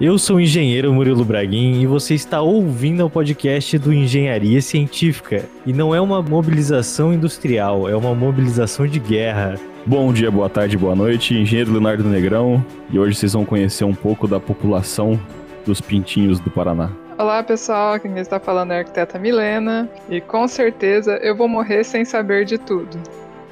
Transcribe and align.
Eu 0.00 0.18
sou 0.18 0.36
o 0.36 0.40
engenheiro 0.40 0.92
Murilo 0.92 1.24
Braguin 1.24 1.80
e 1.80 1.86
você 1.86 2.14
está 2.14 2.40
ouvindo 2.40 3.06
o 3.06 3.10
podcast 3.10 3.78
do 3.78 3.92
Engenharia 3.92 4.60
Científica. 4.60 5.44
E 5.64 5.72
não 5.72 5.94
é 5.94 6.00
uma 6.00 6.20
mobilização 6.20 7.12
industrial, 7.14 7.88
é 7.88 7.94
uma 7.94 8.12
mobilização 8.12 8.88
de 8.88 8.98
guerra. 8.98 9.54
Bom 9.86 10.12
dia, 10.12 10.30
boa 10.30 10.48
tarde, 10.48 10.76
boa 10.76 10.96
noite, 10.96 11.34
engenheiro 11.34 11.70
Leonardo 11.70 12.02
Negrão. 12.04 12.64
E 12.90 12.98
hoje 12.98 13.14
vocês 13.16 13.34
vão 13.34 13.44
conhecer 13.44 13.84
um 13.84 13.94
pouco 13.94 14.26
da 14.26 14.40
população 14.40 15.18
dos 15.64 15.80
pintinhos 15.80 16.40
do 16.40 16.50
Paraná. 16.50 16.90
Olá 17.16 17.44
pessoal, 17.44 18.00
quem 18.00 18.18
está 18.18 18.40
falando 18.40 18.72
é 18.72 18.74
a 18.74 18.78
arquiteta 18.78 19.16
Milena 19.16 19.88
e 20.10 20.20
com 20.20 20.48
certeza 20.48 21.12
eu 21.22 21.36
vou 21.36 21.46
morrer 21.46 21.84
sem 21.84 22.04
saber 22.04 22.44
de 22.44 22.58
tudo. 22.58 22.98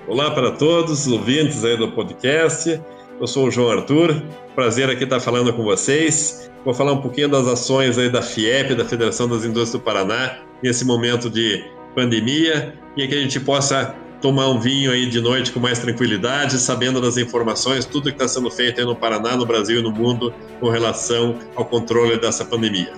Olá 0.09 0.33
para 0.33 0.51
todos 0.51 1.07
os 1.07 1.13
ouvintes 1.13 1.65
aí 1.65 1.77
do 1.77 1.93
podcast. 1.93 2.81
Eu 3.23 3.29
sou 3.29 3.47
o 3.47 3.51
João 3.53 3.71
Arthur, 3.71 4.21
prazer 4.53 4.91
aqui 4.91 5.05
estar 5.05 5.21
falando 5.21 5.53
com 5.53 5.63
vocês. 5.63 6.51
Vou 6.65 6.75
falar 6.75 6.91
um 6.91 7.01
pouquinho 7.01 7.29
das 7.29 7.47
ações 7.47 7.97
aí 7.97 8.11
da 8.11 8.21
FIEP, 8.21 8.75
da 8.75 8.85
Federação 8.85 9.29
das 9.29 9.45
Indústrias 9.45 9.71
do 9.71 9.79
Paraná, 9.79 10.39
nesse 10.61 10.85
momento 10.85 11.31
de 11.31 11.65
pandemia, 11.95 12.75
e 12.97 13.07
que 13.07 13.15
a 13.15 13.21
gente 13.21 13.39
possa 13.39 13.95
tomar 14.21 14.49
um 14.49 14.59
vinho 14.59 14.91
aí 14.91 15.09
de 15.09 15.21
noite 15.21 15.53
com 15.53 15.61
mais 15.61 15.79
tranquilidade, 15.79 16.59
sabendo 16.59 17.01
das 17.01 17.17
informações, 17.17 17.85
tudo 17.85 18.07
que 18.07 18.17
está 18.17 18.27
sendo 18.27 18.51
feito 18.51 18.81
aí 18.81 18.85
no 18.85 18.97
Paraná, 18.97 19.37
no 19.37 19.47
Brasil 19.47 19.79
e 19.79 19.83
no 19.85 19.93
mundo 19.93 20.35
com 20.59 20.69
relação 20.69 21.39
ao 21.55 21.65
controle 21.65 22.19
dessa 22.19 22.45
pandemia. 22.45 22.93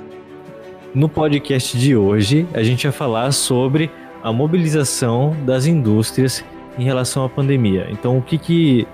No 0.95 1.07
podcast 1.07 1.77
de 1.77 1.95
hoje, 1.95 2.49
a 2.55 2.63
gente 2.63 2.85
vai 2.85 2.93
falar 2.93 3.31
sobre 3.33 3.91
a 4.23 4.33
mobilização 4.33 5.37
das 5.45 5.67
indústrias 5.67 6.43
em 6.79 6.85
relação 6.85 7.27
à 7.27 7.29
pandemia. 7.29 7.89
Então, 7.91 8.17
o 8.17 8.23
que, 8.23 8.39
que 8.39 8.89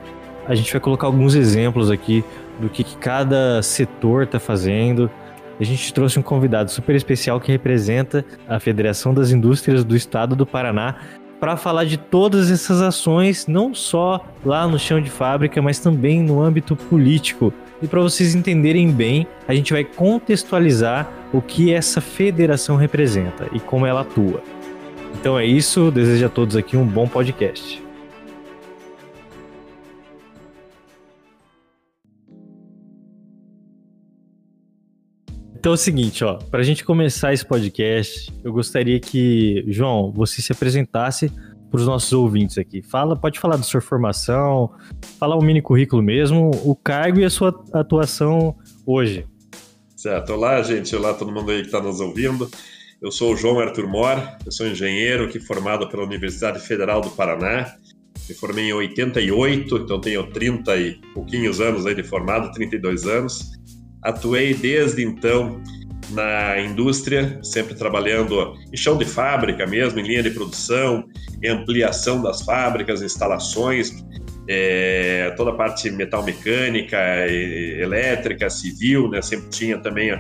a 0.51 0.55
gente 0.57 0.73
vai 0.73 0.81
colocar 0.81 1.07
alguns 1.07 1.37
exemplos 1.37 1.93
aqui 1.93 2.25
do 2.59 2.69
que, 2.69 2.83
que 2.83 2.97
cada 2.97 3.63
setor 3.63 4.25
está 4.25 4.41
fazendo. 4.41 5.09
A 5.61 5.63
gente 5.63 5.95
trouxe 5.95 6.19
um 6.19 6.23
convidado 6.23 6.73
super 6.73 6.97
especial 6.97 7.41
que 7.41 7.53
representa 7.53 8.25
a 8.49 8.59
Federação 8.59 9.15
das 9.15 9.31
Indústrias 9.31 9.85
do 9.85 9.95
Estado 9.95 10.35
do 10.35 10.45
Paraná 10.45 10.97
para 11.39 11.57
falar 11.57 11.85
de 11.85 11.97
todas 11.97 12.51
essas 12.51 12.83
ações, 12.83 13.47
não 13.47 13.73
só 13.73 14.27
lá 14.45 14.67
no 14.67 14.77
chão 14.77 15.01
de 15.01 15.09
fábrica, 15.09 15.63
mas 15.63 15.79
também 15.79 16.21
no 16.21 16.43
âmbito 16.43 16.75
político. 16.75 17.53
E 17.81 17.87
para 17.87 18.01
vocês 18.01 18.35
entenderem 18.35 18.91
bem, 18.91 19.29
a 19.47 19.55
gente 19.55 19.73
vai 19.73 19.85
contextualizar 19.85 21.09
o 21.33 21.41
que 21.41 21.73
essa 21.73 22.01
federação 22.01 22.75
representa 22.75 23.47
e 23.53 23.61
como 23.61 23.87
ela 23.87 24.01
atua. 24.01 24.43
Então 25.15 25.39
é 25.39 25.47
isso, 25.47 25.93
desejo 25.93 26.27
a 26.27 26.29
todos 26.29 26.57
aqui 26.57 26.77
um 26.77 26.85
bom 26.85 27.07
podcast. 27.07 27.90
Então 35.61 35.73
é 35.73 35.75
o 35.75 35.77
seguinte, 35.77 36.25
ó, 36.25 36.39
para 36.39 36.61
a 36.61 36.63
gente 36.63 36.83
começar 36.83 37.35
esse 37.35 37.45
podcast, 37.45 38.33
eu 38.43 38.51
gostaria 38.51 38.99
que, 38.99 39.63
João, 39.69 40.11
você 40.11 40.41
se 40.41 40.51
apresentasse 40.51 41.31
para 41.71 41.79
os 41.79 41.87
nossos 41.87 42.11
ouvintes 42.15 42.57
aqui. 42.57 42.81
Fala, 42.81 43.15
pode 43.15 43.39
falar 43.39 43.59
da 43.59 43.63
sua 43.63 43.83
formação, 43.83 44.73
falar 45.19 45.37
o 45.37 45.43
mini 45.43 45.61
currículo 45.61 46.03
mesmo, 46.03 46.51
o 46.65 46.75
cargo 46.75 47.21
e 47.21 47.27
a 47.27 47.31
sua 47.31 47.63
atuação 47.75 48.57
hoje. 48.87 49.27
Certo. 49.95 50.33
Olá, 50.33 50.63
gente. 50.63 50.97
Olá, 50.97 51.13
todo 51.13 51.31
mundo 51.31 51.51
aí 51.51 51.61
que 51.61 51.67
está 51.67 51.79
nos 51.79 52.01
ouvindo. 52.01 52.51
Eu 53.03 53.13
sou 53.13 53.35
o 53.35 53.37
João 53.37 53.59
Arthur 53.61 53.87
Mor, 53.87 54.17
eu 54.47 54.51
sou 54.51 54.67
engenheiro 54.67 55.25
aqui 55.25 55.39
formado 55.39 55.91
pela 55.91 56.05
Universidade 56.05 56.59
Federal 56.61 57.03
do 57.03 57.11
Paraná. 57.11 57.71
Me 58.27 58.35
formei 58.35 58.71
em 58.71 58.73
88, 58.73 59.77
então 59.77 60.01
tenho 60.01 60.27
30 60.33 60.75
e 60.79 60.95
pouquinhos 61.13 61.61
anos 61.61 61.85
aí 61.85 61.95
de 61.95 62.03
formado, 62.03 62.51
32 62.51 63.07
anos. 63.07 63.61
Atuei 64.03 64.55
desde 64.55 65.03
então 65.05 65.61
na 66.11 66.61
indústria, 66.61 67.39
sempre 67.43 67.75
trabalhando 67.75 68.55
em 68.73 68.77
chão 68.77 68.97
de 68.97 69.05
fábrica 69.05 69.67
mesmo, 69.67 70.01
em 70.01 70.03
linha 70.03 70.23
de 70.23 70.31
produção, 70.31 71.05
ampliação 71.47 72.23
das 72.23 72.43
fábricas, 72.43 73.03
instalações, 73.03 74.05
é, 74.49 75.33
toda 75.37 75.51
a 75.51 75.55
parte 75.55 75.91
metal 75.91 76.25
mecânica, 76.25 76.99
elétrica, 77.29 78.51
civil, 78.51 79.09
né? 79.09 79.23
Sempre 79.23 79.49
tinha 79.51 79.79
também 79.79 80.13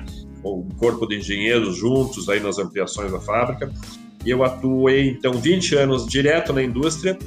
um 0.44 0.68
corpo 0.78 1.06
de 1.06 1.18
engenheiros 1.18 1.76
juntos 1.76 2.28
aí 2.28 2.40
nas 2.40 2.58
ampliações 2.58 3.10
da 3.10 3.20
fábrica. 3.20 3.72
E 4.24 4.30
eu 4.30 4.44
atuei 4.44 5.08
então 5.08 5.32
20 5.32 5.74
anos 5.76 6.06
direto 6.06 6.52
na 6.52 6.62
indústria 6.62 7.18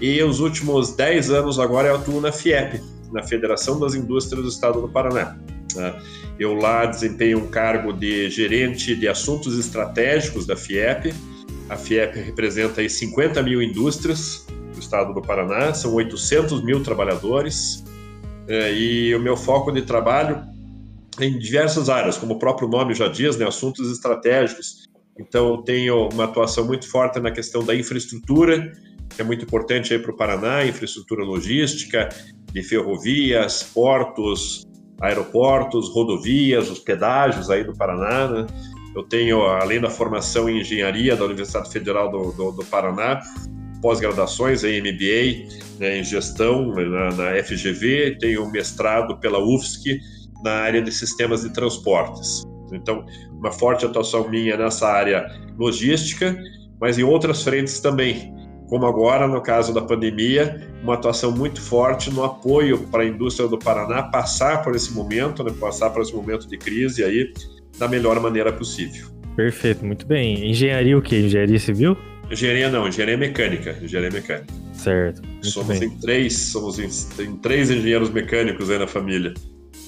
e 0.00 0.22
os 0.22 0.40
últimos 0.40 0.96
10 0.96 1.30
anos 1.30 1.58
agora 1.58 1.88
eu 1.88 1.96
atuo 1.96 2.20
na 2.20 2.32
FIEP, 2.32 2.80
na 3.12 3.22
Federação 3.22 3.78
das 3.78 3.94
Indústrias 3.94 4.42
do 4.42 4.48
Estado 4.48 4.80
do 4.80 4.88
Paraná. 4.88 5.36
Né? 5.78 6.00
Eu 6.38 6.54
lá 6.54 6.84
desempenho 6.86 7.38
um 7.38 7.48
cargo 7.48 7.92
de 7.92 8.28
gerente 8.28 8.94
de 8.94 9.08
assuntos 9.08 9.58
estratégicos 9.58 10.46
da 10.46 10.56
FIEP. 10.56 11.14
A 11.68 11.76
FIEP 11.76 12.18
representa 12.20 12.80
aí 12.80 12.90
50 12.90 13.42
mil 13.42 13.62
indústrias 13.62 14.46
do 14.74 14.80
estado 14.80 15.14
do 15.14 15.22
Paraná, 15.22 15.72
são 15.72 15.94
800 15.94 16.62
mil 16.64 16.82
trabalhadores. 16.82 17.84
É, 18.46 18.72
e 18.72 19.14
o 19.14 19.20
meu 19.20 19.36
foco 19.36 19.70
de 19.70 19.82
trabalho 19.82 20.42
em 21.20 21.38
diversas 21.38 21.88
áreas, 21.88 22.16
como 22.16 22.34
o 22.34 22.38
próprio 22.38 22.68
nome 22.68 22.94
já 22.94 23.08
diz, 23.08 23.36
né, 23.36 23.46
assuntos 23.46 23.90
estratégicos. 23.90 24.88
Então, 25.18 25.62
tenho 25.62 26.08
uma 26.12 26.24
atuação 26.24 26.64
muito 26.64 26.88
forte 26.88 27.18
na 27.18 27.30
questão 27.30 27.64
da 27.64 27.74
infraestrutura, 27.74 28.72
que 29.14 29.20
é 29.20 29.24
muito 29.24 29.44
importante 29.44 29.98
para 29.98 30.12
o 30.12 30.16
Paraná, 30.16 30.64
infraestrutura 30.64 31.24
logística, 31.24 32.08
de 32.52 32.62
ferrovias, 32.62 33.62
portos, 33.62 34.67
aeroportos, 35.00 35.90
rodovias, 35.90 36.70
os 36.70 36.78
pedágios 36.78 37.50
aí 37.50 37.64
do 37.64 37.74
Paraná, 37.74 38.28
né? 38.28 38.46
Eu 38.94 39.02
tenho, 39.02 39.42
além 39.42 39.80
da 39.80 39.90
formação 39.90 40.48
em 40.48 40.60
engenharia 40.60 41.14
da 41.14 41.24
Universidade 41.24 41.70
Federal 41.70 42.10
do, 42.10 42.32
do, 42.32 42.52
do 42.52 42.64
Paraná, 42.64 43.20
pós-graduações 43.80 44.64
em 44.64 44.80
MBA 44.80 45.48
né, 45.78 45.98
em 45.98 46.04
gestão 46.04 46.74
na, 46.74 47.12
na, 47.12 47.42
FGV, 47.42 48.18
tenho 48.18 48.50
mestrado 48.50 49.18
pela 49.20 49.38
UFSC 49.38 50.00
na 50.42 50.52
área 50.52 50.82
de 50.82 50.90
sistemas 50.90 51.42
de 51.42 51.52
transportes. 51.52 52.42
Então, 52.72 53.04
uma 53.32 53.52
forte 53.52 53.84
atuação 53.84 54.28
minha 54.28 54.56
nessa 54.56 54.88
área 54.88 55.26
logística, 55.56 56.36
mas 56.80 56.98
em 56.98 57.02
outras 57.02 57.42
frentes 57.42 57.80
também, 57.80 58.34
como 58.68 58.86
agora 58.86 59.26
no 59.26 59.40
caso 59.40 59.72
da 59.72 59.80
pandemia, 59.80 60.60
uma 60.82 60.94
atuação 60.94 61.32
muito 61.32 61.60
forte 61.60 62.10
no 62.10 62.22
apoio 62.22 62.78
para 62.90 63.02
a 63.02 63.06
indústria 63.06 63.48
do 63.48 63.58
Paraná 63.58 64.02
passar 64.02 64.62
por 64.62 64.76
esse 64.76 64.92
momento, 64.92 65.42
né, 65.42 65.52
passar 65.58 65.90
por 65.90 66.02
esse 66.02 66.14
momento 66.14 66.46
de 66.46 66.56
crise 66.56 67.02
aí 67.02 67.32
da 67.78 67.88
melhor 67.88 68.20
maneira 68.20 68.52
possível. 68.52 69.06
Perfeito, 69.34 69.84
muito 69.84 70.06
bem. 70.06 70.50
Engenharia 70.50 70.98
o 70.98 71.02
quê? 71.02 71.20
Engenharia 71.20 71.58
civil? 71.58 71.96
Engenharia 72.30 72.68
não, 72.68 72.86
engenharia 72.86 73.16
mecânica, 73.16 73.78
engenharia 73.82 74.10
mecânica. 74.10 74.46
Certo. 74.74 75.22
Somos 75.42 75.78
bem. 75.78 75.88
em 75.88 75.98
três, 75.98 76.34
somos 76.34 76.78
em, 76.78 77.22
em, 77.22 77.36
três 77.36 77.70
engenheiros 77.70 78.10
mecânicos 78.10 78.70
aí 78.70 78.78
na 78.78 78.86
família. 78.86 79.32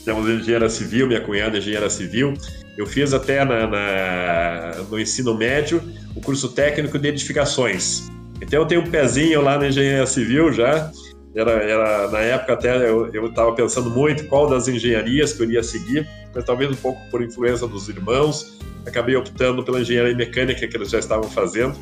Temos 0.04 0.26
engenheira 0.28 0.70
civil, 0.70 1.06
minha 1.06 1.20
cunhada 1.20 1.56
é 1.56 1.58
engenheira 1.58 1.90
civil. 1.90 2.32
Eu 2.78 2.86
fiz 2.86 3.12
até 3.12 3.44
na, 3.44 3.66
na, 3.66 4.82
no 4.90 4.98
ensino 4.98 5.36
médio 5.36 5.82
o 6.16 6.20
curso 6.20 6.48
técnico 6.48 6.98
de 6.98 7.08
edificações. 7.08 8.08
Então 8.40 8.60
eu 8.60 8.66
tenho 8.66 8.80
um 8.80 8.90
pezinho 8.90 9.42
lá 9.42 9.58
na 9.58 9.68
engenharia 9.68 10.06
civil 10.06 10.52
já. 10.52 10.90
Era, 11.34 11.52
era 11.52 12.10
na 12.10 12.18
época 12.20 12.54
até 12.54 12.90
eu 12.90 13.26
estava 13.26 13.52
pensando 13.54 13.88
muito 13.90 14.26
qual 14.26 14.48
das 14.48 14.66
engenharias 14.66 15.32
que 15.32 15.42
eu 15.42 15.46
iria 15.46 15.62
seguir, 15.62 16.08
mas 16.34 16.44
talvez 16.44 16.70
um 16.70 16.74
pouco 16.74 17.00
por 17.10 17.22
influência 17.22 17.68
dos 17.68 17.88
irmãos, 17.88 18.58
acabei 18.84 19.14
optando 19.14 19.62
pela 19.62 19.80
engenharia 19.80 20.16
mecânica 20.16 20.66
que 20.66 20.76
eles 20.76 20.90
já 20.90 20.98
estavam 20.98 21.30
fazendo. 21.30 21.78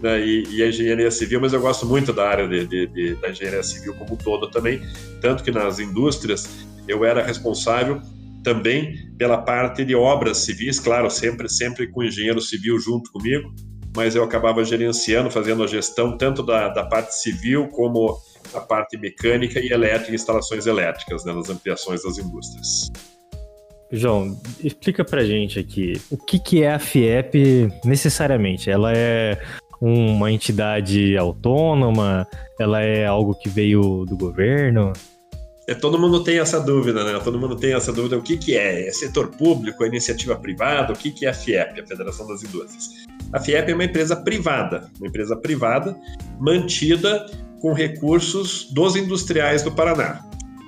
Né, 0.00 0.20
e, 0.20 0.56
e, 0.56 0.62
a 0.64 0.66
engenharia 0.66 1.10
civil, 1.12 1.40
mas 1.40 1.52
eu 1.52 1.60
gosto 1.60 1.86
muito 1.86 2.12
da 2.12 2.28
área 2.28 2.48
de, 2.48 2.66
de, 2.66 2.86
de, 2.88 3.14
da 3.20 3.30
engenharia 3.30 3.62
civil 3.62 3.94
como 3.94 4.14
um 4.14 4.16
todo 4.16 4.50
também, 4.50 4.82
tanto 5.20 5.44
que 5.44 5.52
nas 5.52 5.78
indústrias 5.78 6.66
eu 6.88 7.04
era 7.04 7.22
responsável 7.22 8.00
também 8.42 8.96
pela 9.16 9.38
parte 9.38 9.84
de 9.84 9.94
obras 9.94 10.38
civis, 10.38 10.80
claro, 10.80 11.08
sempre 11.08 11.48
sempre 11.48 11.86
com 11.86 12.02
engenheiro 12.02 12.40
civil 12.40 12.80
junto 12.80 13.12
comigo, 13.12 13.54
mas 13.94 14.14
eu 14.14 14.24
acabava 14.24 14.64
gerenciando, 14.64 15.30
fazendo 15.30 15.62
a 15.62 15.66
gestão 15.66 16.16
tanto 16.16 16.42
da, 16.42 16.68
da 16.68 16.84
parte 16.84 17.14
civil 17.14 17.68
como 17.68 18.18
a 18.54 18.60
parte 18.60 18.96
mecânica 18.96 19.60
e 19.60 19.70
elétrica, 19.70 20.14
instalações 20.14 20.66
elétricas, 20.66 21.24
né, 21.24 21.32
nas 21.32 21.48
ampliações 21.48 22.02
das 22.02 22.18
indústrias. 22.18 22.90
João, 23.90 24.40
explica 24.64 25.04
pra 25.04 25.22
gente 25.22 25.58
aqui 25.58 26.00
o 26.10 26.16
que, 26.16 26.38
que 26.38 26.62
é 26.62 26.72
a 26.72 26.78
FIEP 26.78 27.68
necessariamente. 27.84 28.70
Ela 28.70 28.92
é 28.94 29.38
uma 29.80 30.32
entidade 30.32 31.16
autônoma? 31.18 32.26
Ela 32.58 32.80
é 32.82 33.04
algo 33.04 33.34
que 33.34 33.50
veio 33.50 34.06
do 34.06 34.16
governo? 34.16 34.92
É, 35.68 35.74
todo 35.74 35.98
mundo 35.98 36.24
tem 36.24 36.40
essa 36.40 36.58
dúvida, 36.58 37.04
né? 37.04 37.20
Todo 37.22 37.38
mundo 37.38 37.54
tem 37.54 37.72
essa 37.72 37.92
dúvida. 37.92 38.18
O 38.18 38.22
que, 38.22 38.36
que 38.36 38.56
é? 38.56 38.88
É 38.88 38.92
setor 38.92 39.28
público? 39.28 39.84
É 39.84 39.86
iniciativa 39.86 40.34
privada? 40.34 40.92
O 40.92 40.96
que, 40.96 41.12
que 41.12 41.24
é 41.24 41.30
a 41.30 41.34
FIEP, 41.34 41.80
a 41.80 41.86
Federação 41.86 42.26
das 42.26 42.42
Indústrias? 42.42 42.90
A 43.32 43.38
FIEP 43.38 43.70
é 43.70 43.74
uma 43.74 43.84
empresa 43.84 44.16
privada, 44.16 44.90
uma 44.98 45.06
empresa 45.06 45.36
privada 45.36 45.96
mantida 46.40 47.26
com 47.60 47.72
recursos 47.72 48.68
dos 48.72 48.96
industriais 48.96 49.62
do 49.62 49.70
Paraná. 49.70 50.24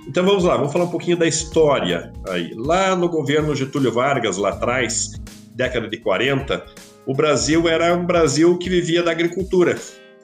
Então 0.06 0.24
vamos 0.24 0.44
lá, 0.44 0.56
vamos 0.56 0.72
falar 0.72 0.84
um 0.84 0.90
pouquinho 0.90 1.16
da 1.16 1.26
história 1.26 2.12
aí. 2.28 2.54
Lá 2.54 2.94
no 2.94 3.08
governo 3.08 3.54
Getúlio 3.54 3.90
Vargas, 3.90 4.36
lá 4.36 4.50
atrás, 4.50 5.12
década 5.54 5.88
de 5.88 5.96
40, 5.96 6.64
o 7.04 7.14
Brasil 7.14 7.68
era 7.68 7.94
um 7.94 8.06
Brasil 8.06 8.56
que 8.58 8.70
vivia 8.70 9.02
da 9.02 9.10
agricultura. 9.10 9.76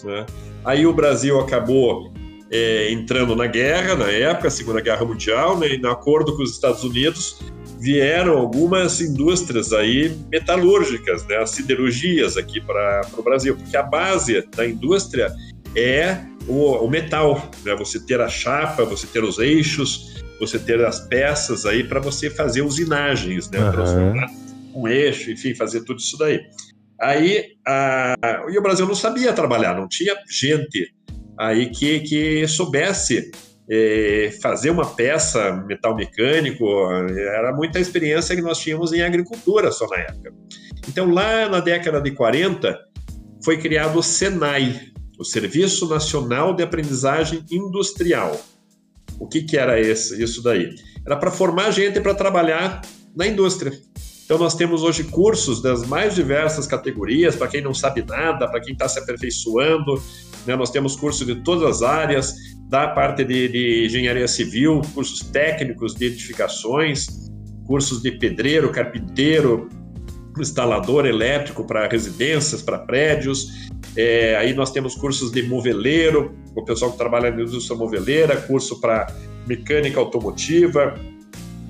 Né? 0.05 0.27
Aí 0.65 0.87
o 0.87 0.93
Brasil 0.93 1.41
acabou 1.41 2.13
é, 2.51 2.91
entrando 2.93 3.37
na 3.37 3.47
guerra, 3.47 3.95
na 3.95 4.11
época, 4.11 4.51
Segunda 4.51 4.81
Guerra 4.81 5.05
Mundial, 5.05 5.59
né, 5.59 5.75
e 5.75 5.79
no 5.79 5.91
acordo 5.91 6.37
com 6.37 6.43
os 6.43 6.53
Estados 6.53 6.83
Unidos, 6.83 7.39
vieram 7.79 8.37
algumas 8.37 9.01
indústrias 9.01 9.73
aí 9.73 10.15
metalúrgicas, 10.31 11.27
né, 11.27 11.37
as 11.37 11.51
siderurgias 11.51 12.37
aqui 12.37 12.61
para 12.61 13.03
o 13.17 13.23
Brasil, 13.23 13.57
porque 13.57 13.77
a 13.77 13.83
base 13.83 14.45
da 14.55 14.67
indústria 14.67 15.33
é 15.77 16.19
o, 16.49 16.73
o 16.85 16.91
metal, 16.91 17.49
né, 17.65 17.75
você 17.77 18.05
ter 18.05 18.21
a 18.21 18.29
chapa, 18.29 18.85
você 18.85 19.07
ter 19.07 19.23
os 19.23 19.39
eixos, 19.39 20.21
você 20.41 20.59
ter 20.59 20.85
as 20.85 21.01
peças 21.01 21.65
aí 21.65 21.85
para 21.85 22.01
você 22.01 22.29
fazer 22.29 22.63
usinagens, 22.63 23.49
né, 23.51 23.61
uhum. 23.61 23.73
transformar 23.73 24.31
um 24.75 24.89
eixo, 24.89 25.31
enfim, 25.31 25.55
fazer 25.55 25.85
tudo 25.85 26.01
isso 26.01 26.17
daí. 26.19 26.41
Aí, 27.01 27.57
a, 27.67 28.15
e 28.51 28.59
o 28.59 28.63
Brasil 28.63 28.87
não 28.87 28.95
sabia 28.95 29.33
trabalhar, 29.33 29.75
não 29.75 29.89
tinha 29.89 30.15
gente 30.29 30.93
aí 31.41 31.71
que, 31.71 32.01
que 32.01 32.47
soubesse 32.47 33.31
é, 33.69 34.31
fazer 34.43 34.69
uma 34.69 34.85
peça 34.85 35.53
metal 35.67 35.97
mecânico, 35.97 36.65
era 37.09 37.51
muita 37.55 37.81
experiência 37.81 38.37
que 38.37 38.43
nós 38.43 38.59
tínhamos 38.59 38.93
em 38.93 39.01
agricultura 39.01 39.73
só 39.73 39.87
na 39.89 39.97
época. 39.97 40.35
Então, 40.87 41.11
lá 41.11 41.49
na 41.49 41.61
década 41.61 42.01
de 42.01 42.11
40, 42.11 42.79
foi 43.43 43.57
criado 43.57 43.99
o 43.99 44.03
SENAI, 44.03 44.81
o 45.19 45.25
Serviço 45.25 45.89
Nacional 45.89 46.55
de 46.55 46.63
Aprendizagem 46.63 47.43
Industrial. 47.51 48.39
O 49.19 49.27
que, 49.27 49.43
que 49.43 49.57
era 49.57 49.81
esse, 49.81 50.23
isso 50.23 50.43
daí? 50.43 50.75
Era 51.07 51.17
para 51.17 51.31
formar 51.31 51.71
gente 51.71 52.01
para 52.01 52.15
trabalhar 52.15 52.83
na 53.17 53.27
indústria. 53.27 53.73
Então, 54.31 54.39
nós 54.39 54.55
temos 54.55 54.85
hoje 54.85 55.03
cursos 55.03 55.61
das 55.61 55.85
mais 55.85 56.15
diversas 56.15 56.65
categorias, 56.65 57.35
para 57.35 57.49
quem 57.49 57.61
não 57.61 57.75
sabe 57.75 58.05
nada, 58.09 58.47
para 58.47 58.61
quem 58.61 58.75
está 58.75 58.89
se 58.89 58.97
aperfeiçoando. 59.01 60.01
Né? 60.47 60.55
Nós 60.55 60.71
temos 60.71 60.95
cursos 60.95 61.27
de 61.27 61.35
todas 61.43 61.69
as 61.69 61.83
áreas, 61.83 62.37
da 62.69 62.87
parte 62.87 63.25
de, 63.25 63.49
de 63.49 63.87
engenharia 63.87 64.29
civil, 64.29 64.83
cursos 64.95 65.19
técnicos 65.19 65.97
de 65.97 66.07
edificações, 66.07 67.09
cursos 67.67 68.01
de 68.03 68.13
pedreiro, 68.13 68.71
carpinteiro, 68.71 69.69
instalador 70.39 71.07
elétrico 71.07 71.67
para 71.67 71.89
residências, 71.89 72.63
para 72.63 72.79
prédios. 72.79 73.69
É, 73.97 74.37
aí 74.37 74.55
nós 74.55 74.71
temos 74.71 74.95
cursos 74.95 75.33
de 75.33 75.43
moveleiro, 75.43 76.37
o 76.55 76.65
pessoal 76.65 76.93
que 76.93 76.99
trabalha 76.99 77.33
na 77.33 77.43
indústria 77.43 77.77
moveleira, 77.77 78.37
curso 78.37 78.81
para 78.81 79.13
mecânica 79.45 79.99
automotiva, 79.99 80.95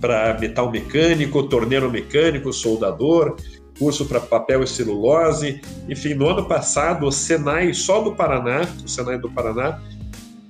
para 0.00 0.38
metal 0.38 0.70
mecânico, 0.70 1.42
torneiro 1.44 1.90
mecânico, 1.90 2.52
soldador, 2.52 3.36
curso 3.78 4.04
para 4.06 4.20
papel 4.20 4.62
e 4.62 4.66
celulose. 4.66 5.60
Enfim, 5.88 6.14
no 6.14 6.28
ano 6.28 6.46
passado, 6.46 7.06
o 7.06 7.12
Senai, 7.12 7.72
só 7.74 8.02
do 8.02 8.14
Paraná, 8.14 8.66
o 8.84 8.88
Senai 8.88 9.18
do 9.18 9.30
Paraná, 9.30 9.80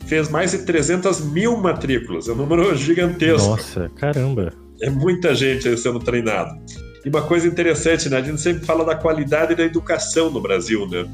fez 0.07 0.29
mais 0.29 0.51
de 0.51 0.59
300 0.59 1.21
mil 1.21 1.57
matrículas. 1.57 2.29
É 2.29 2.33
um 2.33 2.37
número 2.37 2.75
gigantesco. 2.77 3.49
Nossa, 3.49 3.91
caramba! 3.97 4.53
É 4.81 4.91
muita 4.91 5.35
gente 5.35 5.77
sendo 5.77 6.01
treinado. 6.01 6.59
E 7.05 7.09
uma 7.09 7.23
coisa 7.23 7.47
interessante, 7.47 8.09
né? 8.09 8.19
A 8.19 8.23
gente 8.23 8.41
sempre 8.41 8.65
fala 8.65 8.85
da 8.85 8.95
qualidade 8.95 9.55
da 9.55 9.63
educação 9.63 10.31
no 10.31 10.41
Brasil, 10.41 10.87
né? 10.89 11.07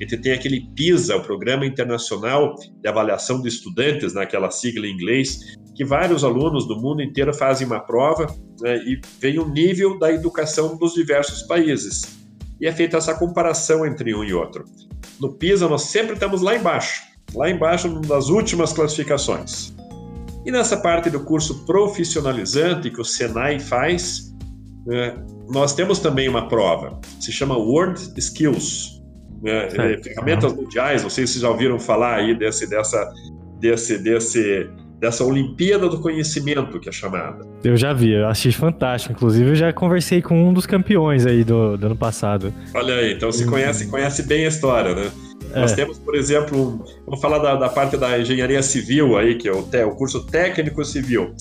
Gente 0.00 0.16
tem 0.16 0.32
aquele 0.32 0.66
PISA, 0.74 1.16
o 1.16 1.22
Programa 1.22 1.66
Internacional 1.66 2.54
de 2.80 2.88
Avaliação 2.88 3.42
de 3.42 3.48
Estudantes, 3.48 4.14
naquela 4.14 4.46
né? 4.46 4.50
sigla 4.50 4.86
em 4.86 4.92
inglês, 4.92 5.56
que 5.74 5.84
vários 5.84 6.24
alunos 6.24 6.66
do 6.66 6.80
mundo 6.80 7.02
inteiro 7.02 7.34
fazem 7.34 7.66
uma 7.66 7.80
prova 7.80 8.26
né, 8.60 8.78
e 8.78 9.00
vem 9.20 9.38
o 9.38 9.48
nível 9.48 9.98
da 9.98 10.10
educação 10.10 10.76
dos 10.76 10.94
diversos 10.94 11.42
países. 11.42 12.18
E 12.58 12.66
é 12.66 12.72
feita 12.72 12.96
essa 12.96 13.14
comparação 13.14 13.86
entre 13.86 14.14
um 14.14 14.24
e 14.24 14.32
outro. 14.32 14.64
No 15.20 15.34
PISA, 15.34 15.68
nós 15.68 15.82
sempre 15.82 16.14
estamos 16.14 16.40
lá 16.40 16.56
embaixo, 16.56 17.02
lá 17.34 17.50
embaixo 17.50 17.88
nas 18.08 18.28
últimas 18.28 18.72
classificações. 18.72 19.74
E 20.46 20.50
nessa 20.50 20.78
parte 20.78 21.10
do 21.10 21.20
curso 21.20 21.66
profissionalizante 21.66 22.90
que 22.90 23.00
o 23.00 23.04
Senai 23.04 23.60
faz, 23.60 24.34
né, 24.86 25.22
nós 25.50 25.74
temos 25.74 25.98
também 25.98 26.26
uma 26.26 26.48
prova, 26.48 26.98
se 27.20 27.30
chama 27.30 27.56
World 27.56 28.00
Skills. 28.16 28.99
Né, 29.42 29.68
é, 29.68 30.02
ferramentas 30.02 30.52
mundiais, 30.52 31.02
não 31.02 31.10
sei 31.10 31.26
se 31.26 31.40
já 31.40 31.48
ouviram 31.48 31.78
falar 31.78 32.16
aí 32.16 32.34
desse, 32.34 32.68
dessa, 32.68 33.10
desse, 33.58 33.98
desse 33.98 34.68
dessa 35.00 35.24
Olimpíada 35.24 35.88
do 35.88 35.98
Conhecimento, 35.98 36.78
que 36.78 36.88
é 36.88 36.92
chamada. 36.92 37.44
Eu 37.64 37.74
já 37.74 37.92
vi, 37.92 38.12
eu 38.12 38.28
achei 38.28 38.52
fantástico. 38.52 39.14
Inclusive, 39.14 39.50
eu 39.50 39.54
já 39.54 39.72
conversei 39.72 40.20
com 40.20 40.48
um 40.48 40.52
dos 40.52 40.66
campeões 40.66 41.24
aí 41.24 41.42
do, 41.42 41.76
do 41.78 41.86
ano 41.86 41.96
passado. 41.96 42.52
Olha 42.74 42.94
aí, 42.96 43.14
então 43.14 43.32
você 43.32 43.46
conhece, 43.46 43.88
conhece 43.88 44.22
bem 44.24 44.44
a 44.44 44.48
história, 44.48 44.94
né? 44.94 45.10
É. 45.54 45.60
Nós 45.60 45.72
temos, 45.72 45.98
por 45.98 46.14
exemplo, 46.14 46.84
vamos 47.06 47.20
falar 47.20 47.38
da, 47.38 47.56
da, 47.56 47.68
parte 47.70 47.96
da 47.96 48.18
engenharia 48.18 48.62
civil 48.62 49.16
aí, 49.16 49.36
que 49.36 49.48
é 49.48 49.52
o, 49.52 49.60
o 49.60 49.96
curso 49.96 50.26
técnico 50.26 50.84
civil. 50.84 51.34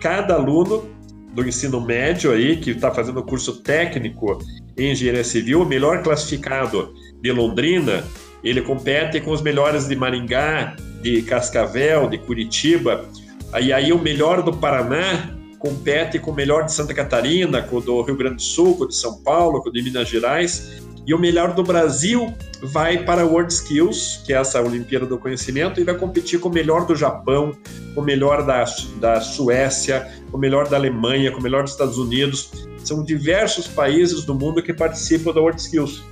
Cada 0.00 0.34
aluno 0.34 0.88
do 1.34 1.46
ensino 1.46 1.80
médio 1.80 2.32
aí, 2.32 2.56
que 2.56 2.70
está 2.70 2.90
fazendo 2.90 3.20
o 3.20 3.22
curso 3.22 3.62
técnico 3.62 4.38
em 4.76 4.92
engenharia 4.92 5.22
civil, 5.22 5.62
o 5.62 5.66
melhor 5.66 6.02
classificado 6.02 6.92
de 7.22 7.30
Londrina, 7.30 8.04
ele 8.42 8.60
compete 8.60 9.20
com 9.20 9.30
os 9.30 9.40
melhores 9.40 9.86
de 9.86 9.94
Maringá, 9.94 10.76
de 11.00 11.22
Cascavel, 11.22 12.08
de 12.08 12.18
Curitiba. 12.18 13.04
Aí, 13.52 13.72
aí 13.72 13.92
o 13.92 13.98
melhor 13.98 14.42
do 14.42 14.52
Paraná 14.52 15.30
compete 15.58 16.18
com 16.18 16.32
o 16.32 16.34
melhor 16.34 16.64
de 16.64 16.72
Santa 16.72 16.92
Catarina, 16.92 17.62
com 17.62 17.76
o 17.76 17.80
do 17.80 18.02
Rio 18.02 18.16
Grande 18.16 18.36
do 18.36 18.42
Sul, 18.42 18.76
com 18.76 18.84
o 18.84 18.88
de 18.88 18.96
São 18.96 19.22
Paulo, 19.22 19.62
com 19.62 19.68
o 19.68 19.72
de 19.72 19.80
Minas 19.80 20.08
Gerais. 20.08 20.82
E 21.06 21.14
o 21.14 21.18
melhor 21.18 21.54
do 21.54 21.62
Brasil 21.62 22.32
vai 22.62 23.04
para 23.04 23.22
a 23.22 23.24
World 23.24 23.52
Skills, 23.52 24.22
que 24.24 24.32
é 24.32 24.36
essa 24.36 24.60
Olimpíada 24.60 25.06
do 25.06 25.18
Conhecimento, 25.18 25.80
e 25.80 25.84
vai 25.84 25.96
competir 25.96 26.40
com 26.40 26.48
o 26.48 26.52
melhor 26.52 26.86
do 26.86 26.94
Japão, 26.96 27.56
com 27.94 28.00
o 28.00 28.04
melhor 28.04 28.44
da, 28.44 28.64
da 29.00 29.20
Suécia, 29.20 30.08
com 30.30 30.36
o 30.36 30.40
melhor 30.40 30.68
da 30.68 30.76
Alemanha, 30.76 31.30
com 31.30 31.38
o 31.38 31.42
melhor 31.42 31.62
dos 31.62 31.72
Estados 31.72 31.98
Unidos. 31.98 32.50
São 32.84 33.04
diversos 33.04 33.68
países 33.68 34.24
do 34.24 34.34
mundo 34.34 34.62
que 34.62 34.72
participam 34.72 35.32
da 35.32 35.40
World 35.40 35.60
Skills. 35.60 36.04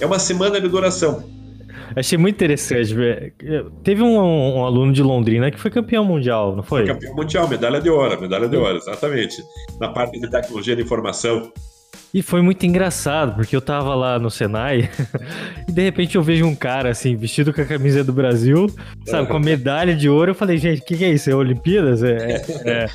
É 0.00 0.06
uma 0.06 0.18
semana 0.18 0.60
de 0.60 0.68
duração. 0.68 1.22
Achei 1.94 2.16
muito 2.16 2.36
interessante. 2.36 2.94
Teve 3.82 4.02
um, 4.02 4.16
um, 4.16 4.64
aluno 4.64 4.92
de 4.92 5.02
Londrina 5.02 5.50
que 5.50 5.58
foi 5.58 5.70
campeão 5.70 6.04
mundial, 6.04 6.54
não 6.54 6.62
foi? 6.62 6.86
foi 6.86 6.94
campeão 6.94 7.14
mundial, 7.14 7.48
medalha 7.48 7.80
de 7.80 7.90
ouro, 7.90 8.20
medalha 8.20 8.48
de 8.48 8.56
ouro, 8.56 8.76
exatamente. 8.76 9.42
Na 9.80 9.88
parte 9.88 10.20
de 10.20 10.30
tecnologia 10.30 10.76
de 10.76 10.82
informação. 10.82 11.52
E 12.12 12.22
foi 12.22 12.42
muito 12.42 12.64
engraçado, 12.66 13.34
porque 13.36 13.54
eu 13.54 13.60
tava 13.60 13.94
lá 13.94 14.18
no 14.18 14.30
Senai 14.30 14.90
e 15.68 15.72
de 15.72 15.82
repente 15.82 16.16
eu 16.16 16.22
vejo 16.22 16.44
um 16.44 16.56
cara 16.56 16.90
assim, 16.90 17.14
vestido 17.14 17.52
com 17.52 17.60
a 17.60 17.64
camisa 17.64 18.02
do 18.02 18.12
Brasil, 18.12 18.66
sabe, 19.06 19.28
com 19.28 19.36
a 19.36 19.40
medalha 19.40 19.94
de 19.94 20.08
ouro. 20.08 20.32
Eu 20.32 20.34
falei, 20.34 20.58
gente, 20.58 20.80
o 20.80 20.84
que, 20.84 20.96
que, 20.96 21.04
é 21.04 21.10
isso? 21.10 21.30
É 21.30 21.34
Olimpíadas? 21.34 22.02
É, 22.02 22.16
é, 22.16 22.42
é, 22.64 22.86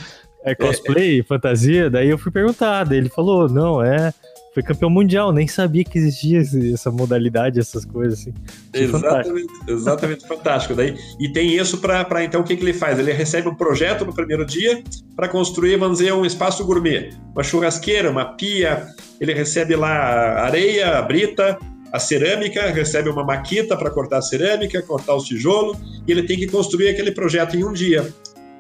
é 0.52 0.56
cosplay, 0.56 1.24
fantasia? 1.24 1.90
Daí 1.90 2.10
eu 2.10 2.18
fui 2.18 2.32
perguntar, 2.32 2.84
daí 2.84 2.98
ele 2.98 3.10
falou, 3.10 3.48
não, 3.48 3.82
é 3.82 4.14
foi 4.56 4.64
campeão 4.64 4.90
mundial, 4.90 5.34
nem 5.34 5.46
sabia 5.50 5.84
que 5.84 5.98
existia 5.98 6.40
essa 6.74 6.90
modalidade, 6.90 7.60
essas 7.60 7.84
coisas 7.84 8.22
assim. 8.22 8.34
exatamente, 8.74 9.02
fantástico. 9.02 9.72
exatamente 9.72 10.28
fantástico. 10.28 10.76
Daí, 10.76 10.96
e 11.20 11.28
tem 11.28 11.58
isso 11.58 11.78
para 11.80 12.24
então 12.24 12.40
o 12.40 12.44
que, 12.46 12.56
que 12.56 12.64
ele 12.64 12.72
faz? 12.72 12.98
Ele 12.98 13.12
recebe 13.12 13.50
um 13.50 13.54
projeto 13.54 14.06
no 14.06 14.14
primeiro 14.14 14.46
dia 14.46 14.82
para 15.14 15.28
construir, 15.28 15.76
vamos 15.76 15.98
dizer, 15.98 16.14
um 16.14 16.26
espaço 16.26 16.64
gourmet, 16.64 17.10
uma 17.34 17.44
churrasqueira, 17.44 18.10
uma 18.10 18.24
pia. 18.24 18.88
Ele 19.20 19.34
recebe 19.34 19.76
lá 19.76 19.90
areia, 20.46 21.00
a 21.00 21.02
brita, 21.02 21.60
a 21.92 22.00
cerâmica, 22.00 22.72
recebe 22.72 23.10
uma 23.10 23.26
maquita 23.26 23.76
para 23.76 23.92
cortar 23.92 24.20
a 24.20 24.22
cerâmica, 24.22 24.82
cortar 24.84 25.16
os 25.16 25.26
tijolos, 25.26 25.78
e 26.08 26.12
ele 26.14 26.24
tem 26.24 26.40
que 26.40 26.48
construir 26.48 26.88
aquele 26.88 27.12
projeto 27.12 27.58
em 27.58 27.66
um 27.66 27.74
dia. 27.74 28.08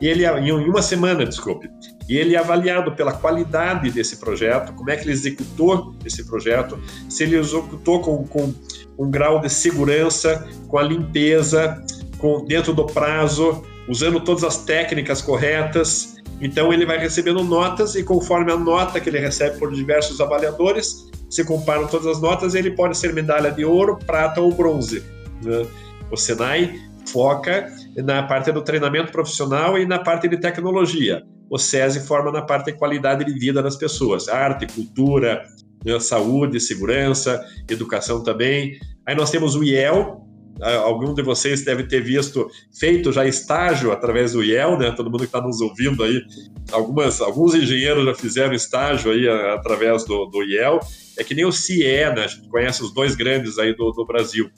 E 0.01 0.07
ele, 0.07 0.25
em 0.25 0.51
uma 0.51 0.81
semana, 0.81 1.25
desculpe. 1.25 1.69
E 2.07 2.17
ele 2.17 2.35
é 2.35 2.38
avaliado 2.38 2.91
pela 2.91 3.13
qualidade 3.13 3.89
desse 3.89 4.17
projeto, 4.17 4.74
como 4.74 4.89
é 4.91 4.95
que 4.95 5.03
ele 5.03 5.12
executou 5.12 5.95
esse 6.05 6.24
projeto, 6.24 6.79
se 7.09 7.24
ele 7.24 7.38
executou 7.38 8.00
com, 8.00 8.24
com 8.27 8.53
um 8.97 9.09
grau 9.09 9.39
de 9.39 9.50
segurança, 9.50 10.47
com 10.67 10.77
a 10.77 10.83
limpeza, 10.83 11.83
com 12.19 12.45
dentro 12.45 12.74
do 12.74 12.85
prazo, 12.85 13.63
usando 13.88 14.19
todas 14.19 14.43
as 14.43 14.57
técnicas 14.57 15.21
corretas. 15.21 16.15
Então 16.39 16.71
ele 16.71 16.85
vai 16.85 16.97
recebendo 16.97 17.43
notas 17.43 17.95
e 17.95 18.03
conforme 18.03 18.51
a 18.51 18.57
nota 18.57 19.00
que 19.00 19.09
ele 19.09 19.19
recebe 19.19 19.57
por 19.57 19.74
diversos 19.74 20.21
avaliadores, 20.21 21.09
se 21.29 21.43
comparam 21.43 21.88
todas 21.88 22.05
as 22.07 22.21
notas, 22.21 22.55
ele 22.55 22.71
pode 22.71 22.97
ser 22.97 23.13
medalha 23.13 23.51
de 23.51 23.65
ouro, 23.65 23.97
prata 24.05 24.41
ou 24.41 24.53
bronze. 24.53 25.03
Né? 25.41 25.65
O 26.12 26.17
Senai 26.17 26.79
foca 27.07 27.67
na 27.95 28.24
parte 28.24 28.51
do 28.51 28.62
treinamento 28.62 29.12
profissional 29.12 29.77
e 29.77 29.85
na 29.85 30.00
parte 30.00 30.27
de 30.27 30.38
tecnologia. 30.38 31.24
O 31.49 31.57
SESI 31.57 32.01
forma 32.01 32.31
na 32.31 32.41
parte 32.41 32.71
de 32.71 32.77
qualidade 32.77 33.23
de 33.23 33.33
vida 33.33 33.61
das 33.61 33.75
pessoas, 33.75 34.27
arte, 34.27 34.67
cultura, 34.67 35.43
né, 35.83 35.99
saúde, 35.99 36.59
segurança, 36.59 37.43
educação 37.69 38.23
também. 38.23 38.79
Aí 39.05 39.15
nós 39.15 39.29
temos 39.29 39.55
o 39.55 39.63
IEL, 39.63 40.25
algum 40.61 41.13
de 41.13 41.21
vocês 41.21 41.63
deve 41.63 41.83
ter 41.83 42.01
visto, 42.01 42.49
feito 42.77 43.11
já 43.11 43.25
estágio 43.25 43.91
através 43.91 44.33
do 44.33 44.43
IEL, 44.43 44.77
né? 44.77 44.91
Todo 44.91 45.09
mundo 45.09 45.19
que 45.19 45.25
está 45.25 45.41
nos 45.41 45.59
ouvindo 45.59 46.03
aí, 46.03 46.21
algumas, 46.71 47.21
alguns 47.21 47.53
engenheiros 47.53 48.05
já 48.05 48.15
fizeram 48.15 48.53
estágio 48.53 49.11
aí 49.11 49.27
através 49.27 50.05
do, 50.05 50.25
do 50.25 50.43
IEL. 50.43 50.79
É 51.17 51.23
que 51.23 51.35
nem 51.35 51.45
o 51.45 51.51
CIE, 51.51 52.13
né? 52.15 52.23
A 52.23 52.27
gente 52.27 52.47
conhece 52.49 52.83
os 52.83 52.93
dois 52.93 53.15
grandes 53.15 53.57
aí 53.57 53.75
do, 53.75 53.91
do 53.91 54.05
Brasil. 54.05 54.49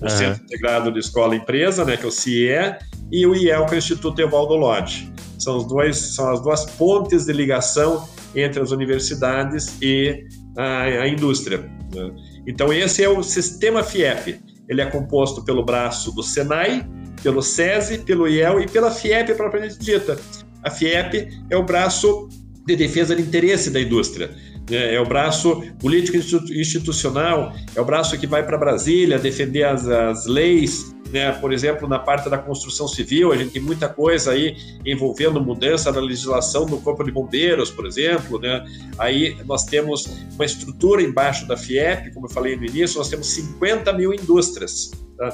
O 0.00 0.04
uhum. 0.04 0.10
Centro 0.10 0.44
Integrado 0.44 0.92
de 0.92 0.98
Escola 0.98 1.34
e 1.34 1.38
Empresa, 1.38 1.84
né? 1.84 1.96
Que 1.96 2.04
é 2.04 2.08
o 2.08 2.10
CIE, 2.10 2.76
e 3.10 3.26
o 3.26 3.34
IEL, 3.34 3.66
que 3.66 3.74
é 3.74 3.76
o 3.76 3.78
Instituto 3.78 4.20
Evaldo 4.20 4.54
Lodge. 4.54 5.12
São, 5.38 5.56
os 5.56 5.66
dois, 5.66 5.96
são 5.96 6.30
as 6.30 6.40
duas 6.40 6.64
pontes 6.64 7.26
de 7.26 7.32
ligação 7.32 8.08
entre 8.34 8.60
as 8.60 8.70
universidades 8.70 9.76
e 9.80 10.24
a, 10.56 10.82
a 10.82 11.08
indústria. 11.08 11.70
Né? 11.94 12.10
Então, 12.46 12.72
esse 12.72 13.02
é 13.02 13.08
o 13.08 13.22
sistema 13.22 13.82
FIEP 13.82 14.40
ele 14.68 14.80
é 14.80 14.86
composto 14.86 15.44
pelo 15.44 15.64
braço 15.64 16.12
do 16.12 16.22
Senai, 16.22 16.86
pelo 17.22 17.42
SESI, 17.42 17.98
pelo 17.98 18.28
IEL 18.28 18.60
e 18.60 18.68
pela 18.68 18.90
FIEP 18.90 19.34
propriamente 19.34 19.78
dita. 19.78 20.18
A 20.62 20.70
FIEP 20.70 21.28
é 21.50 21.56
o 21.56 21.62
braço 21.62 22.28
de 22.66 22.76
defesa 22.76 23.14
de 23.14 23.22
interesse 23.22 23.70
da 23.70 23.80
indústria. 23.80 24.34
Né? 24.70 24.94
É 24.94 25.00
o 25.00 25.06
braço 25.06 25.62
político 25.78 26.16
institucional, 26.16 27.54
é 27.74 27.80
o 27.80 27.84
braço 27.84 28.18
que 28.18 28.26
vai 28.26 28.44
para 28.44 28.56
Brasília 28.56 29.18
defender 29.18 29.64
as, 29.64 29.86
as 29.86 30.26
leis, 30.26 30.94
né? 31.14 31.30
Por 31.32 31.52
exemplo, 31.52 31.86
na 31.86 31.98
parte 31.98 32.28
da 32.28 32.36
construção 32.36 32.88
civil, 32.88 33.30
a 33.30 33.36
gente 33.36 33.52
tem 33.52 33.62
muita 33.62 33.88
coisa 33.88 34.32
aí 34.32 34.56
envolvendo 34.84 35.40
mudança 35.40 35.92
na 35.92 36.00
legislação 36.00 36.66
do 36.66 36.78
Corpo 36.78 37.04
de 37.04 37.12
Bombeiros, 37.12 37.70
por 37.70 37.86
exemplo, 37.86 38.40
né? 38.40 38.64
Aí 38.98 39.36
nós 39.44 39.64
temos 39.64 40.06
uma 40.34 40.44
estrutura 40.44 41.00
embaixo 41.02 41.46
da 41.46 41.56
FIEP, 41.56 42.12
como 42.12 42.26
eu 42.26 42.30
falei 42.30 42.56
no 42.56 42.64
início, 42.64 42.98
nós 42.98 43.08
temos 43.08 43.28
50 43.28 43.92
mil 43.92 44.12
indústrias, 44.12 44.90
tá? 45.16 45.32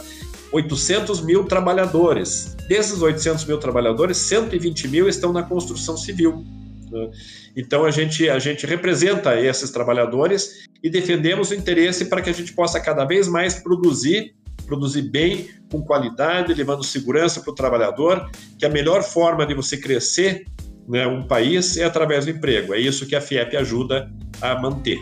800 0.53 1.23
mil 1.23 1.45
trabalhadores. 1.45 2.57
Desses 2.69 3.01
800 3.01 3.47
mil 3.47 3.57
trabalhadores, 3.57 4.19
120 4.19 4.89
mil 4.89 5.09
estão 5.09 5.33
na 5.33 5.43
construção 5.43 5.97
civil. 5.97 6.45
Né? 6.91 7.11
Então 7.57 7.85
a 7.85 7.91
gente, 7.91 8.29
a 8.29 8.39
gente 8.39 8.67
representa 8.67 9.39
esses 9.41 9.71
trabalhadores 9.71 10.65
e 10.83 10.89
defendemos 10.89 11.51
o 11.51 11.55
interesse 11.55 12.07
para 12.07 12.23
que 12.23 12.31
a 12.31 12.35
gente 12.35 12.53
possa 12.53 12.81
cada 12.81 13.05
vez 13.05 13.29
mais 13.29 13.55
produzir 13.55 14.35
produzir 14.71 15.03
bem, 15.03 15.49
com 15.69 15.83
qualidade, 15.83 16.55
levando 16.55 16.85
segurança 16.85 17.41
para 17.41 17.51
o 17.51 17.55
trabalhador, 17.55 18.31
que 18.57 18.65
a 18.65 18.69
melhor 18.69 19.03
forma 19.03 19.45
de 19.45 19.53
você 19.53 19.77
crescer 19.77 20.45
né, 20.89 21.07
um 21.09 21.27
país 21.27 21.77
é 21.77 21.85
através 21.85 22.25
do 22.25 22.31
emprego. 22.31 22.73
É 22.73 22.79
isso 22.79 23.07
que 23.07 23.17
a 23.17 23.21
FIEP 23.21 23.57
ajuda 23.57 24.09
a 24.41 24.61
manter, 24.61 24.99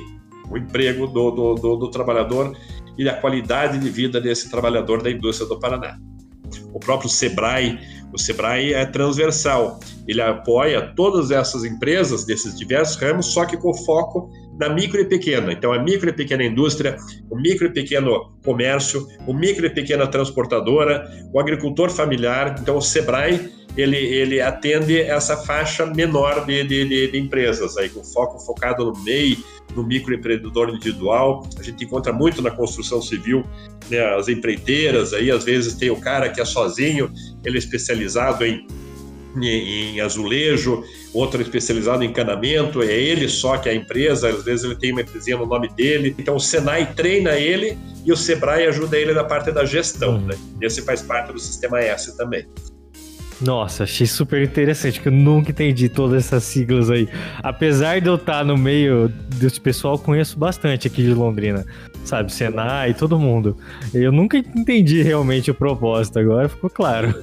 o 0.50 0.56
emprego 0.56 1.06
do, 1.06 1.30
do, 1.30 1.54
do, 1.54 1.76
do 1.76 1.90
trabalhador 1.90 2.56
e 2.96 3.06
a 3.08 3.14
qualidade 3.14 3.78
de 3.78 3.90
vida 3.90 4.20
desse 4.20 4.50
trabalhador 4.50 5.02
da 5.02 5.10
indústria 5.10 5.46
do 5.46 5.58
Paraná. 5.58 5.98
O 6.72 6.80
próprio 6.80 7.10
Sebrae, 7.10 7.78
o 8.12 8.18
Sebrae 8.18 8.72
é 8.72 8.86
transversal, 8.86 9.78
ele 10.06 10.20
apoia 10.20 10.92
todas 10.94 11.30
essas 11.30 11.64
empresas 11.64 12.24
desses 12.24 12.56
diversos 12.58 12.96
ramos, 12.96 13.26
só 13.26 13.44
que 13.44 13.56
com 13.56 13.72
foco 13.74 14.30
na 14.58 14.68
micro 14.68 15.00
e 15.00 15.04
pequena. 15.04 15.52
Então, 15.52 15.72
a 15.72 15.82
micro 15.82 16.10
e 16.10 16.12
pequena 16.12 16.44
indústria, 16.44 16.96
o 17.30 17.36
micro 17.36 17.66
e 17.66 17.70
pequeno 17.70 18.32
comércio, 18.44 19.06
o 19.26 19.32
micro 19.32 19.64
e 19.64 19.70
pequena 19.70 20.06
transportadora, 20.06 21.08
o 21.32 21.38
agricultor 21.38 21.90
familiar. 21.90 22.56
Então, 22.60 22.76
o 22.76 22.82
Sebrae 22.82 23.50
ele, 23.76 23.96
ele 23.96 24.40
atende 24.40 25.00
essa 25.00 25.36
faixa 25.36 25.86
menor 25.86 26.44
de, 26.44 26.64
de, 26.64 27.10
de, 27.10 27.18
empresas, 27.18 27.76
aí, 27.76 27.88
com 27.88 28.02
foco 28.02 28.40
focado 28.40 28.84
no 28.84 29.04
MEI, 29.04 29.38
no 29.76 29.84
microempreendedor 29.84 30.70
individual. 30.70 31.48
A 31.56 31.62
gente 31.62 31.84
encontra 31.84 32.12
muito 32.12 32.42
na 32.42 32.50
construção 32.50 33.00
civil, 33.00 33.44
né, 33.88 34.00
as 34.16 34.26
empreiteiras, 34.28 35.12
aí 35.12 35.30
às 35.30 35.44
vezes 35.44 35.74
tem 35.74 35.90
o 35.90 36.00
cara 36.00 36.28
que 36.28 36.40
é 36.40 36.44
sozinho, 36.44 37.12
ele 37.44 37.56
é 37.56 37.58
especializado 37.58 38.44
em 38.44 38.66
em 39.36 40.00
azulejo, 40.00 40.82
outro 41.12 41.40
especializado 41.40 42.02
em 42.02 42.08
encanamento, 42.08 42.82
é 42.82 42.92
ele 42.92 43.28
só 43.28 43.56
que 43.56 43.68
é 43.68 43.72
a 43.72 43.74
empresa, 43.74 44.28
às 44.28 44.44
vezes 44.44 44.64
ele 44.64 44.76
tem 44.76 44.92
uma 44.92 45.02
empresinha 45.02 45.36
no 45.36 45.46
nome 45.46 45.68
dele. 45.68 46.14
Então 46.18 46.36
o 46.36 46.40
Senai 46.40 46.92
treina 46.94 47.32
ele 47.32 47.78
e 48.04 48.12
o 48.12 48.16
Sebrae 48.16 48.66
ajuda 48.66 48.96
ele 48.96 49.12
na 49.12 49.24
parte 49.24 49.52
da 49.52 49.64
gestão, 49.64 50.16
hum. 50.16 50.26
né? 50.26 50.34
Esse 50.60 50.82
faz 50.82 51.02
parte 51.02 51.32
do 51.32 51.38
sistema 51.38 51.80
S 51.80 52.16
também. 52.16 52.46
Nossa, 53.40 53.84
achei 53.84 54.06
super 54.06 54.42
interessante, 54.42 55.00
que 55.00 55.06
eu 55.06 55.12
nunca 55.12 55.52
entendi 55.52 55.88
todas 55.88 56.24
essas 56.24 56.42
siglas 56.42 56.90
aí. 56.90 57.08
Apesar 57.40 58.00
de 58.00 58.08
eu 58.08 58.16
estar 58.16 58.44
no 58.44 58.56
meio 58.56 59.08
desse 59.08 59.60
pessoal, 59.60 59.96
conheço 59.96 60.36
bastante 60.36 60.88
aqui 60.88 61.02
de 61.02 61.14
Londrina 61.14 61.64
sabe? 62.08 62.32
Senai, 62.32 62.94
todo 62.94 63.18
mundo. 63.18 63.56
Eu 63.92 64.10
nunca 64.10 64.38
entendi 64.38 65.02
realmente 65.02 65.50
o 65.50 65.54
propósito, 65.54 66.18
agora 66.18 66.48
ficou 66.48 66.70
claro. 66.70 67.14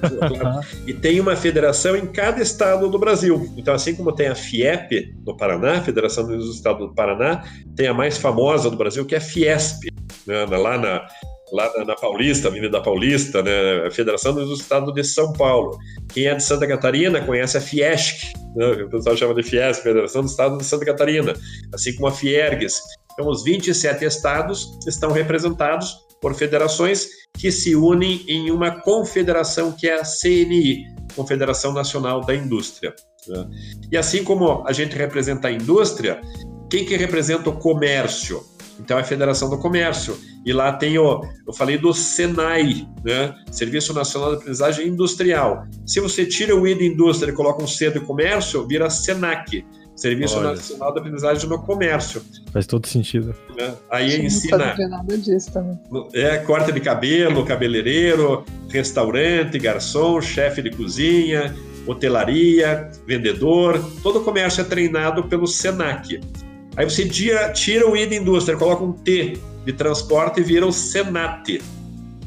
e 0.86 0.94
tem 0.94 1.20
uma 1.20 1.36
federação 1.36 1.96
em 1.96 2.06
cada 2.06 2.40
estado 2.40 2.88
do 2.88 2.98
Brasil. 2.98 3.52
Então, 3.56 3.74
assim 3.74 3.94
como 3.94 4.12
tem 4.12 4.28
a 4.28 4.34
FIEP 4.34 5.14
no 5.26 5.36
Paraná, 5.36 5.82
Federação 5.82 6.26
dos 6.26 6.54
Estados 6.54 6.88
do 6.88 6.94
Paraná, 6.94 7.44
tem 7.74 7.88
a 7.88 7.94
mais 7.94 8.16
famosa 8.16 8.70
do 8.70 8.76
Brasil, 8.76 9.04
que 9.04 9.14
é 9.14 9.18
a 9.18 9.20
Fiesp, 9.20 9.88
né? 10.26 10.44
lá 10.46 10.78
na, 10.78 11.06
lá 11.52 11.84
na, 11.84 11.94
Paulista, 11.94 12.48
Avenida 12.48 12.80
Paulista, 12.82 13.42
né, 13.42 13.86
a 13.86 13.90
Federação 13.90 14.34
dos 14.34 14.60
Estados 14.60 14.92
de 14.92 15.04
São 15.04 15.32
Paulo. 15.32 15.78
Quem 16.12 16.26
é 16.26 16.34
de 16.34 16.42
Santa 16.42 16.66
Catarina 16.66 17.20
conhece 17.20 17.56
a 17.56 17.60
Fiesc, 17.60 18.32
né, 18.54 18.66
o 18.82 18.88
pessoal 18.88 19.16
chama 19.16 19.34
de 19.34 19.42
Fiesc, 19.42 19.82
Federação 19.82 20.22
do 20.22 20.28
Estado 20.28 20.58
de 20.58 20.64
Santa 20.64 20.84
Catarina, 20.84 21.34
assim 21.72 21.94
como 21.94 22.08
a 22.08 22.12
Fiergues. 22.12 22.80
Então, 23.16 23.30
os 23.30 23.42
27 23.42 24.04
estados 24.04 24.78
estão 24.86 25.10
representados 25.10 25.96
por 26.20 26.34
federações 26.34 27.08
que 27.38 27.50
se 27.50 27.74
unem 27.74 28.24
em 28.28 28.50
uma 28.50 28.70
confederação 28.82 29.72
que 29.72 29.88
é 29.88 29.98
a 29.98 30.04
CNI, 30.04 30.84
Confederação 31.14 31.72
Nacional 31.72 32.20
da 32.20 32.34
Indústria. 32.34 32.94
Né? 33.26 33.46
E 33.92 33.96
assim 33.96 34.22
como 34.22 34.62
a 34.66 34.72
gente 34.72 34.96
representa 34.96 35.48
a 35.48 35.52
indústria, 35.52 36.20
quem 36.70 36.84
que 36.84 36.96
representa 36.96 37.48
o 37.48 37.58
comércio? 37.58 38.44
Então 38.78 38.98
é 38.98 39.00
a 39.00 39.04
Federação 39.04 39.48
do 39.48 39.58
Comércio. 39.58 40.18
E 40.44 40.52
lá 40.52 40.72
tem 40.72 40.98
o, 40.98 41.22
eu 41.46 41.52
falei 41.52 41.78
do 41.78 41.94
Senai, 41.94 42.86
né? 43.02 43.34
Serviço 43.50 43.94
Nacional 43.94 44.30
de 44.30 44.36
Aprendizagem 44.36 44.88
Industrial. 44.88 45.64
Se 45.86 45.98
você 45.98 46.26
tira 46.26 46.54
o 46.54 46.66
I 46.66 46.74
de 46.74 46.86
indústria 46.86 47.30
e 47.30 47.34
coloca 47.34 47.62
um 47.62 47.66
C 47.66 47.90
de 47.90 48.00
comércio, 48.00 48.66
vira 48.66 48.90
Senac. 48.90 49.64
Serviço 49.96 50.36
Olha. 50.36 50.50
Nacional 50.50 50.92
da 50.92 51.00
Aprendizagem 51.00 51.48
no 51.48 51.58
Comércio. 51.58 52.22
Faz 52.52 52.66
todo 52.66 52.86
sentido. 52.86 53.34
É. 53.58 53.72
Aí 53.90 54.10
Sim, 54.10 54.26
ensina. 54.26 54.76
Não 54.76 54.88
nada 54.90 55.16
disso 55.16 55.50
também. 55.50 55.78
É, 56.12 56.36
corte 56.36 56.70
de 56.70 56.80
cabelo, 56.80 57.46
cabeleireiro, 57.46 58.44
restaurante, 58.68 59.58
garçom, 59.58 60.20
chefe 60.20 60.60
de 60.60 60.70
cozinha, 60.70 61.56
hotelaria, 61.86 62.90
vendedor. 63.06 63.82
Todo 64.02 64.18
o 64.18 64.24
comércio 64.24 64.60
é 64.60 64.64
treinado 64.64 65.24
pelo 65.24 65.46
SENAC. 65.46 66.20
Aí 66.76 66.84
você 66.84 67.08
tira, 67.08 67.50
tira 67.52 67.88
o 67.88 67.96
I 67.96 68.06
de 68.06 68.16
indústria, 68.16 68.58
coloca 68.58 68.84
um 68.84 68.92
T 68.92 69.38
de 69.64 69.72
transporte 69.72 70.40
e 70.40 70.44
vira 70.44 70.66
o 70.66 70.72
SENAT. 70.72 71.62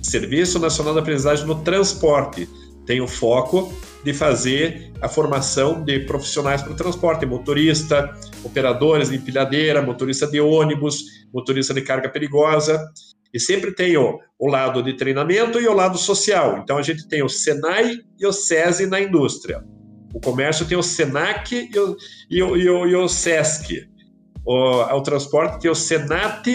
Serviço 0.02 0.58
Nacional 0.58 0.96
da 0.96 1.02
Aprendizagem 1.02 1.46
no 1.46 1.62
Transporte. 1.62 2.50
Tem 2.88 3.00
o 3.00 3.08
foco 3.08 3.72
de 4.04 4.14
fazer 4.14 4.92
a 5.02 5.10
formação 5.10 5.84
de 5.84 6.00
profissionais 6.00 6.62
para 6.62 6.72
o 6.72 6.76
transporte, 6.76 7.26
motorista, 7.26 8.14
operadores 8.44 9.10
de 9.10 9.18
empilhadeira, 9.18 9.82
motorista 9.82 10.28
de 10.28 10.40
ônibus, 10.40 11.04
motorista 11.34 11.74
de 11.74 11.82
carga 11.82 12.10
perigosa. 12.10 12.80
E 13.34 13.40
sempre 13.40 13.74
tem 13.74 13.96
o, 13.98 14.20
o 14.40 14.48
lado 14.48 14.82
de 14.82 14.94
treinamento 14.94 15.60
e 15.60 15.68
o 15.68 15.74
lado 15.74 15.98
social. 15.98 16.60
Então 16.64 16.78
a 16.78 16.82
gente 16.82 17.08
tem 17.08 17.24
o 17.24 17.30
Senai 17.30 18.00
e 18.20 18.26
o 18.26 18.32
SESI 18.32 18.88
na 18.88 19.00
indústria. 19.00 19.64
O 20.14 20.20
comércio 20.20 20.66
tem 20.66 20.78
o 20.78 20.82
Senac 20.82 21.54
e 21.54 21.80
o, 21.80 21.96
e 22.30 22.42
o, 22.42 22.58
e 22.58 22.70
o, 22.70 22.88
e 22.88 22.96
o 22.96 23.08
SESC. 23.08 23.88
O, 24.44 24.82
o 24.82 25.04
transporte 25.04 25.62
tem 25.62 25.70
o 25.70 25.76
Senat 25.76 26.48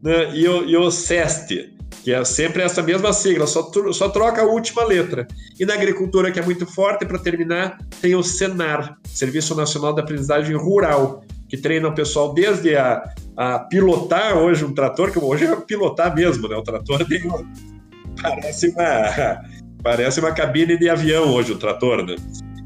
né, 0.00 0.36
e, 0.36 0.46
o, 0.46 0.64
e 0.64 0.76
o 0.76 0.88
SEST 0.90 1.77
que 2.02 2.12
é 2.12 2.24
sempre 2.24 2.62
essa 2.62 2.82
mesma 2.82 3.12
sigla, 3.12 3.46
só, 3.46 3.70
só 3.92 4.08
troca 4.08 4.42
a 4.42 4.46
última 4.46 4.84
letra. 4.84 5.26
E 5.58 5.66
na 5.66 5.74
agricultura, 5.74 6.30
que 6.30 6.38
é 6.38 6.42
muito 6.42 6.66
forte, 6.66 7.04
para 7.04 7.18
terminar, 7.18 7.78
tem 8.00 8.14
o 8.14 8.22
SENAR, 8.22 8.96
Serviço 9.04 9.54
Nacional 9.54 9.92
da 9.92 10.02
Aprendizagem 10.02 10.56
Rural, 10.56 11.22
que 11.48 11.56
treina 11.56 11.88
o 11.88 11.94
pessoal 11.94 12.32
desde 12.32 12.76
a, 12.76 13.02
a 13.36 13.58
pilotar 13.60 14.36
hoje 14.36 14.64
um 14.64 14.74
trator, 14.74 15.10
que 15.10 15.18
hoje 15.18 15.46
é 15.46 15.56
pilotar 15.56 16.14
mesmo, 16.14 16.46
né? 16.48 16.56
O 16.56 16.62
trator 16.62 17.04
tem 17.06 17.22
uma, 17.22 17.44
parece 18.22 18.68
uma 18.68 19.40
parece 19.82 20.20
uma 20.20 20.32
cabine 20.32 20.76
de 20.76 20.88
avião 20.88 21.32
hoje 21.32 21.52
o 21.52 21.58
trator, 21.58 22.04
né? 22.04 22.16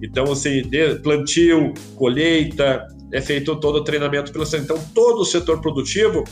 Então, 0.02 0.24
assim, 0.32 0.62
plantio, 1.02 1.72
colheita, 1.94 2.88
é 3.12 3.20
feito 3.20 3.54
todo 3.56 3.76
o 3.76 3.84
treinamento 3.84 4.32
pelo 4.32 4.44
Então, 4.56 4.78
todo 4.92 5.20
o 5.20 5.24
setor 5.24 5.60
produtivo 5.60 6.24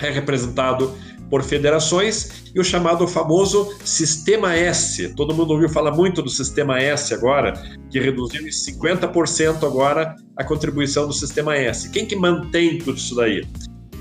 é 0.00 0.10
representado 0.10 0.92
por 1.30 1.42
federações 1.42 2.52
e 2.54 2.60
o 2.60 2.64
chamado 2.64 3.06
famoso 3.06 3.74
Sistema 3.84 4.54
S. 4.54 5.14
Todo 5.14 5.34
mundo 5.34 5.52
ouviu 5.52 5.68
falar 5.68 5.92
muito 5.92 6.22
do 6.22 6.30
Sistema 6.30 6.80
S 6.80 7.12
agora, 7.12 7.52
que 7.90 8.00
reduziu 8.00 8.46
em 8.46 8.50
50% 8.50 9.66
agora 9.66 10.14
a 10.36 10.44
contribuição 10.44 11.06
do 11.06 11.12
Sistema 11.12 11.56
S. 11.56 11.90
Quem 11.90 12.06
que 12.06 12.16
mantém 12.16 12.78
tudo 12.78 12.96
isso 12.96 13.14
daí? 13.14 13.44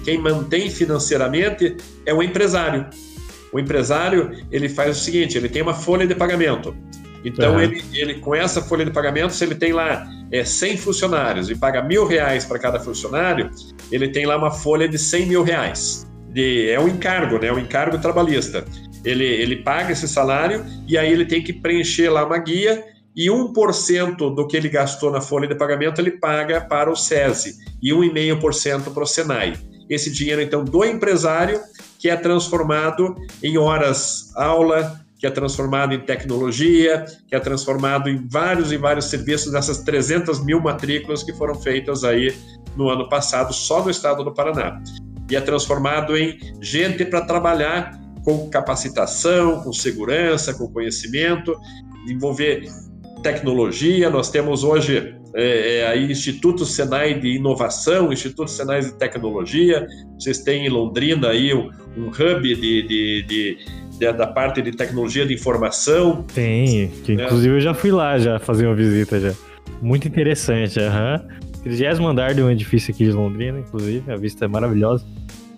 Quem 0.03 0.20
mantém 0.20 0.70
financeiramente 0.70 1.75
é 2.05 2.13
o 2.13 2.22
empresário. 2.22 2.88
O 3.51 3.60
empresário 3.60 4.32
ele 4.51 4.70
faz 4.70 4.98
o 4.98 5.00
seguinte: 5.00 5.38
ele 5.38 5.50
tem 5.50 5.62
uma 5.62 5.74
folha 5.74 6.05
de 6.05 6.13
pagamento. 6.13 6.75
Então, 7.24 7.53
uhum. 7.53 7.60
ele, 7.60 7.84
ele, 7.91 8.13
com 8.15 8.36
essa 8.36 8.62
folha 8.62 8.86
de 8.86 8.91
pagamento, 8.91 9.34
se 9.34 9.44
ele 9.44 9.55
tem 9.55 9.74
lá 9.74 10.08
é, 10.32 10.46
100 10.46 10.77
funcionários 10.77 11.50
e 11.50 11.55
paga 11.55 11.82
mil 11.82 12.05
reais 12.05 12.46
para 12.46 12.60
cada 12.60 12.79
funcionário, 12.79 13.50
ele 13.91 14.10
tem 14.10 14.27
lá 14.27 14.38
uma 14.38 14.51
folha 14.51 14.88
de 14.88 15.00
100 15.00 15.25
mil 15.25 15.41
reais. 15.41 16.05
De, 16.36 16.70
é 16.70 16.77
um 16.77 16.89
encargo, 16.89 17.39
né? 17.39 17.50
Um 17.50 17.58
encargo 17.58 17.98
trabalhista. 17.98 18.65
Ele, 19.06 19.24
ele 19.24 19.56
paga 19.56 19.94
esse 19.94 20.06
salário 20.06 20.65
e 20.86 20.98
aí 20.98 21.10
ele 21.10 21.24
tem 21.24 21.42
que 21.42 21.54
preencher 21.54 22.10
lá 22.10 22.25
uma 22.25 22.38
guia 22.38 22.84
e 23.15 23.27
1% 23.27 24.36
do 24.36 24.46
que 24.46 24.58
ele 24.58 24.68
gastou 24.68 25.10
na 25.10 25.22
folha 25.22 25.48
de 25.48 25.56
pagamento 25.56 26.01
ele 26.01 26.12
paga 26.12 26.60
para 26.60 26.92
o 26.92 26.96
SESI 26.96 27.56
e 27.82 27.94
1,5% 27.94 28.94
para 28.94 29.04
o 29.04 29.08
Senai. 29.08 29.54
Esse 29.89 30.12
dinheiro, 30.12 30.42
então, 30.42 30.65
do 30.65 30.84
empresário, 30.84 31.62
que 31.98 32.10
é 32.10 32.18
transformado 32.18 33.15
em 33.42 33.58
horas 33.58 34.34
aula, 34.36 35.00
que 35.18 35.25
é 35.25 35.32
transformado 35.32 35.94
em 35.94 36.01
tecnologia, 36.01 37.06
que 37.30 37.36
é 37.36 37.39
transformado 37.39 38.10
em 38.10 38.27
vários 38.27 38.74
e 38.74 38.77
vários 38.77 39.06
serviços 39.06 39.54
dessas 39.54 39.77
300 39.84 40.44
mil 40.44 40.60
matrículas 40.60 41.24
que 41.24 41.32
foram 41.32 41.56
feitas 41.56 42.04
aí 42.04 42.36
no 42.75 42.89
ano 42.89 43.08
passado, 43.08 43.54
só 43.54 43.82
no 43.82 43.89
estado 43.89 44.22
do 44.22 44.34
Paraná. 44.34 44.82
E 45.29 45.36
é 45.36 45.41
transformado 45.41 46.15
em 46.17 46.38
gente 46.62 47.05
para 47.05 47.22
trabalhar 47.22 48.00
com 48.24 48.50
capacitação, 48.50 49.62
com 49.62 49.72
segurança, 49.72 50.53
com 50.53 50.67
conhecimento, 50.67 51.55
envolver 52.10 52.63
tecnologia. 53.22 54.10
Nós 54.10 54.29
temos 54.29 54.63
hoje 54.63 55.15
é, 55.36 55.79
é, 55.79 55.88
aí 55.88 56.12
Instituto 56.12 56.65
Senai 56.65 57.20
de 57.20 57.27
Inovação, 57.36 58.12
Instituto 58.13 58.50
Senai 58.50 58.82
de 58.82 58.94
Tecnologia. 58.94 59.86
Vocês 60.17 60.39
têm 60.39 60.65
em 60.65 60.70
Londrina 60.70 61.29
aí 61.29 61.53
um, 61.53 61.70
um 61.98 62.08
hub 62.08 62.41
de, 62.41 62.55
de, 62.55 63.24
de, 63.24 63.58
de, 64.00 64.13
da 64.13 64.27
parte 64.27 64.62
de 64.62 64.72
tecnologia 64.72 65.25
de 65.25 65.34
informação. 65.34 66.24
Tem, 66.34 66.88
que 67.03 67.12
é. 67.12 67.25
inclusive 67.25 67.55
eu 67.55 67.60
já 67.60 67.74
fui 67.74 67.91
lá 67.91 68.17
já 68.17 68.39
fazer 68.39 68.65
uma 68.65 68.75
visita 68.75 69.20
já. 69.20 69.34
Muito 69.82 70.08
interessante, 70.08 70.79
aham. 70.79 71.22
Uhum. 71.22 71.46
30 71.65 72.03
andar 72.03 72.34
de 72.36 72.43
um 72.43 72.50
edifício 72.50 72.93
aqui 72.93 73.05
de 73.05 73.12
Londrina, 73.12 73.60
inclusive, 73.60 74.12
a 74.12 74.15
vista 74.15 74.45
é 74.45 74.48
maravilhosa. 74.48 75.03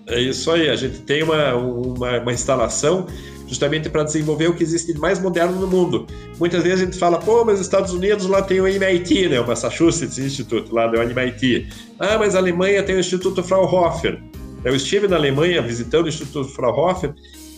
É 0.07 0.21
isso 0.21 0.49
aí, 0.49 0.69
a 0.69 0.75
gente 0.75 1.01
tem 1.01 1.21
uma, 1.21 1.53
uma, 1.53 2.19
uma 2.19 2.31
instalação 2.31 3.05
justamente 3.45 3.89
para 3.89 4.03
desenvolver 4.03 4.47
o 4.47 4.53
que 4.53 4.63
existe 4.63 4.93
de 4.93 4.99
mais 4.99 5.19
moderno 5.19 5.59
no 5.59 5.67
mundo. 5.67 6.07
Muitas 6.39 6.63
vezes 6.63 6.81
a 6.81 6.85
gente 6.85 6.97
fala, 6.97 7.17
pô, 7.17 7.43
mas 7.43 7.55
os 7.55 7.65
Estados 7.65 7.93
Unidos 7.93 8.25
lá 8.25 8.41
tem 8.41 8.61
o 8.61 8.67
MIT, 8.67 9.29
né, 9.29 9.39
o 9.39 9.47
Massachusetts 9.47 10.17
Institute, 10.17 10.71
lá 10.73 10.87
do 10.87 11.01
MIT. 11.01 11.67
Ah, 11.99 12.17
mas 12.17 12.35
a 12.35 12.39
Alemanha 12.39 12.81
tem 12.83 12.95
o 12.95 12.99
Instituto 12.99 13.43
Fraunhofer. 13.43 14.17
Eu 14.63 14.75
estive 14.75 15.07
na 15.07 15.17
Alemanha 15.17 15.61
visitando 15.61 16.05
o 16.05 16.09
Instituto 16.09 16.49
Fraunhofer 16.49 17.13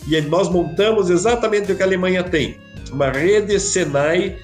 e 0.08 0.20
nós 0.22 0.48
montamos 0.48 1.08
exatamente 1.08 1.70
o 1.70 1.76
que 1.76 1.82
a 1.82 1.86
Alemanha 1.86 2.22
tem, 2.24 2.56
uma 2.92 3.10
rede 3.10 3.58
Senai 3.60 4.36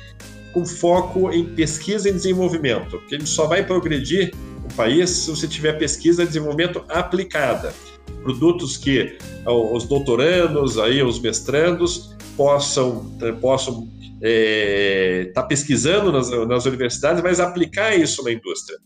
com 0.56 0.64
foco 0.64 1.30
em 1.30 1.44
pesquisa 1.44 2.08
e 2.08 2.12
desenvolvimento, 2.12 2.92
porque 2.92 3.14
ele 3.14 3.26
só 3.26 3.46
vai 3.46 3.62
progredir 3.62 4.32
o 4.64 4.72
país 4.72 5.10
se 5.10 5.28
você 5.28 5.46
tiver 5.46 5.74
pesquisa 5.74 6.22
e 6.22 6.26
desenvolvimento 6.26 6.82
aplicada 6.88 7.74
produtos 8.22 8.78
que 8.78 9.18
os 9.46 9.84
doutorandos, 9.84 10.78
aí, 10.78 11.02
os 11.02 11.20
mestrandos 11.20 12.16
possam, 12.38 13.12
eh, 13.20 13.32
possam 13.32 13.86
estar 14.02 14.22
é, 14.22 15.30
tá 15.34 15.42
pesquisando 15.42 16.10
nas, 16.10 16.30
nas, 16.48 16.64
universidades, 16.64 17.22
mas 17.22 17.38
aplicar 17.38 17.94
isso 17.94 18.24
na 18.24 18.32
indústria. 18.32 18.78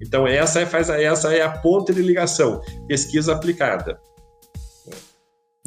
Então, 0.00 0.26
essa 0.26 0.60
é, 0.60 0.66
faz, 0.66 0.88
essa 0.88 1.34
é 1.34 1.42
a 1.42 1.50
ponte 1.50 1.92
de 1.92 2.00
ligação, 2.00 2.62
pesquisa 2.88 3.34
aplicada. 3.34 4.00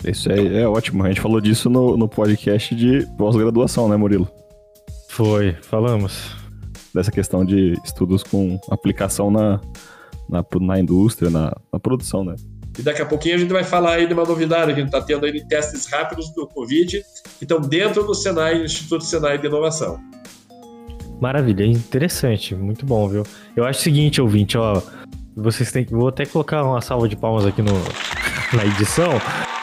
Isso 0.04 0.32
é, 0.32 0.62
é 0.62 0.68
ótimo. 0.68 1.04
A 1.04 1.08
gente 1.08 1.22
falou 1.22 1.40
disso 1.40 1.70
no, 1.70 1.96
no 1.96 2.10
podcast 2.10 2.74
de 2.74 3.06
pós-graduação, 3.16 3.88
né, 3.88 3.96
Murilo? 3.96 4.41
Foi, 5.24 5.56
falamos. 5.62 6.32
Dessa 6.96 7.12
questão 7.12 7.46
de 7.46 7.80
estudos 7.86 8.24
com 8.24 8.60
aplicação 8.72 9.30
na, 9.30 9.62
na, 10.28 10.44
na 10.60 10.80
indústria, 10.80 11.30
na, 11.30 11.56
na 11.72 11.80
produção, 11.80 12.24
né? 12.24 12.36
E 12.80 12.82
daqui 12.82 13.04
a 13.04 13.06
pouquinho 13.06 13.36
a 13.36 13.38
gente 13.38 13.54
vai 13.54 13.64
falar 13.64 13.98
aí 13.98 14.08
de 14.08 14.16
uma 14.16 14.26
novidade 14.26 14.74
que 14.74 14.80
a 14.80 14.84
gente 14.84 14.88
está 14.88 15.00
tendo 15.00 15.24
aí 15.28 15.32
de 15.32 15.48
testes 15.48 15.86
rápidos 15.86 16.34
do 16.34 16.48
Covid, 16.48 17.04
que 17.38 17.44
estão 17.44 17.62
dentro 17.62 18.04
do 18.04 18.16
Senai, 18.16 18.64
Instituto 18.64 19.04
Senai 19.04 19.38
de 19.38 19.46
Inovação. 19.46 20.00
Maravilha, 21.22 21.68
interessante, 21.68 22.56
muito 22.56 22.84
bom, 22.84 23.08
viu? 23.08 23.22
Eu 23.56 23.64
acho 23.64 23.80
o 23.80 23.84
seguinte, 23.84 24.20
ouvinte, 24.20 24.58
ó, 24.58 24.82
vocês 25.36 25.72
têm 25.72 25.86
que. 25.86 25.94
Vou 25.94 26.08
até 26.08 26.26
colocar 26.26 26.64
uma 26.64 26.82
salva 26.82 27.08
de 27.08 27.16
palmas 27.16 27.46
aqui 27.46 27.62
no, 27.62 27.74
na 28.58 28.66
edição, 28.66 29.12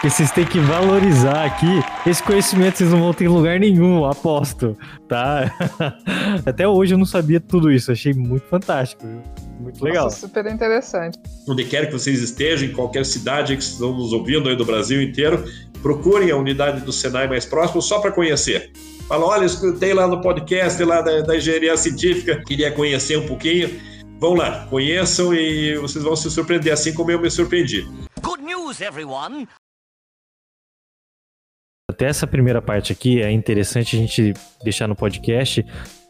que 0.01 0.09
vocês 0.09 0.31
têm 0.31 0.47
que 0.47 0.61
valorizar 0.61 1.45
aqui. 1.45 1.83
Esse 2.07 2.23
conhecimento 2.23 2.79
vocês 2.79 2.91
não 2.91 3.01
vão 3.01 3.13
ter 3.13 3.25
em 3.25 3.29
lugar 3.29 3.59
nenhum, 3.59 4.05
aposto, 4.05 4.77
tá? 5.09 5.53
Até 6.47 6.69
hoje 6.69 6.95
eu 6.95 6.99
não 6.99 7.05
sabia 7.05 7.41
tudo 7.41 7.71
isso, 7.71 7.91
achei 7.91 8.15
muito 8.15 8.47
fantástico, 8.47 9.05
viu? 9.07 9.23
Muito 9.61 9.85
legal. 9.85 10.05
Nossa, 10.05 10.21
super 10.21 10.47
interessante. 10.47 11.19
Onde 11.49 11.65
quer 11.65 11.87
que 11.87 11.93
vocês 11.93 12.23
estejam, 12.23 12.69
em 12.69 12.73
qualquer 12.73 13.05
cidade 13.05 13.57
que 13.57 13.63
estão 13.63 13.93
nos 13.93 14.13
ouvindo 14.13 14.49
aí 14.49 14.55
do 14.55 14.65
Brasil 14.65 15.03
inteiro, 15.03 15.45
procurem 15.83 16.31
a 16.31 16.37
unidade 16.37 16.81
do 16.83 16.93
Senai 16.93 17.27
mais 17.27 17.45
próximo 17.45 17.83
só 17.83 17.99
para 17.99 18.13
conhecer. 18.13 18.71
Fala, 19.09 19.27
olha, 19.27 19.47
escutei 19.47 19.93
lá 19.93 20.07
no 20.07 20.21
podcast 20.21 20.83
lá 20.85 21.01
da, 21.01 21.23
da 21.23 21.37
engenharia 21.37 21.77
científica, 21.77 22.41
queria 22.47 22.71
conhecer 22.71 23.19
um 23.19 23.27
pouquinho. 23.27 23.69
Vão 24.21 24.35
lá, 24.35 24.67
conheçam 24.69 25.35
e 25.35 25.77
vocês 25.77 26.05
vão 26.05 26.15
se 26.15 26.31
surpreender, 26.31 26.73
assim 26.73 26.93
como 26.93 27.11
eu 27.11 27.21
me 27.21 27.31
surpreendi. 27.31 27.89
Good 28.21 28.43
news, 28.43 28.81
everyone! 28.81 29.49
Até 31.99 32.07
essa 32.07 32.29
primeira 32.29 32.63
parte 32.63 32.93
aqui 32.93 33.21
é 33.21 33.29
interessante 33.29 33.97
a 33.97 33.99
gente 33.99 34.33
deixar 34.63 34.87
no 34.87 34.95
podcast 34.95 35.67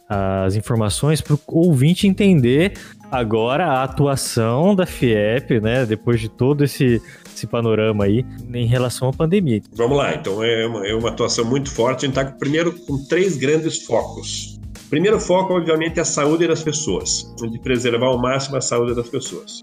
as 0.06 0.54
informações 0.54 1.22
para 1.22 1.32
o 1.34 1.40
ouvinte 1.48 2.06
entender 2.06 2.74
agora 3.10 3.64
a 3.64 3.84
atuação 3.84 4.74
da 4.74 4.84
FIEP, 4.84 5.62
né, 5.62 5.86
depois 5.86 6.20
de 6.20 6.28
todo 6.28 6.62
esse, 6.62 7.00
esse 7.34 7.46
panorama 7.46 8.04
aí 8.04 8.22
em 8.52 8.66
relação 8.66 9.08
à 9.08 9.14
pandemia. 9.14 9.62
Vamos 9.72 9.96
lá, 9.96 10.14
então 10.14 10.44
é 10.44 10.66
uma, 10.66 10.86
é 10.86 10.94
uma 10.94 11.08
atuação 11.08 11.46
muito 11.46 11.70
forte. 11.70 12.04
A 12.04 12.08
gente 12.08 12.18
está 12.18 12.36
primeiro 12.36 12.70
com 12.80 13.02
três 13.06 13.38
grandes 13.38 13.82
focos. 13.86 14.60
Primeiro 14.90 15.18
foco, 15.18 15.54
obviamente, 15.54 15.96
é 15.96 16.02
a 16.02 16.04
saúde 16.04 16.46
das 16.46 16.62
pessoas, 16.62 17.34
de 17.50 17.58
preservar 17.60 18.08
ao 18.08 18.18
máximo 18.18 18.58
a 18.58 18.60
saúde 18.60 18.94
das 18.94 19.08
pessoas. 19.08 19.62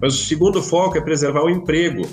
Mas 0.00 0.14
o 0.14 0.24
segundo 0.26 0.62
foco 0.62 0.96
é 0.96 1.00
preservar 1.00 1.42
o 1.42 1.50
emprego, 1.50 2.08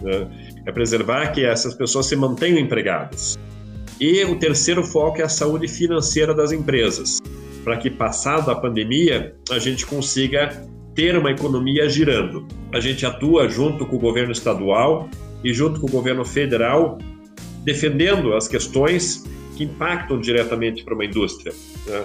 né? 0.00 0.26
é 0.66 0.72
preservar 0.72 1.32
que 1.32 1.44
essas 1.44 1.74
pessoas 1.74 2.06
se 2.06 2.16
mantenham 2.16 2.58
empregadas. 2.58 3.38
E 4.00 4.24
o 4.24 4.38
terceiro 4.38 4.82
foco 4.82 5.20
é 5.20 5.24
a 5.24 5.28
saúde 5.28 5.68
financeira 5.68 6.34
das 6.34 6.52
empresas 6.52 7.18
para 7.62 7.76
que, 7.76 7.90
passada 7.90 8.52
a 8.52 8.54
pandemia, 8.54 9.34
a 9.50 9.58
gente 9.58 9.84
consiga 9.84 10.66
ter 10.94 11.16
uma 11.16 11.30
economia 11.30 11.88
girando. 11.88 12.46
A 12.72 12.80
gente 12.80 13.04
atua 13.04 13.48
junto 13.48 13.86
com 13.86 13.96
o 13.96 13.98
governo 13.98 14.32
estadual 14.32 15.08
e 15.44 15.52
junto 15.52 15.80
com 15.80 15.86
o 15.86 15.90
governo 15.90 16.24
federal, 16.24 16.98
defendendo 17.64 18.34
as 18.34 18.48
questões 18.48 19.24
que 19.56 19.64
impactam 19.64 20.20
diretamente 20.20 20.84
para 20.84 20.94
uma 20.94 21.04
indústria. 21.04 21.52
Né? 21.86 22.04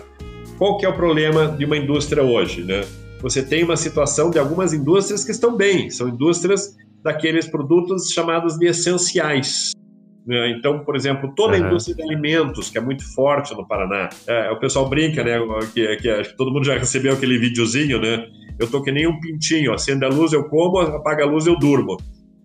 Qual 0.58 0.78
que 0.78 0.86
é 0.86 0.90
o 0.90 0.94
problema 0.94 1.48
de 1.48 1.66
uma 1.66 1.78
indústria 1.78 2.24
hoje? 2.24 2.64
Né? 2.64 2.86
Você 3.22 3.42
tem 3.42 3.64
uma 3.64 3.78
situação 3.78 4.30
de 4.30 4.38
algumas 4.38 4.74
indústrias 4.74 5.24
que 5.24 5.32
estão 5.32 5.56
bem, 5.56 5.90
são 5.90 6.08
indústrias 6.10 6.76
daqueles 7.06 7.48
produtos 7.48 8.10
chamados 8.10 8.58
de 8.58 8.66
essenciais. 8.66 9.74
Né? 10.26 10.50
Então, 10.58 10.84
por 10.84 10.96
exemplo, 10.96 11.32
toda 11.36 11.56
a 11.56 11.60
indústria 11.60 11.96
de 11.96 12.02
alimentos, 12.02 12.72
que 12.72 12.80
é 12.80 12.82
muito 12.82 13.04
forte 13.14 13.54
no 13.54 13.66
Paraná, 13.68 14.10
é, 14.26 14.50
o 14.50 14.60
pessoal 14.60 14.90
brinca, 14.90 15.24
né? 15.24 15.38
Que, 15.72 15.98
que, 15.98 16.10
acho 16.10 16.32
que 16.32 16.38
todo 16.38 16.52
mundo 16.52 16.66
já 16.66 16.74
recebeu 16.80 17.14
aquele 17.14 17.38
videozinho, 17.38 18.02
né? 18.02 18.26
Eu 18.58 18.68
tô 18.68 18.82
que 18.82 18.92
nem 18.92 19.06
um 19.06 19.20
pintinho, 19.20 19.72
acende 19.72 20.04
a 20.04 20.08
luz, 20.08 20.34
eu 20.34 20.46
como, 20.50 20.80
apaga 20.80 21.24
a 21.24 21.28
luz, 21.28 21.46
eu 21.46 21.60
durmo. 21.60 21.96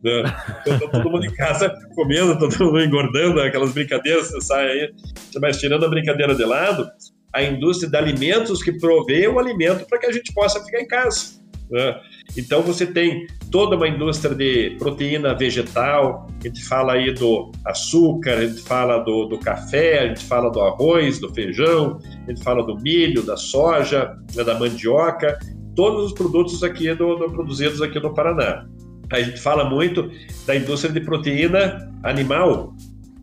Né? 0.05 0.23
Então, 0.61 0.79
tá 0.79 0.89
todo 0.89 1.11
mundo 1.11 1.25
em 1.25 1.35
casa 1.35 1.73
comendo, 1.97 2.39
todo 2.39 2.67
mundo 2.67 2.83
engordando, 2.83 3.41
aquelas 3.41 3.73
brincadeiras, 3.73 4.31
você 4.31 4.41
sai 4.43 4.71
aí, 4.71 4.93
mas 5.41 5.59
tirando 5.59 5.87
a 5.87 5.89
brincadeira 5.89 6.35
de 6.35 6.45
lado, 6.45 6.87
a 7.33 7.43
indústria 7.43 7.89
de 7.89 7.97
alimentos 7.97 8.63
que 8.63 8.73
provê 8.73 9.27
o 9.27 9.39
alimento 9.39 9.87
para 9.87 9.99
que 9.99 10.07
a 10.07 10.13
gente 10.13 10.35
possa 10.35 10.63
ficar 10.63 10.81
em 10.81 10.87
casa. 10.87 11.41
Né? 11.71 12.01
Então 12.37 12.63
você 12.63 12.87
tem 12.87 13.27
toda 13.51 13.77
uma 13.77 13.89
indústria 13.89 14.35
de 14.35 14.77
proteína 14.79 15.35
vegetal, 15.35 16.29
a 16.41 16.47
gente 16.47 16.65
fala 16.65 16.93
aí 16.93 17.13
do 17.13 17.51
açúcar, 17.65 18.35
a 18.35 18.47
gente 18.47 18.63
fala 18.63 18.99
do, 18.99 19.27
do 19.27 19.39
café, 19.39 20.01
a 20.01 20.09
gente 20.09 20.25
fala 20.25 20.51
do 20.51 20.61
arroz, 20.61 21.19
do 21.19 21.33
feijão, 21.35 21.99
a 22.27 22.31
gente 22.31 22.43
fala 22.43 22.65
do 22.65 22.77
milho, 22.77 23.23
da 23.23 23.37
soja, 23.37 24.17
né, 24.35 24.45
da 24.45 24.59
mandioca, 24.59 25.39
todos 25.75 26.07
os 26.07 26.13
produtos 26.13 26.63
aqui 26.63 26.95
do, 26.95 27.17
do, 27.17 27.31
produzidos 27.31 27.83
aqui 27.83 27.99
no 27.99 28.15
Paraná. 28.15 28.67
A 29.13 29.21
gente 29.21 29.41
fala 29.41 29.69
muito 29.69 30.09
da 30.47 30.55
indústria 30.55 30.93
de 30.93 31.01
proteína 31.01 31.93
animal, 32.05 32.75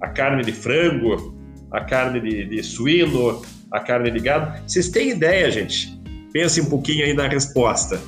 a 0.01 0.09
carne 0.09 0.43
de 0.43 0.51
frango, 0.51 1.33
a 1.71 1.79
carne 1.81 2.19
de, 2.19 2.45
de 2.45 2.61
suíno, 2.61 3.41
a 3.71 3.79
carne 3.79 4.11
de 4.11 4.19
gado. 4.19 4.61
Vocês 4.67 4.89
têm 4.89 5.11
ideia, 5.11 5.49
gente? 5.49 5.97
Pense 6.33 6.59
um 6.59 6.65
pouquinho 6.65 7.05
aí 7.05 7.13
na 7.13 7.27
resposta 7.27 7.99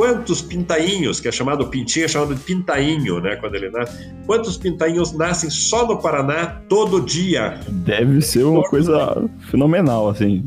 quantos 0.00 0.40
pintainhos, 0.40 1.20
que 1.20 1.28
é 1.28 1.32
chamado 1.32 1.66
pintinho, 1.66 2.06
é 2.06 2.08
chamado 2.08 2.34
de 2.34 2.40
pintainho, 2.40 3.20
né? 3.20 3.36
Quando 3.36 3.54
ele 3.54 3.68
nasce. 3.68 4.10
Quantos 4.24 4.56
pintainhos 4.56 5.12
nascem 5.12 5.50
só 5.50 5.86
no 5.86 6.00
Paraná 6.00 6.62
todo 6.70 7.02
dia? 7.02 7.60
Deve 7.68 8.22
ser 8.22 8.44
uma 8.44 8.62
coisa 8.62 9.28
fenomenal, 9.50 10.08
assim. 10.08 10.42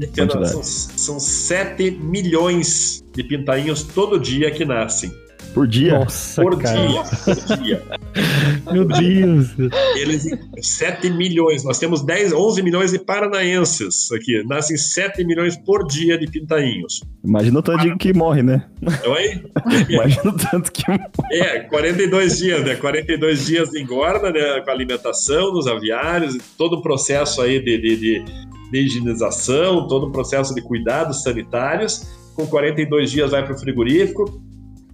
São, 0.48 0.64
são 0.64 1.20
7 1.20 1.92
milhões 2.02 3.06
de 3.14 3.24
pintainhos 3.24 3.84
todo 3.84 4.20
dia 4.20 4.50
que 4.50 4.66
nascem. 4.66 5.12
Por 5.54 5.68
dia? 5.68 6.00
Nossa, 6.00 6.42
por 6.42 6.60
cara. 6.60 6.88
dia, 6.88 7.04
por 7.04 7.58
dia. 7.58 7.84
Meu 8.72 8.86
Deus. 8.86 9.50
Eles, 9.96 10.26
7 10.62 11.12
milhões. 11.12 11.64
Nós 11.64 11.78
temos 11.78 12.04
10, 12.04 12.34
11 12.34 12.62
milhões 12.64 12.92
de 12.92 13.00
paranaenses 13.00 14.12
aqui. 14.12 14.44
Nascem 14.48 14.76
7 14.76 15.24
milhões 15.24 15.56
por 15.56 15.86
dia 15.86 16.18
de 16.18 16.26
pintainhos. 16.26 17.02
Imagina 17.24 17.60
o 17.60 17.62
tanto 17.62 17.84
de 17.84 17.96
que 17.98 18.14
morre, 18.14 18.42
né? 18.42 18.66
Oi? 19.06 19.44
Imagina 19.90 20.32
o 20.32 20.38
tanto 20.38 20.72
que 20.72 20.84
morre. 20.90 21.04
É, 21.32 21.60
42 21.60 22.38
dias, 22.40 22.64
né? 22.64 22.76
42 22.76 23.46
dias 23.46 23.70
de 23.70 23.82
engorda, 23.82 24.32
né? 24.32 24.62
Com 24.62 24.72
alimentação 24.72 25.54
nos 25.54 25.68
aviários, 25.68 26.36
todo 26.58 26.78
o 26.78 26.82
processo 26.82 27.42
aí 27.42 27.64
de, 27.64 27.78
de, 27.78 27.96
de, 27.96 28.26
de 28.72 28.78
higienização, 28.80 29.88
todo 29.88 30.08
o 30.08 30.12
processo 30.12 30.56
de 30.56 30.62
cuidados 30.62 31.22
sanitários. 31.22 32.08
Com 32.34 32.48
42 32.48 33.12
dias 33.12 33.30
vai 33.30 33.46
para 33.46 33.54
o 33.54 33.60
frigorífico. 33.60 34.42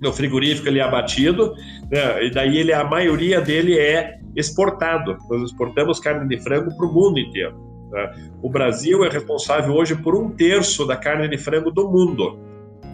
No 0.02 0.14
frigorífico 0.14 0.68
ele 0.68 0.80
é 0.80 0.82
abatido, 0.84 1.54
né? 1.92 2.24
e 2.26 2.32
daí 2.32 2.58
ele, 2.58 2.72
a 2.74 2.84
maioria 2.84 3.42
dele 3.42 3.78
é 3.78 4.18
exportado. 4.36 5.18
Nós 5.30 5.44
exportamos 5.44 6.00
carne 6.00 6.28
de 6.28 6.42
frango 6.42 6.76
para 6.76 6.86
o 6.86 6.94
mundo 6.94 7.20
inteiro. 7.20 7.54
né? 7.92 8.14
O 8.42 8.50
Brasil 8.50 9.04
é 9.04 9.10
responsável 9.10 9.74
hoje 9.76 9.96
por 9.96 10.16
um 10.16 10.30
terço 10.30 10.86
da 10.86 10.96
carne 10.96 11.28
de 11.28 11.38
frango 11.38 11.70
do 11.72 11.90
mundo. 11.90 12.38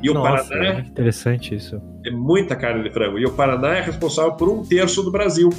E 0.01 0.09
o 0.09 0.13
Nossa, 0.13 0.49
Paraná 0.49 0.65
é 0.77 0.79
interessante 0.81 1.55
isso. 1.55 1.81
é 2.05 2.11
muita 2.11 2.55
carne 2.55 2.83
de 2.83 2.89
frango. 2.91 3.17
E 3.19 3.25
o 3.25 3.31
Paraná 3.31 3.77
é 3.77 3.81
responsável 3.81 4.33
por 4.33 4.49
um 4.49 4.63
terço 4.63 5.01
do 5.03 5.11
Brasil. 5.11 5.49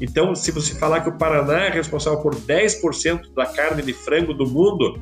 Então, 0.00 0.34
se 0.34 0.50
você 0.52 0.74
falar 0.78 1.00
que 1.00 1.08
o 1.08 1.12
Paraná 1.16 1.64
é 1.64 1.70
responsável 1.70 2.20
por 2.20 2.34
10% 2.34 3.32
da 3.34 3.46
carne 3.46 3.82
de 3.82 3.92
frango 3.92 4.34
do 4.34 4.46
mundo, 4.46 4.98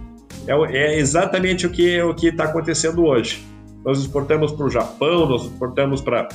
é, 0.47 0.55
o- 0.55 0.65
é 0.67 0.97
exatamente 0.99 1.67
o 1.67 1.71
que 1.71 2.01
o 2.03 2.15
que 2.15 2.29
está 2.29 2.45
acontecendo 2.45 3.05
hoje. 3.05 3.45
Nós 3.85 3.99
exportamos 3.99 4.53
para 4.53 4.67
o 4.67 4.71
Japão, 4.71 5.27
nós 5.27 5.45
exportamos 5.45 6.01
para 6.01 6.29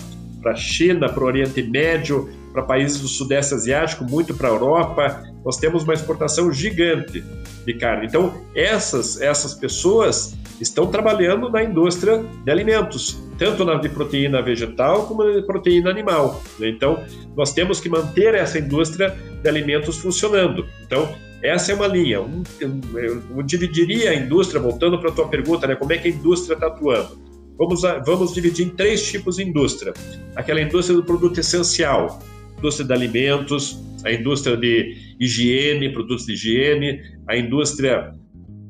a 0.46 0.56
China, 0.56 1.10
para 1.10 1.24
o 1.24 1.28
Oriente 1.28 1.64
Médio, 1.64 2.30
para 2.54 2.64
países 2.64 3.02
do 3.02 3.08
Sudeste 3.08 3.54
Asiático, 3.54 4.04
muito 4.04 4.34
para 4.34 4.50
a 4.50 4.52
Europa. 4.52 5.24
Nós 5.44 5.58
temos 5.58 5.84
uma 5.84 5.94
exportação 5.94 6.52
gigante 6.52 7.24
de 7.66 7.74
carne. 7.74 8.06
Então, 8.06 8.34
essas, 8.56 9.20
essas 9.22 9.54
pessoas 9.54 10.38
estão 10.62 10.88
trabalhando 10.88 11.50
na 11.50 11.64
indústria 11.64 12.24
de 12.44 12.52
alimentos, 12.52 13.22
tanto 13.38 13.64
na 13.64 13.76
de 13.76 13.90
proteína 13.90 14.42
vegetal 14.42 15.06
como 15.06 15.24
na 15.24 15.40
de 15.40 15.46
proteína 15.46 15.90
animal. 15.90 16.42
né? 16.60 16.70
Então, 16.70 17.04
nós 17.36 17.54
temos 17.54 17.80
que 17.80 17.90
manter 17.90 18.36
essa 18.36 18.60
indústria 18.60 19.18
de 19.42 19.50
alimentos 19.50 19.98
funcionando. 19.98 20.66
Então, 20.86 21.10
essa 21.42 21.72
é 21.72 21.76
uma 21.76 21.88
linha. 21.88 22.18
Eu 22.60 23.44
dividiria 23.44 24.12
a 24.12 24.16
indústria, 24.16 24.60
voltando 24.60 25.00
para 25.00 25.10
a 25.10 25.14
tua 25.14 25.28
pergunta, 25.30 25.66
né, 25.66 25.76
como 25.76 25.94
é 25.94 25.98
que 25.98 26.10
a 26.10 26.12
indústria 26.12 26.56
está 26.56 26.68
atuando? 26.68 27.29
Vamos, 27.60 27.82
vamos 28.06 28.34
dividir 28.34 28.68
em 28.68 28.70
três 28.70 29.06
tipos 29.06 29.36
de 29.36 29.44
indústria. 29.44 29.94
Aquela 30.34 30.62
indústria 30.62 30.96
do 30.96 31.04
produto 31.04 31.42
essencial, 31.42 32.18
indústria 32.58 32.88
de 32.88 32.94
alimentos, 32.94 33.84
a 34.06 34.14
indústria 34.14 34.56
de 34.56 34.96
higiene, 35.20 35.92
produtos 35.92 36.26
de 36.26 36.34
higiene, 36.34 37.02
a 37.28 37.36
indústria 37.36 38.14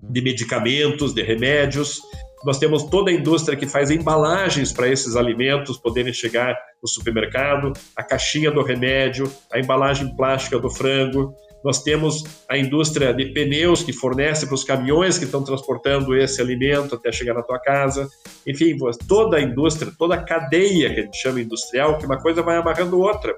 de 0.10 0.22
medicamentos, 0.24 1.14
de 1.14 1.22
remédios. 1.22 2.02
Nós 2.44 2.58
temos 2.58 2.84
toda 2.86 3.12
a 3.12 3.14
indústria 3.14 3.56
que 3.56 3.68
faz 3.68 3.92
embalagens 3.92 4.74
para 4.74 4.88
esses 4.88 5.16
alimentos 5.16 5.78
poderem 5.78 6.12
chegar 6.12 6.58
no 6.82 6.90
supermercado, 6.90 7.74
a 7.96 8.02
caixinha 8.02 8.50
do 8.50 8.64
remédio, 8.64 9.32
a 9.54 9.60
embalagem 9.60 10.16
plástica 10.16 10.58
do 10.58 10.70
frango. 10.70 11.32
Nós 11.64 11.84
temos 11.84 12.24
a 12.48 12.58
indústria 12.58 13.14
de 13.14 13.26
pneus 13.34 13.84
que 13.84 13.92
fornece 13.92 14.46
para 14.46 14.56
os 14.56 14.64
caminhões 14.64 15.18
que 15.18 15.26
estão 15.26 15.44
transportando 15.44 16.16
esse 16.16 16.42
alimento 16.42 16.96
até 16.96 17.12
chegar 17.12 17.34
na 17.34 17.42
tua 17.42 17.60
casa. 17.60 18.08
Enfim, 18.48 18.78
toda 19.08 19.38
a 19.38 19.42
indústria, 19.42 19.92
toda 19.98 20.16
a 20.16 20.24
cadeia 20.24 20.94
que 20.94 21.00
a 21.00 21.04
gente 21.04 21.18
chama 21.18 21.42
industrial, 21.42 21.98
que 21.98 22.06
uma 22.06 22.18
coisa 22.18 22.42
vai 22.42 22.58
amarrando 22.58 23.00
outra. 23.00 23.36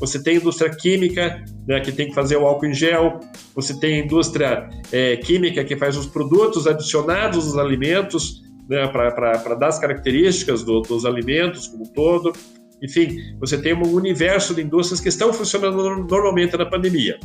Você 0.00 0.22
tem 0.22 0.36
indústria 0.36 0.70
química, 0.70 1.44
né, 1.66 1.80
que 1.80 1.90
tem 1.90 2.08
que 2.08 2.14
fazer 2.14 2.36
o 2.36 2.46
álcool 2.46 2.66
em 2.66 2.74
gel. 2.74 3.20
Você 3.54 3.78
tem 3.78 4.00
indústria 4.00 4.68
é, 4.92 5.16
química 5.16 5.64
que 5.64 5.76
faz 5.76 5.96
os 5.96 6.06
produtos 6.06 6.66
adicionados 6.66 7.46
aos 7.46 7.58
alimentos 7.58 8.42
né, 8.68 8.86
para 8.86 9.54
dar 9.54 9.68
as 9.68 9.78
características 9.78 10.62
do, 10.62 10.80
dos 10.82 11.04
alimentos 11.04 11.66
como 11.66 11.84
um 11.84 11.92
todo. 11.92 12.32
Enfim, 12.80 13.16
você 13.40 13.60
tem 13.60 13.74
um 13.74 13.92
universo 13.92 14.54
de 14.54 14.62
indústrias 14.62 15.00
que 15.00 15.08
estão 15.08 15.32
funcionando 15.32 16.06
normalmente 16.08 16.56
na 16.56 16.64
pandemia. 16.64 17.18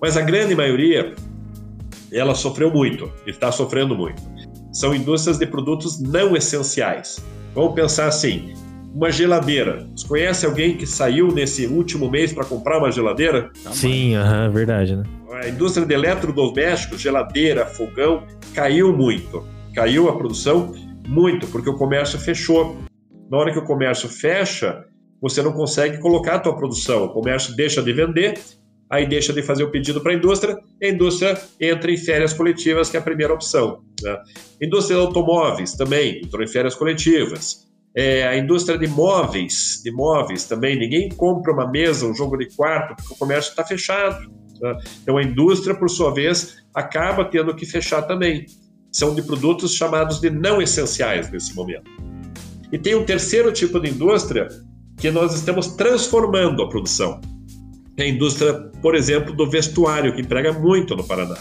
Mas 0.00 0.16
a 0.16 0.22
grande 0.22 0.54
maioria, 0.54 1.14
ela 2.12 2.34
sofreu 2.34 2.70
muito, 2.70 3.10
e 3.26 3.30
está 3.30 3.50
sofrendo 3.50 3.96
muito. 3.96 4.22
São 4.72 4.94
indústrias 4.94 5.38
de 5.38 5.46
produtos 5.46 6.00
não 6.00 6.36
essenciais. 6.36 7.24
Vamos 7.54 7.74
pensar 7.74 8.06
assim, 8.06 8.52
uma 8.94 9.10
geladeira. 9.10 9.88
Você 9.94 10.06
conhece 10.06 10.46
alguém 10.46 10.76
que 10.76 10.86
saiu 10.86 11.28
nesse 11.28 11.66
último 11.66 12.10
mês 12.10 12.32
para 12.32 12.44
comprar 12.44 12.78
uma 12.78 12.90
geladeira? 12.90 13.50
Sim, 13.72 14.14
aham, 14.14 14.50
verdade, 14.50 14.96
né? 14.96 15.02
A 15.32 15.48
indústria 15.48 15.86
de 15.86 15.94
eletrodomésticos, 15.94 17.00
geladeira, 17.00 17.66
fogão, 17.66 18.22
caiu 18.54 18.96
muito. 18.96 19.44
Caiu 19.74 20.08
a 20.08 20.16
produção 20.16 20.74
muito, 21.06 21.46
porque 21.48 21.68
o 21.68 21.74
comércio 21.74 22.18
fechou. 22.18 22.76
Na 23.30 23.36
hora 23.38 23.52
que 23.52 23.58
o 23.58 23.64
comércio 23.64 24.08
fecha, 24.08 24.84
você 25.20 25.42
não 25.42 25.52
consegue 25.52 25.98
colocar 25.98 26.36
a 26.36 26.38
tua 26.38 26.56
produção. 26.56 27.04
O 27.04 27.08
comércio 27.10 27.54
deixa 27.54 27.82
de 27.82 27.92
vender, 27.92 28.38
aí 28.88 29.06
deixa 29.06 29.32
de 29.32 29.42
fazer 29.42 29.64
o 29.64 29.70
pedido 29.70 30.00
para 30.00 30.12
a 30.12 30.14
indústria, 30.14 30.56
e 30.80 30.86
a 30.86 30.90
indústria 30.90 31.40
entra 31.60 31.90
em 31.90 31.96
férias 31.96 32.32
coletivas, 32.32 32.88
que 32.88 32.96
é 32.96 33.00
a 33.00 33.02
primeira 33.02 33.34
opção. 33.34 33.82
Né? 34.02 34.16
Indústria 34.62 34.98
de 34.98 35.06
automóveis 35.06 35.72
também 35.72 36.20
entrou 36.24 36.42
em 36.42 36.48
férias 36.48 36.74
coletivas. 36.74 37.66
É, 37.94 38.26
a 38.26 38.36
indústria 38.36 38.78
de 38.78 38.86
móveis, 38.86 39.80
de 39.82 39.90
móveis 39.90 40.44
também, 40.44 40.78
ninguém 40.78 41.08
compra 41.08 41.52
uma 41.52 41.70
mesa, 41.70 42.06
um 42.06 42.14
jogo 42.14 42.36
de 42.36 42.54
quarto, 42.54 42.94
porque 42.94 43.14
o 43.14 43.16
comércio 43.16 43.50
está 43.50 43.64
fechado. 43.64 44.30
Né? 44.60 44.76
Então 45.02 45.16
a 45.16 45.22
indústria, 45.22 45.74
por 45.74 45.88
sua 45.88 46.12
vez, 46.12 46.58
acaba 46.74 47.24
tendo 47.24 47.54
que 47.54 47.64
fechar 47.64 48.02
também. 48.02 48.46
São 48.92 49.14
de 49.14 49.22
produtos 49.22 49.74
chamados 49.74 50.20
de 50.20 50.30
não 50.30 50.60
essenciais 50.60 51.30
nesse 51.30 51.54
momento. 51.54 51.90
E 52.70 52.78
tem 52.78 52.94
um 52.94 53.04
terceiro 53.04 53.52
tipo 53.52 53.80
de 53.80 53.90
indústria 53.90 54.48
que 54.98 55.10
nós 55.10 55.34
estamos 55.34 55.68
transformando 55.68 56.62
a 56.62 56.68
produção. 56.68 57.20
É 57.96 58.02
a 58.04 58.08
indústria, 58.08 58.52
por 58.82 58.94
exemplo, 58.94 59.34
do 59.34 59.48
vestuário, 59.48 60.14
que 60.14 60.20
emprega 60.20 60.52
muito 60.52 60.94
no 60.94 61.04
Paraná. 61.04 61.36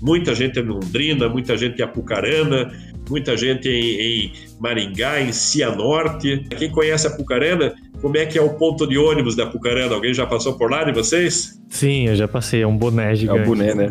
Muita 0.00 0.34
gente 0.34 0.58
em 0.58 0.62
Londrina, 0.64 1.28
muita 1.28 1.56
gente 1.56 1.78
em 1.78 1.82
Apucarana, 1.82 2.72
muita 3.08 3.36
gente 3.36 3.68
em, 3.68 4.00
em 4.00 4.32
Maringá, 4.58 5.20
em 5.20 5.30
Cianorte. 5.32 6.44
Quem 6.58 6.70
conhece 6.70 7.06
Apucarana, 7.06 7.72
como 8.00 8.16
é 8.16 8.26
que 8.26 8.36
é 8.36 8.42
o 8.42 8.54
ponto 8.54 8.84
de 8.86 8.98
ônibus 8.98 9.36
da 9.36 9.44
Apucarana? 9.44 9.94
Alguém 9.94 10.12
já 10.12 10.26
passou 10.26 10.54
por 10.58 10.68
lá 10.70 10.82
de 10.82 10.92
vocês? 10.92 11.60
Sim, 11.68 12.08
eu 12.08 12.16
já 12.16 12.26
passei, 12.26 12.62
é 12.62 12.66
um 12.66 12.76
boné 12.76 13.12
É 13.12 13.14
gigante. 13.14 13.42
o 13.42 13.44
boné, 13.44 13.74
né? 13.74 13.90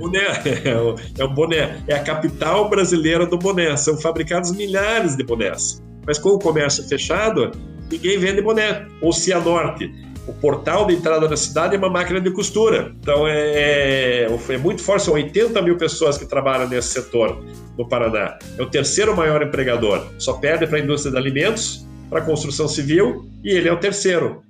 É 0.65 0.75
o, 0.75 0.95
é 1.17 1.23
o 1.23 1.29
boné, 1.29 1.77
é 1.87 1.95
a 1.95 1.99
capital 2.03 2.69
brasileira 2.69 3.25
do 3.25 3.37
boné. 3.37 3.77
São 3.77 3.95
fabricados 3.97 4.51
milhares 4.51 5.15
de 5.15 5.23
bonés. 5.23 5.81
Mas 6.05 6.17
com 6.19 6.29
o 6.29 6.39
comércio 6.39 6.83
fechado, 6.89 7.51
ninguém 7.89 8.17
vende 8.19 8.41
boné. 8.41 8.85
Ou 9.01 9.13
Cianorte, 9.13 9.89
o 10.27 10.34
portal 10.34 10.86
de 10.86 10.93
entrada 10.93 11.27
da 11.27 11.36
cidade 11.36 11.75
é 11.75 11.77
uma 11.77 11.89
máquina 11.89 12.21
de 12.21 12.31
costura. 12.31 12.93
Então 12.99 13.27
é, 13.27 14.25
é, 14.25 14.27
é 14.49 14.57
muito 14.57 14.81
forte, 14.84 15.05
são 15.05 15.13
80 15.15 15.62
mil 15.62 15.77
pessoas 15.77 16.17
que 16.17 16.25
trabalham 16.25 16.67
nesse 16.67 16.89
setor 16.89 17.43
no 17.77 17.88
Paraná. 17.88 18.38
É 18.57 18.62
o 18.62 18.69
terceiro 18.69 19.15
maior 19.15 19.41
empregador. 19.41 20.05
Só 20.17 20.34
perde 20.34 20.67
para 20.67 20.77
a 20.77 20.81
indústria 20.81 21.12
de 21.12 21.17
alimentos, 21.17 21.88
para 22.10 22.19
a 22.19 22.25
construção 22.25 22.67
civil, 22.67 23.25
e 23.43 23.51
ele 23.51 23.67
é 23.67 23.73
o 23.73 23.77
terceiro. 23.77 24.43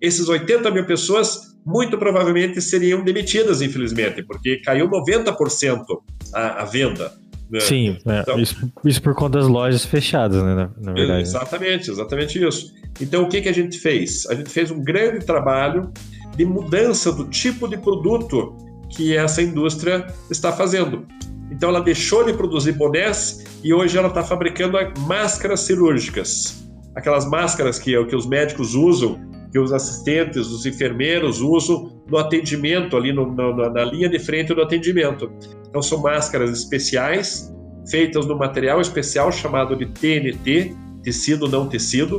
Esses 0.00 0.28
80 0.28 0.70
mil 0.70 0.86
pessoas 0.86 1.56
muito 1.64 1.98
provavelmente 1.98 2.60
seriam 2.62 3.02
demitidas, 3.02 3.60
infelizmente, 3.60 4.22
porque 4.22 4.58
caiu 4.58 4.88
90% 4.88 5.84
a, 6.32 6.62
a 6.62 6.64
venda. 6.64 7.12
Né? 7.50 7.60
Sim, 7.60 7.96
é, 8.06 8.20
Então- 8.20 8.38
isso, 8.38 8.72
isso 8.84 9.02
por 9.02 9.14
conta 9.14 9.38
das 9.38 9.48
lojas 9.48 9.84
fechadas, 9.84 10.42
né? 10.42 10.54
Na, 10.54 10.70
na 10.78 10.92
verdade. 10.92 11.22
Exatamente, 11.22 11.90
exatamente 11.90 12.44
isso. 12.46 12.74
Então, 13.00 13.24
o 13.24 13.28
que, 13.28 13.40
que 13.42 13.48
a 13.48 13.52
gente 13.54 13.78
fez? 13.78 14.26
A 14.28 14.34
gente 14.34 14.50
fez 14.50 14.70
um 14.70 14.82
grande 14.82 15.24
trabalho 15.24 15.90
de 16.36 16.44
mudança 16.44 17.12
do 17.12 17.24
tipo 17.26 17.68
de 17.68 17.76
produto 17.76 18.54
que 18.90 19.16
essa 19.16 19.42
indústria 19.42 20.06
está 20.30 20.52
fazendo. 20.52 21.06
Então, 21.50 21.68
ela 21.68 21.80
deixou 21.80 22.24
de 22.24 22.32
produzir 22.32 22.72
bonés 22.72 23.44
e 23.62 23.72
hoje 23.72 23.96
ela 23.96 24.08
está 24.08 24.22
fabricando 24.22 24.76
máscaras 25.06 25.60
cirúrgicas. 25.60 26.64
Aquelas 26.94 27.28
máscaras 27.28 27.78
que, 27.78 28.02
que 28.06 28.16
os 28.16 28.26
médicos 28.26 28.74
usam, 28.74 29.18
que 29.52 29.58
os 29.58 29.72
assistentes, 29.72 30.48
os 30.48 30.66
enfermeiros 30.66 31.40
usam 31.40 32.02
no 32.10 32.18
atendimento, 32.18 32.96
ali 32.96 33.12
no- 33.12 33.32
na- 33.34 33.70
na 33.70 33.84
linha 33.84 34.08
de 34.08 34.18
frente 34.18 34.52
do 34.54 34.60
atendimento. 34.62 35.30
Então, 35.76 35.82
são 35.82 36.00
máscaras 36.00 36.58
especiais, 36.58 37.54
feitas 37.90 38.24
no 38.24 38.34
material 38.34 38.80
especial 38.80 39.30
chamado 39.30 39.76
de 39.76 39.84
TNT, 39.84 40.74
tecido 41.02 41.46
não 41.48 41.68
tecido. 41.68 42.18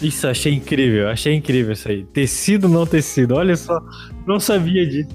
Isso, 0.00 0.28
achei 0.28 0.54
incrível, 0.54 1.08
achei 1.08 1.34
incrível 1.34 1.72
isso 1.72 1.88
aí. 1.88 2.04
Tecido, 2.12 2.68
não 2.68 2.86
tecido, 2.86 3.34
olha 3.34 3.56
só, 3.56 3.80
não 4.24 4.38
sabia 4.38 4.86
disso. 4.86 5.08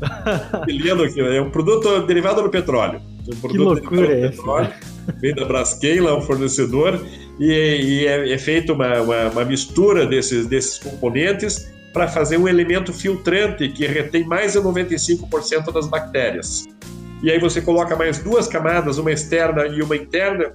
Lindo 0.66 1.02
aqui, 1.02 1.20
é 1.20 1.42
um 1.42 1.50
produto 1.50 2.06
derivado 2.06 2.42
do 2.42 2.48
petróleo. 2.48 2.98
Um 3.28 3.46
que 3.46 3.58
loucura 3.58 4.10
é 4.10 4.20
essa? 4.28 4.74
Vem 5.20 5.34
da 5.34 5.44
Braskem, 5.44 6.00
lá, 6.00 6.16
um 6.16 6.22
fornecedor, 6.22 6.98
e, 7.38 7.44
e 7.44 8.06
é, 8.06 8.32
é 8.32 8.38
feita 8.38 8.72
uma, 8.72 9.02
uma, 9.02 9.28
uma, 9.28 9.44
mistura 9.44 10.06
desses, 10.06 10.46
desses 10.46 10.78
componentes 10.78 11.70
para 11.92 12.08
fazer 12.08 12.38
um 12.38 12.48
elemento 12.48 12.90
filtrante 12.90 13.68
que 13.68 13.86
retém 13.86 14.24
mais 14.24 14.54
de 14.54 14.60
95% 14.60 15.70
das 15.70 15.86
bactérias. 15.86 16.66
E 17.22 17.30
aí 17.30 17.38
você 17.38 17.60
coloca 17.60 17.94
mais 17.94 18.18
duas 18.18 18.48
camadas, 18.48 18.98
uma 18.98 19.12
externa 19.12 19.66
e 19.66 19.80
uma 19.80 19.96
interna, 19.96 20.52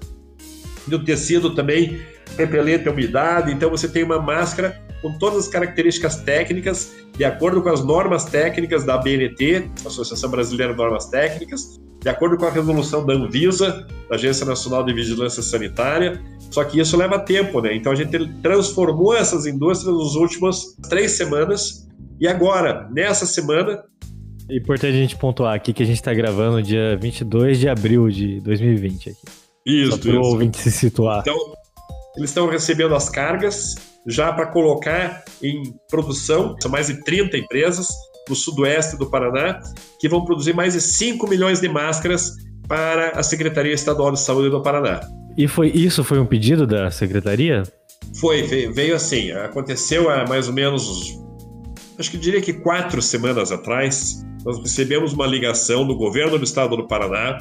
e 0.88 0.96
o 0.96 1.04
tecido 1.04 1.56
também 1.56 2.02
repelente 2.38 2.88
a 2.88 2.92
umidade, 2.92 3.52
então 3.52 3.70
você 3.70 3.88
tem 3.88 4.04
uma 4.04 4.20
máscara 4.20 4.80
com 5.02 5.18
todas 5.18 5.46
as 5.46 5.48
características 5.48 6.18
técnicas, 6.18 6.92
de 7.16 7.24
acordo 7.24 7.62
com 7.62 7.70
as 7.70 7.84
normas 7.84 8.26
técnicas 8.26 8.84
da 8.84 8.96
ABNT, 8.96 9.70
Associação 9.86 10.30
Brasileira 10.30 10.74
de 10.74 10.78
Normas 10.78 11.06
Técnicas, 11.08 11.80
de 12.02 12.10
acordo 12.10 12.38
com 12.38 12.46
a 12.46 12.50
resolução 12.50 13.06
da 13.06 13.14
Anvisa, 13.14 13.88
da 14.10 14.16
Agência 14.16 14.46
Nacional 14.46 14.84
de 14.84 14.94
Vigilância 14.94 15.42
Sanitária. 15.42 16.22
Só 16.52 16.64
que 16.64 16.80
isso 16.80 16.96
leva 16.96 17.20
tempo, 17.20 17.60
né? 17.60 17.76
Então 17.76 17.92
a 17.92 17.96
gente 17.96 18.18
transformou 18.42 19.16
essas 19.16 19.46
indústrias 19.46 19.96
nas 19.96 20.16
últimas 20.16 20.76
três 20.90 21.12
semanas 21.12 21.88
e 22.20 22.28
agora, 22.28 22.88
nessa 22.92 23.26
semana. 23.26 23.84
É 24.50 24.56
importante 24.56 24.96
a 24.96 25.00
gente 25.00 25.16
pontuar 25.18 25.54
aqui 25.54 25.74
que 25.74 25.84
a 25.84 25.86
gente 25.86 25.98
está 25.98 26.14
gravando 26.14 26.64
dia 26.64 26.96
22 26.98 27.60
de 27.60 27.68
abril 27.68 28.10
de 28.10 28.40
2020 28.40 29.10
aqui. 29.10 29.20
Isso, 29.66 29.92
Só 29.92 29.98
para 29.98 30.12
o 30.12 30.26
ouvinte 30.26 30.58
se 30.58 30.72
situar. 30.72 31.20
Então, 31.20 31.36
eles 32.16 32.30
estão 32.30 32.48
recebendo 32.48 32.96
as 32.96 33.10
cargas 33.10 33.76
já 34.08 34.32
para 34.32 34.48
colocar 34.48 35.26
em 35.44 35.74
produção. 35.90 36.56
São 36.62 36.72
mais 36.72 36.88
de 36.88 37.04
30 37.04 37.38
empresas 37.38 37.88
no 38.30 38.36
sudoeste 38.36 38.98
do 38.98 39.10
Paraná 39.10 39.60
que 40.00 40.08
vão 40.08 40.24
produzir 40.24 40.54
mais 40.54 40.74
de 40.74 40.82
5 40.82 41.28
milhões 41.28 41.60
de 41.60 41.68
máscaras 41.68 42.32
para 42.68 43.12
a 43.12 43.24
Secretaria 43.24 43.74
Estadual 43.74 44.12
de 44.12 44.20
Saúde 44.20 44.50
do 44.50 44.62
Paraná. 44.62 45.02
E 45.38 45.48
foi 45.48 45.70
isso 45.70 46.04
foi 46.04 46.20
um 46.20 46.26
pedido 46.26 46.66
da 46.66 46.90
secretaria? 46.90 47.64
Foi, 48.20 48.44
veio, 48.44 48.74
veio 48.74 48.96
assim. 48.96 49.32
Aconteceu 49.32 50.10
há 50.10 50.26
mais 50.26 50.48
ou 50.48 50.54
menos, 50.54 51.20
acho 51.98 52.12
que 52.12 52.18
diria 52.18 52.42
que 52.42 52.54
quatro 52.54 53.02
semanas 53.02 53.52
atrás, 53.52 54.26
nós 54.46 54.60
recebemos 54.60 55.14
uma 55.14 55.26
ligação 55.26 55.86
do 55.86 55.96
governo 55.96 56.38
do 56.38 56.44
estado 56.44 56.76
do 56.76 56.88
Paraná 56.88 57.38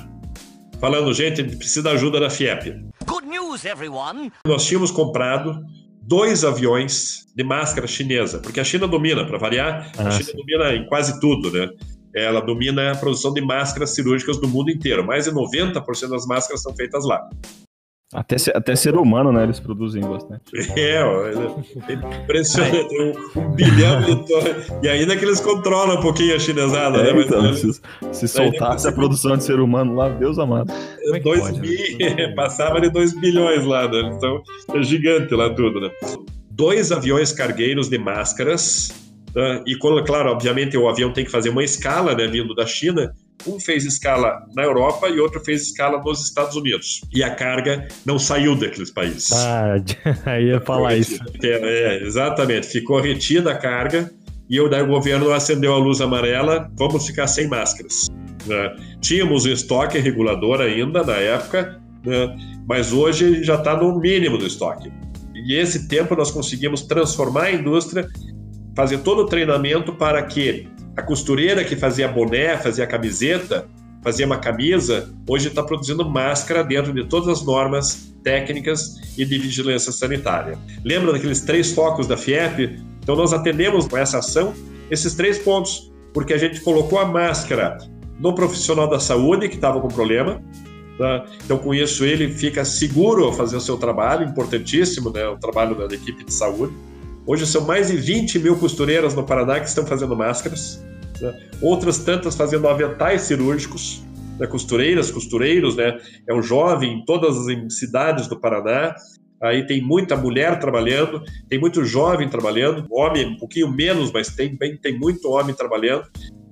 falando, 0.81 1.12
gente, 1.12 1.40
a 1.40 1.45
gente 1.45 1.57
precisa 1.57 1.83
da 1.83 1.92
ajuda 1.92 2.21
da 2.21 2.31
FIEP. 2.31 2.85
Good 3.07 3.27
news, 3.27 3.64
everyone! 3.64 4.33
Nós 4.47 4.64
tínhamos 4.64 4.90
comprado 4.90 5.61
dois 6.03 6.45
aviões 6.45 7.27
de 7.35 7.45
máscara 7.45 7.87
chinesa, 7.87 8.38
porque 8.38 8.61
a 8.61 8.64
China 8.64 8.87
domina, 8.87 9.27
para 9.27 9.38
variar, 9.38 9.92
ah, 9.99 10.09
a 10.09 10.11
China 10.11 10.31
sim. 10.31 10.37
domina 10.37 10.75
em 10.75 10.87
quase 10.87 11.19
tudo, 11.21 11.51
né? 11.51 11.69
Ela 12.14 12.40
domina 12.40 12.92
a 12.92 12.97
produção 12.97 13.33
de 13.35 13.42
máscaras 13.42 13.95
cirúrgicas 13.95 14.40
do 14.40 14.49
mundo 14.49 14.71
inteiro. 14.71 15.05
Mais 15.05 15.25
de 15.25 15.33
90% 15.33 16.09
das 16.09 16.27
máscaras 16.27 16.62
são 16.62 16.75
feitas 16.75 17.05
lá. 17.05 17.29
Até, 18.14 18.37
até 18.55 18.77
ser 18.77 18.95
humano, 18.95 19.33
né? 19.33 19.42
Eles 19.42 19.59
produzem 19.59 20.01
bastante. 20.03 20.45
É, 20.79 21.03
ó, 21.03 21.27
é 21.27 22.23
impressionante. 22.23 22.95
Um, 23.01 23.40
um, 23.40 23.51
bilhão 23.51 24.01
de 24.03 24.29
toneladas. 24.29 24.73
E 24.83 24.88
ainda 24.88 25.16
que 25.16 25.25
eles 25.25 25.40
controlam 25.40 25.99
um 25.99 26.01
pouquinho 26.01 26.37
a 26.37 26.38
chinesada, 26.38 27.03
né? 27.03 27.11
é, 27.11 27.14
né? 27.14 27.23
Então, 27.23 27.55
se, 27.55 27.81
se 28.12 28.29
soltasse 28.29 28.87
a 28.87 28.92
produção 28.92 29.37
de 29.37 29.42
ser 29.42 29.59
humano 29.59 29.95
lá, 29.97 30.09
Deus 30.09 30.38
amado. 30.38 30.73
É 30.73 31.19
dois 31.19 31.40
pode, 31.40 31.61
né? 31.99 32.29
Passava 32.37 32.81
de 32.81 32.90
2 32.90 33.19
bilhões 33.19 33.64
lá, 33.64 33.88
né? 33.88 34.12
Então 34.14 34.42
é 34.73 34.83
gigante 34.83 35.35
lá 35.35 35.53
tudo, 35.53 35.81
né? 35.81 35.90
Dois 36.51 36.92
aviões 36.92 37.33
cargueiros 37.33 37.88
de 37.88 37.99
máscaras. 37.99 38.90
Tá? 39.35 39.62
E, 39.66 39.77
claro, 39.77 40.31
obviamente 40.31 40.77
o 40.77 40.88
avião 40.88 41.12
tem 41.12 41.25
que 41.25 41.31
fazer 41.31 41.51
uma 41.51 41.64
escala, 41.64 42.14
né? 42.14 42.27
Vindo 42.29 42.55
da 42.55 42.66
China 42.66 43.12
um 43.46 43.61
fez 43.61 43.85
escala 43.85 44.44
na 44.55 44.62
Europa 44.62 45.09
e 45.09 45.20
outro 45.20 45.44
fez 45.44 45.62
escala 45.62 46.01
nos 46.03 46.25
Estados 46.25 46.57
Unidos. 46.57 47.01
E 47.12 47.22
a 47.22 47.35
carga 47.35 47.87
não 48.05 48.18
saiu 48.18 48.57
daqueles 48.57 48.90
países. 48.90 49.33
Ah, 49.33 49.77
aí 50.27 50.46
ia 50.46 50.61
falar 50.61 50.96
isso. 50.96 51.18
É, 51.42 51.49
é, 51.49 52.03
exatamente. 52.05 52.66
Ficou 52.68 53.01
retida 53.01 53.53
a 53.53 53.57
carga 53.57 54.11
e 54.49 54.61
o, 54.61 54.68
daí 54.68 54.83
o 54.83 54.87
governo 54.87 55.33
acendeu 55.33 55.75
a 55.75 55.79
luz 55.79 56.01
amarela, 56.01 56.70
vamos 56.77 57.07
ficar 57.07 57.27
sem 57.27 57.49
máscaras. 57.49 58.09
Né? 58.46 58.77
Tínhamos 59.01 59.44
o 59.44 59.49
estoque 59.51 59.99
regulador 59.99 60.61
ainda 60.61 61.03
na 61.03 61.16
época, 61.16 61.81
né? 62.05 62.37
mas 62.68 62.92
hoje 62.92 63.42
já 63.42 63.57
está 63.57 63.77
no 63.77 63.99
mínimo 63.99 64.38
do 64.38 64.46
estoque. 64.46 64.90
E 65.35 65.55
esse 65.55 65.88
tempo 65.88 66.16
nós 66.16 66.31
conseguimos 66.31 66.83
transformar 66.83 67.44
a 67.44 67.53
indústria, 67.53 68.09
fazer 68.75 68.99
todo 68.99 69.22
o 69.22 69.27
treinamento 69.27 69.92
para 69.92 70.22
que 70.22 70.68
a 70.96 71.02
costureira 71.02 71.62
que 71.64 71.76
fazia 71.76 72.09
boné, 72.09 72.56
fazia 72.56 72.87
camiseta, 72.87 73.66
fazia 74.02 74.24
uma 74.24 74.38
camisa, 74.38 75.12
hoje 75.28 75.48
está 75.48 75.62
produzindo 75.62 76.09
máscara 76.09 76.64
dentro 76.64 76.92
de 76.92 77.04
todas 77.04 77.28
as 77.28 77.44
normas 77.44 78.14
técnicas 78.24 78.96
e 79.16 79.24
de 79.24 79.38
vigilância 79.38 79.92
sanitária. 79.92 80.59
Lembra 80.85 81.12
daqueles 81.12 81.40
três 81.42 81.72
focos 81.72 82.06
da 82.06 82.16
FIEP? 82.16 82.80
Então 83.02 83.14
nós 83.14 83.32
atendemos 83.32 83.87
com 83.87 83.96
essa 83.96 84.18
ação 84.18 84.54
esses 84.90 85.14
três 85.14 85.38
pontos, 85.38 85.92
porque 86.14 86.32
a 86.32 86.38
gente 86.38 86.61
colocou 86.61 86.98
a 86.98 87.04
máscara 87.04 87.78
no 88.18 88.35
profissional 88.35 88.88
da 88.88 88.98
saúde 88.98 89.48
que 89.48 89.56
estava 89.56 89.80
com 89.80 89.88
problema, 89.88 90.40
Tá? 90.96 91.26
Então, 91.44 91.59
com 91.59 91.74
isso, 91.74 92.04
ele 92.04 92.28
fica 92.30 92.64
seguro 92.64 93.24
ao 93.24 93.32
fazer 93.32 93.56
o 93.56 93.61
seu 93.61 93.76
trabalho, 93.76 94.26
importantíssimo, 94.26 95.11
né? 95.11 95.28
o 95.28 95.37
trabalho 95.37 95.74
da 95.87 95.94
equipe 95.94 96.24
de 96.24 96.32
saúde. 96.32 96.72
Hoje 97.27 97.45
são 97.45 97.67
mais 97.67 97.89
de 97.89 97.97
20 97.97 98.39
mil 98.39 98.57
costureiras 98.57 99.12
no 99.12 99.25
Paraná 99.25 99.59
que 99.59 99.67
estão 99.67 99.85
fazendo 99.85 100.15
máscaras, 100.15 100.81
né? 101.21 101.49
outras 101.61 101.99
tantas 101.99 102.37
fazendo 102.37 102.69
aventais 102.69 103.23
cirúrgicos, 103.23 104.05
né? 104.39 104.47
costureiras, 104.47 105.11
costureiros, 105.11 105.75
né? 105.75 105.99
É 106.29 106.33
um 106.33 106.41
jovem 106.41 106.99
em 106.99 107.05
todas 107.05 107.37
as 107.37 107.79
cidades 107.79 108.29
do 108.29 108.39
Paraná. 108.39 108.95
Aí 109.43 109.67
tem 109.67 109.83
muita 109.83 110.17
mulher 110.17 110.61
trabalhando, 110.61 111.21
tem 111.49 111.59
muito 111.59 111.85
jovem 111.85 112.29
trabalhando, 112.29 112.87
homem 112.91 113.27
um 113.27 113.37
pouquinho 113.37 113.71
menos, 113.71 114.12
mas 114.12 114.29
tem, 114.29 114.57
tem 114.57 114.97
muito 114.97 115.29
homem 115.29 115.55
trabalhando. 115.55 116.05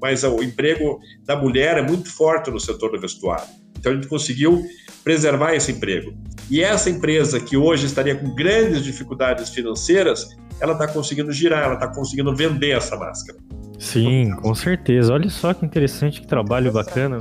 Mas 0.03 0.25
o 0.25 0.43
emprego 0.43 0.99
da 1.25 1.37
mulher 1.37 1.79
é 1.79 1.83
muito 1.83 2.11
forte 2.11 2.51
no 2.51 2.59
setor 2.59 2.91
do 2.91 3.01
vestuário. 3.01 3.64
Então 3.85 3.93
a 3.93 3.97
gente 3.97 4.09
conseguiu 4.09 4.65
preservar 5.05 5.55
esse 5.55 5.71
emprego. 5.71 6.15
E 6.51 6.63
essa 6.63 6.89
empresa 6.89 7.39
que 7.39 7.55
hoje 7.55 7.85
estaria 7.85 8.17
com 8.17 8.35
grandes 8.35 8.83
dificuldades 8.83 9.51
financeiras, 9.51 10.27
ela 10.59 10.73
está 10.73 10.89
conseguindo 10.89 11.31
girar, 11.31 11.65
ela 11.65 11.75
está 11.75 11.89
conseguindo 11.89 12.35
vender 12.35 12.71
essa 12.71 12.97
máscara. 12.97 13.39
Sim, 13.79 14.31
com 14.37 14.55
certeza. 14.55 15.13
Olha 15.13 15.29
só 15.29 15.53
que 15.53 15.67
interessante, 15.67 16.23
que 16.23 16.27
trabalho 16.27 16.73
bacana. 16.73 17.21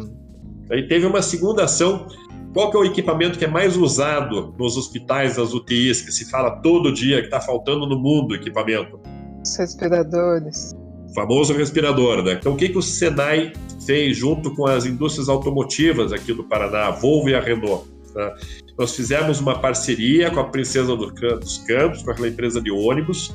Aí 0.71 0.87
teve 0.87 1.05
uma 1.05 1.21
segunda 1.21 1.65
ação. 1.65 2.07
Qual 2.53 2.71
que 2.71 2.77
é 2.77 2.79
o 2.79 2.85
equipamento 2.85 3.37
que 3.37 3.43
é 3.43 3.47
mais 3.47 3.75
usado 3.75 4.55
nos 4.57 4.77
hospitais, 4.77 5.35
nas 5.35 5.53
UTIs, 5.53 6.01
que 6.01 6.13
se 6.13 6.29
fala 6.29 6.61
todo 6.61 6.93
dia 6.93 7.19
que 7.19 7.25
está 7.25 7.41
faltando 7.41 7.85
no 7.85 7.99
mundo 7.99 8.35
equipamento? 8.35 9.01
Os 9.43 9.57
respiradores. 9.57 10.73
O 11.09 11.13
famoso 11.13 11.51
respirador, 11.51 12.23
né? 12.23 12.37
Então, 12.39 12.53
o 12.53 12.55
que, 12.55 12.69
que 12.69 12.77
o 12.77 12.81
Senai 12.81 13.51
fez 13.85 14.17
junto 14.17 14.53
com 14.55 14.65
as 14.65 14.85
indústrias 14.85 15.29
automotivas 15.29 16.11
aqui 16.11 16.33
do 16.33 16.43
Paraná, 16.43 16.87
a 16.87 16.91
Volvo 16.91 17.29
e 17.29 17.35
a 17.35 17.39
Renault? 17.39 17.87
Tá? 18.13 18.35
Nós 18.77 18.95
fizemos 18.95 19.39
uma 19.39 19.59
parceria 19.59 20.29
com 20.31 20.39
a 20.39 20.45
Princesa 20.45 20.95
dos 20.95 21.57
Campos, 21.59 22.03
com 22.03 22.11
aquela 22.11 22.27
empresa 22.27 22.61
de 22.61 22.71
ônibus, 22.71 23.33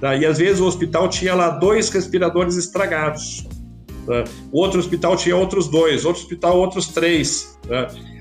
tá? 0.00 0.16
e 0.16 0.26
às 0.26 0.38
vezes 0.38 0.60
o 0.60 0.66
hospital 0.66 1.08
tinha 1.08 1.34
lá 1.34 1.50
dois 1.50 1.88
respiradores 1.90 2.56
estragados. 2.56 3.46
Tá? 4.06 4.24
O 4.50 4.60
outro 4.60 4.78
hospital 4.78 5.16
tinha 5.16 5.36
outros 5.36 5.68
dois, 5.68 6.04
outro 6.04 6.22
hospital 6.22 6.58
outros 6.58 6.88
três. 6.88 7.58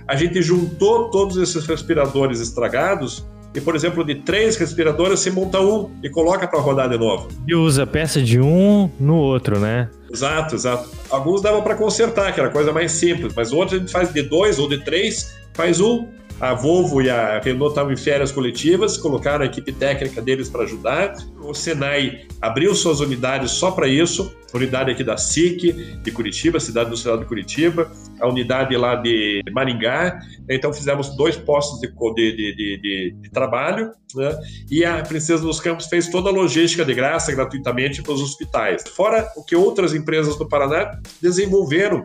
A 0.07 0.15
gente 0.15 0.41
juntou 0.41 1.09
todos 1.09 1.37
esses 1.37 1.65
respiradores 1.65 2.39
estragados 2.39 3.25
e, 3.53 3.59
por 3.59 3.75
exemplo, 3.75 4.03
de 4.03 4.15
três 4.15 4.55
respiradores, 4.55 5.19
você 5.19 5.29
monta 5.29 5.59
um 5.59 5.91
e 6.01 6.09
coloca 6.09 6.47
para 6.47 6.59
rodar 6.59 6.89
de 6.89 6.97
novo. 6.97 7.27
E 7.47 7.53
usa 7.53 7.85
peça 7.85 8.21
de 8.21 8.39
um 8.39 8.89
no 8.99 9.15
outro, 9.15 9.59
né? 9.59 9.89
Exato, 10.11 10.55
exato. 10.55 10.89
Alguns 11.09 11.41
dava 11.41 11.61
para 11.61 11.75
consertar, 11.75 12.33
que 12.33 12.39
era 12.39 12.49
coisa 12.49 12.71
mais 12.71 12.91
simples, 12.93 13.33
mas 13.35 13.51
outros 13.51 13.77
a 13.77 13.79
gente 13.79 13.91
faz 13.91 14.13
de 14.13 14.21
dois 14.21 14.59
ou 14.59 14.69
de 14.69 14.83
três, 14.83 15.37
faz 15.53 15.79
um, 15.81 16.07
a 16.41 16.55
Volvo 16.55 17.03
e 17.03 17.09
a 17.09 17.39
Renault 17.39 17.69
estavam 17.69 17.93
em 17.93 17.97
férias 17.97 18.31
coletivas, 18.31 18.97
colocaram 18.97 19.43
a 19.43 19.45
equipe 19.45 19.71
técnica 19.71 20.19
deles 20.23 20.49
para 20.49 20.63
ajudar. 20.63 21.13
O 21.39 21.53
Senai 21.53 22.25
abriu 22.41 22.73
suas 22.73 22.99
unidades 22.99 23.51
só 23.51 23.69
para 23.69 23.87
isso, 23.87 24.35
unidade 24.51 24.89
aqui 24.89 25.03
da 25.03 25.17
SIC, 25.17 25.71
de 26.01 26.11
Curitiba, 26.11 26.59
cidade 26.59 26.87
industrial 26.87 27.19
de 27.19 27.25
Curitiba, 27.25 27.91
a 28.19 28.27
unidade 28.27 28.75
lá 28.75 28.95
de 28.95 29.43
Maringá. 29.51 30.19
Então 30.49 30.73
fizemos 30.73 31.15
dois 31.15 31.37
postos 31.37 31.79
de, 31.79 31.87
de, 31.87 32.55
de, 32.55 33.15
de 33.21 33.29
trabalho, 33.29 33.91
né? 34.15 34.35
e 34.69 34.83
a 34.83 34.99
Princesa 35.03 35.43
dos 35.43 35.59
Campos 35.59 35.85
fez 35.85 36.09
toda 36.09 36.29
a 36.29 36.33
logística 36.33 36.83
de 36.83 36.95
graça, 36.95 37.31
gratuitamente, 37.31 38.01
para 38.01 38.13
os 38.13 38.21
hospitais. 38.21 38.83
Fora 38.95 39.31
o 39.37 39.43
que 39.43 39.55
outras 39.55 39.93
empresas 39.93 40.35
do 40.37 40.47
Paraná 40.47 40.99
desenvolveram 41.21 42.01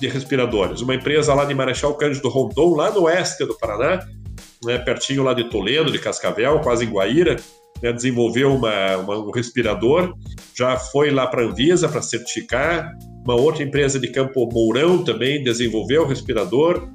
de 0.00 0.08
respiradores. 0.08 0.80
Uma 0.80 0.94
empresa 0.94 1.34
lá 1.34 1.44
de 1.44 1.54
Marechal 1.54 1.94
Cândido 1.94 2.28
Rondon, 2.28 2.74
lá 2.74 2.90
no 2.90 3.02
oeste 3.02 3.44
do 3.44 3.54
Paraná, 3.58 4.04
né, 4.64 4.78
pertinho 4.78 5.22
lá 5.22 5.34
de 5.34 5.44
Toledo, 5.50 5.90
de 5.90 5.98
Cascavel, 5.98 6.60
quase 6.60 6.84
em 6.84 6.88
Guaíra, 6.88 7.36
né, 7.82 7.92
desenvolveu 7.92 8.54
uma, 8.54 8.96
uma, 8.96 9.18
um 9.18 9.30
respirador, 9.30 10.14
já 10.54 10.76
foi 10.76 11.10
lá 11.10 11.26
para 11.26 11.42
a 11.42 11.46
Anvisa 11.46 11.88
para 11.88 12.02
certificar. 12.02 12.92
Uma 13.24 13.34
outra 13.34 13.62
empresa 13.62 13.98
de 13.98 14.08
Campo 14.08 14.48
Mourão 14.52 15.02
também 15.02 15.42
desenvolveu 15.42 16.02
o 16.02 16.06
respirador 16.06 16.88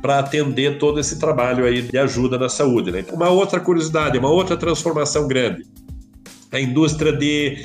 para 0.00 0.18
atender 0.18 0.78
todo 0.78 0.98
esse 0.98 1.18
trabalho 1.18 1.64
aí 1.64 1.82
de 1.82 1.96
ajuda 1.96 2.36
na 2.36 2.48
saúde. 2.48 2.90
Né? 2.90 3.04
Uma 3.12 3.30
outra 3.30 3.60
curiosidade, 3.60 4.18
uma 4.18 4.30
outra 4.30 4.56
transformação 4.56 5.28
grande, 5.28 5.64
a 6.50 6.60
indústria 6.60 7.12
de 7.12 7.64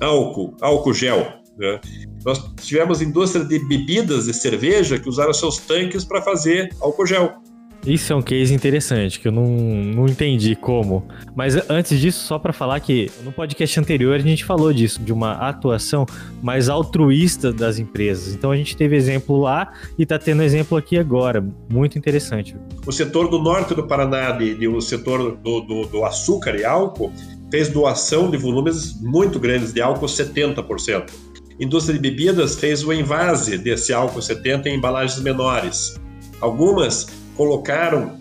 álcool, 0.00 0.56
álcool 0.60 0.94
gel. 0.94 1.43
Né? 1.58 1.80
Nós 2.24 2.38
tivemos 2.60 3.00
indústria 3.00 3.44
de 3.44 3.58
bebidas 3.60 4.26
de 4.26 4.34
cerveja 4.34 4.98
que 4.98 5.08
usaram 5.08 5.32
seus 5.32 5.58
tanques 5.58 6.04
para 6.04 6.20
fazer 6.22 6.70
álcool 6.80 7.06
gel. 7.06 7.44
Isso 7.86 8.14
é 8.14 8.16
um 8.16 8.22
case 8.22 8.54
interessante, 8.54 9.20
que 9.20 9.28
eu 9.28 9.32
não, 9.32 9.46
não 9.46 10.06
entendi 10.06 10.56
como. 10.56 11.06
Mas 11.36 11.54
antes 11.68 12.00
disso, 12.00 12.24
só 12.24 12.38
para 12.38 12.50
falar 12.50 12.80
que 12.80 13.10
no 13.22 13.30
podcast 13.30 13.78
anterior 13.78 14.14
a 14.14 14.18
gente 14.18 14.42
falou 14.42 14.72
disso, 14.72 15.02
de 15.02 15.12
uma 15.12 15.32
atuação 15.32 16.06
mais 16.42 16.70
altruísta 16.70 17.52
das 17.52 17.78
empresas. 17.78 18.32
Então 18.32 18.50
a 18.50 18.56
gente 18.56 18.74
teve 18.74 18.96
exemplo 18.96 19.38
lá 19.38 19.70
e 19.98 20.04
está 20.04 20.18
tendo 20.18 20.42
exemplo 20.42 20.78
aqui 20.78 20.96
agora. 20.96 21.46
Muito 21.70 21.98
interessante. 21.98 22.56
O 22.86 22.92
setor 22.92 23.28
do 23.28 23.38
norte 23.38 23.74
do 23.74 23.86
Paraná, 23.86 24.30
de, 24.30 24.54
de 24.54 24.66
o 24.66 24.80
setor 24.80 25.36
do, 25.36 25.60
do, 25.60 25.84
do 25.84 26.04
açúcar 26.06 26.56
e 26.56 26.64
álcool, 26.64 27.12
fez 27.50 27.68
doação 27.68 28.30
de 28.30 28.38
volumes 28.38 28.98
muito 29.02 29.38
grandes 29.38 29.74
de 29.74 29.82
álcool, 29.82 30.06
70%. 30.06 31.10
Indústria 31.58 31.94
de 31.94 32.00
bebidas 32.00 32.56
fez 32.56 32.82
o 32.82 32.92
envase 32.92 33.56
desse 33.56 33.92
álcool 33.92 34.20
70 34.20 34.68
em 34.68 34.76
embalagens 34.76 35.20
menores. 35.20 36.00
Algumas 36.40 37.06
colocaram 37.36 38.18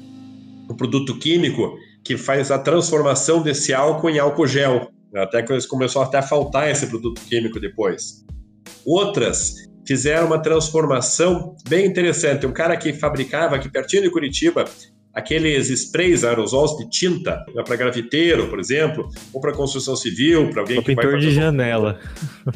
o 0.69 0.75
produto 0.75 1.17
químico 1.17 1.75
que 2.03 2.15
faz 2.15 2.51
a 2.51 2.59
transformação 2.59 3.41
desse 3.41 3.73
álcool 3.73 4.09
em 4.09 4.19
álcool 4.19 4.47
gel. 4.47 4.89
Até 5.15 5.41
que 5.41 5.67
começou 5.67 6.01
até 6.01 6.17
a 6.17 6.21
faltar 6.21 6.69
esse 6.69 6.87
produto 6.87 7.21
químico 7.21 7.59
depois. 7.59 8.23
Outras 8.85 9.55
fizeram 9.85 10.27
uma 10.27 10.39
transformação 10.39 11.55
bem 11.67 11.85
interessante. 11.85 12.45
Um 12.45 12.53
cara 12.53 12.77
que 12.77 12.93
fabricava 12.93 13.55
aqui 13.55 13.69
pertinho 13.69 14.03
de 14.03 14.09
Curitiba 14.09 14.65
aqueles 15.13 15.69
sprays 15.69 16.23
aerosols 16.23 16.75
de 16.77 16.89
tinta 16.89 17.45
né, 17.53 17.61
para 17.63 17.75
grafiteiro, 17.75 18.47
por 18.47 18.59
exemplo, 18.59 19.07
ou 19.31 19.39
para 19.39 19.53
construção 19.53 19.95
civil, 19.95 20.49
para 20.49 20.61
alguém 20.61 20.79
o 20.79 20.81
que 20.81 20.95
pintor 20.95 21.11
vai 21.11 21.19
de 21.19 21.31
janela. 21.31 21.99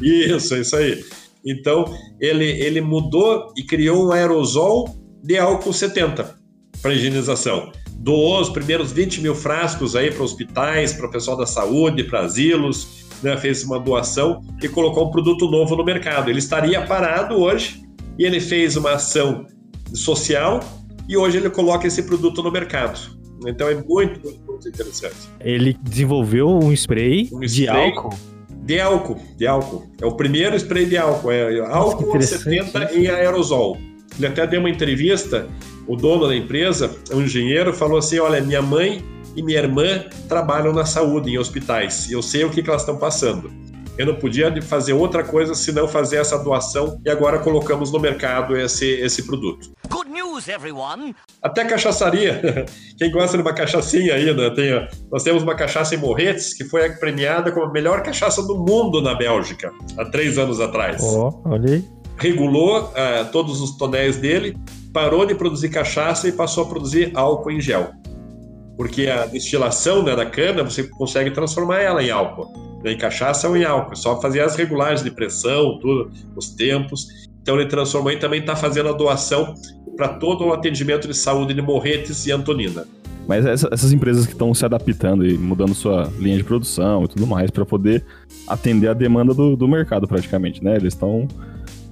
Isso, 0.02 0.56
isso 0.56 0.76
aí. 0.76 1.04
Então, 1.46 1.84
ele, 2.20 2.44
ele 2.44 2.80
mudou 2.80 3.52
e 3.56 3.62
criou 3.62 4.08
um 4.08 4.12
aerosol 4.12 4.96
de 5.22 5.38
álcool 5.38 5.72
70 5.72 6.36
para 6.82 6.92
higienização. 6.92 7.72
Doou 7.92 8.40
os 8.40 8.48
primeiros 8.48 8.92
20 8.92 9.20
mil 9.20 9.34
frascos 9.34 9.94
aí 9.94 10.10
para 10.10 10.22
hospitais, 10.22 10.92
para 10.92 11.06
o 11.06 11.10
pessoal 11.10 11.36
da 11.36 11.46
saúde, 11.46 12.04
para 12.04 12.20
asilos, 12.20 13.06
né? 13.22 13.36
fez 13.36 13.62
uma 13.64 13.78
doação 13.78 14.42
e 14.62 14.68
colocou 14.68 15.08
um 15.08 15.10
produto 15.10 15.48
novo 15.48 15.76
no 15.76 15.84
mercado. 15.84 16.28
Ele 16.28 16.38
estaria 16.38 16.82
parado 16.82 17.36
hoje 17.36 17.82
e 18.18 18.24
ele 18.24 18.40
fez 18.40 18.76
uma 18.76 18.92
ação 18.92 19.46
social 19.94 20.60
e 21.08 21.16
hoje 21.16 21.38
ele 21.38 21.50
coloca 21.50 21.86
esse 21.86 22.02
produto 22.02 22.42
no 22.42 22.52
mercado. 22.52 23.18
Então 23.46 23.68
é 23.68 23.74
muito, 23.74 24.20
muito, 24.20 24.40
muito 24.46 24.68
interessante. 24.68 25.16
Ele 25.40 25.76
desenvolveu 25.82 26.48
um 26.48 26.72
spray, 26.72 27.30
um 27.32 27.40
de 27.40 27.68
álcool. 27.68 28.16
De 28.64 28.80
álcool, 28.80 29.20
de 29.36 29.46
álcool. 29.46 29.86
É 30.00 30.04
o 30.04 30.12
primeiro 30.12 30.54
spray 30.56 30.86
de 30.86 30.98
álcool. 30.98 31.30
É 31.30 31.60
álcool 31.60 32.20
70 32.20 32.94
em 32.94 33.06
aerosol. 33.06 33.78
Ele 34.18 34.26
até 34.26 34.46
deu 34.46 34.60
uma 34.60 34.68
entrevista, 34.68 35.48
o 35.86 35.96
dono 35.96 36.26
da 36.26 36.36
empresa, 36.36 36.94
um 37.12 37.22
engenheiro, 37.22 37.72
falou 37.72 37.98
assim: 37.98 38.18
olha, 38.18 38.40
minha 38.40 38.60
mãe 38.60 39.02
e 39.36 39.42
minha 39.42 39.58
irmã 39.58 40.04
trabalham 40.28 40.72
na 40.72 40.84
saúde, 40.84 41.30
em 41.30 41.38
hospitais, 41.38 42.10
e 42.10 42.12
eu 42.12 42.22
sei 42.22 42.44
o 42.44 42.50
que, 42.50 42.62
que 42.62 42.68
elas 42.68 42.82
estão 42.82 42.98
passando. 42.98 43.50
Eu 43.98 44.06
não 44.06 44.14
podia 44.14 44.62
fazer 44.62 44.92
outra 44.92 45.24
coisa 45.24 45.56
senão 45.56 45.88
fazer 45.88 46.18
essa 46.18 46.38
doação 46.38 47.00
e 47.04 47.10
agora 47.10 47.40
colocamos 47.40 47.90
no 47.90 47.98
mercado 47.98 48.56
esse, 48.56 48.86
esse 48.86 49.24
produto. 49.24 49.72
Good 49.88 50.08
news, 50.08 50.46
everyone! 50.46 51.16
Até 51.42 51.64
cachaçaria. 51.64 52.64
Quem 52.96 53.10
gosta 53.10 53.36
de 53.36 53.42
uma 53.42 53.52
cachaçinha 53.52 54.14
aí, 54.14 54.32
né? 54.32 54.50
Tem, 54.50 54.88
nós 55.10 55.24
temos 55.24 55.42
uma 55.42 55.56
cachaça 55.56 55.96
em 55.96 55.98
Morretes 55.98 56.54
que 56.54 56.62
foi 56.62 56.88
premiada 56.90 57.50
como 57.50 57.66
a 57.66 57.72
melhor 57.72 58.04
cachaça 58.04 58.40
do 58.40 58.56
mundo 58.56 59.02
na 59.02 59.16
Bélgica, 59.16 59.72
há 59.96 60.04
três 60.04 60.38
anos 60.38 60.60
atrás. 60.60 61.02
Ó, 61.02 61.42
oh, 61.44 61.48
olha 61.50 61.74
aí. 61.74 61.84
Regulou 62.18 62.84
uh, 62.84 63.24
todos 63.32 63.60
os 63.60 63.76
tonéis 63.76 64.16
dele, 64.16 64.56
parou 64.92 65.26
de 65.26 65.34
produzir 65.34 65.70
cachaça 65.70 66.28
e 66.28 66.32
passou 66.32 66.64
a 66.64 66.68
produzir 66.68 67.10
álcool 67.14 67.50
em 67.50 67.60
gel 67.60 67.90
porque 68.78 69.08
a 69.08 69.26
destilação 69.26 70.04
né, 70.04 70.14
da 70.14 70.24
cana 70.24 70.62
você 70.62 70.84
consegue 70.84 71.32
transformar 71.32 71.80
ela 71.80 72.00
em 72.00 72.10
álcool, 72.10 72.80
né, 72.84 72.92
em 72.92 72.96
cachaça 72.96 73.48
ou 73.48 73.56
em 73.56 73.64
álcool, 73.64 73.96
só 73.96 74.20
fazer 74.20 74.40
as 74.40 74.54
regulagens 74.54 75.02
de 75.02 75.10
pressão, 75.10 75.80
tudo, 75.80 76.12
os 76.36 76.50
tempos. 76.50 77.08
Então 77.42 77.56
ele 77.58 77.68
transformou 77.68 78.12
e 78.12 78.18
também 78.18 78.38
está 78.38 78.54
fazendo 78.54 78.88
a 78.88 78.92
doação 78.92 79.52
para 79.96 80.08
todo 80.10 80.44
o 80.44 80.52
atendimento 80.52 81.08
de 81.08 81.14
saúde 81.14 81.54
de 81.54 81.60
Morretes 81.60 82.24
e 82.26 82.30
Antonina. 82.30 82.86
Mas 83.26 83.44
essas 83.44 83.92
empresas 83.92 84.26
que 84.26 84.32
estão 84.32 84.54
se 84.54 84.64
adaptando 84.64 85.26
e 85.26 85.36
mudando 85.36 85.74
sua 85.74 86.10
linha 86.16 86.36
de 86.36 86.44
produção 86.44 87.04
e 87.04 87.08
tudo 87.08 87.26
mais 87.26 87.50
para 87.50 87.66
poder 87.66 88.04
atender 88.46 88.88
a 88.88 88.94
demanda 88.94 89.34
do, 89.34 89.56
do 89.56 89.66
mercado 89.66 90.06
praticamente, 90.06 90.62
né? 90.62 90.76
Eles 90.76 90.94
estão 90.94 91.26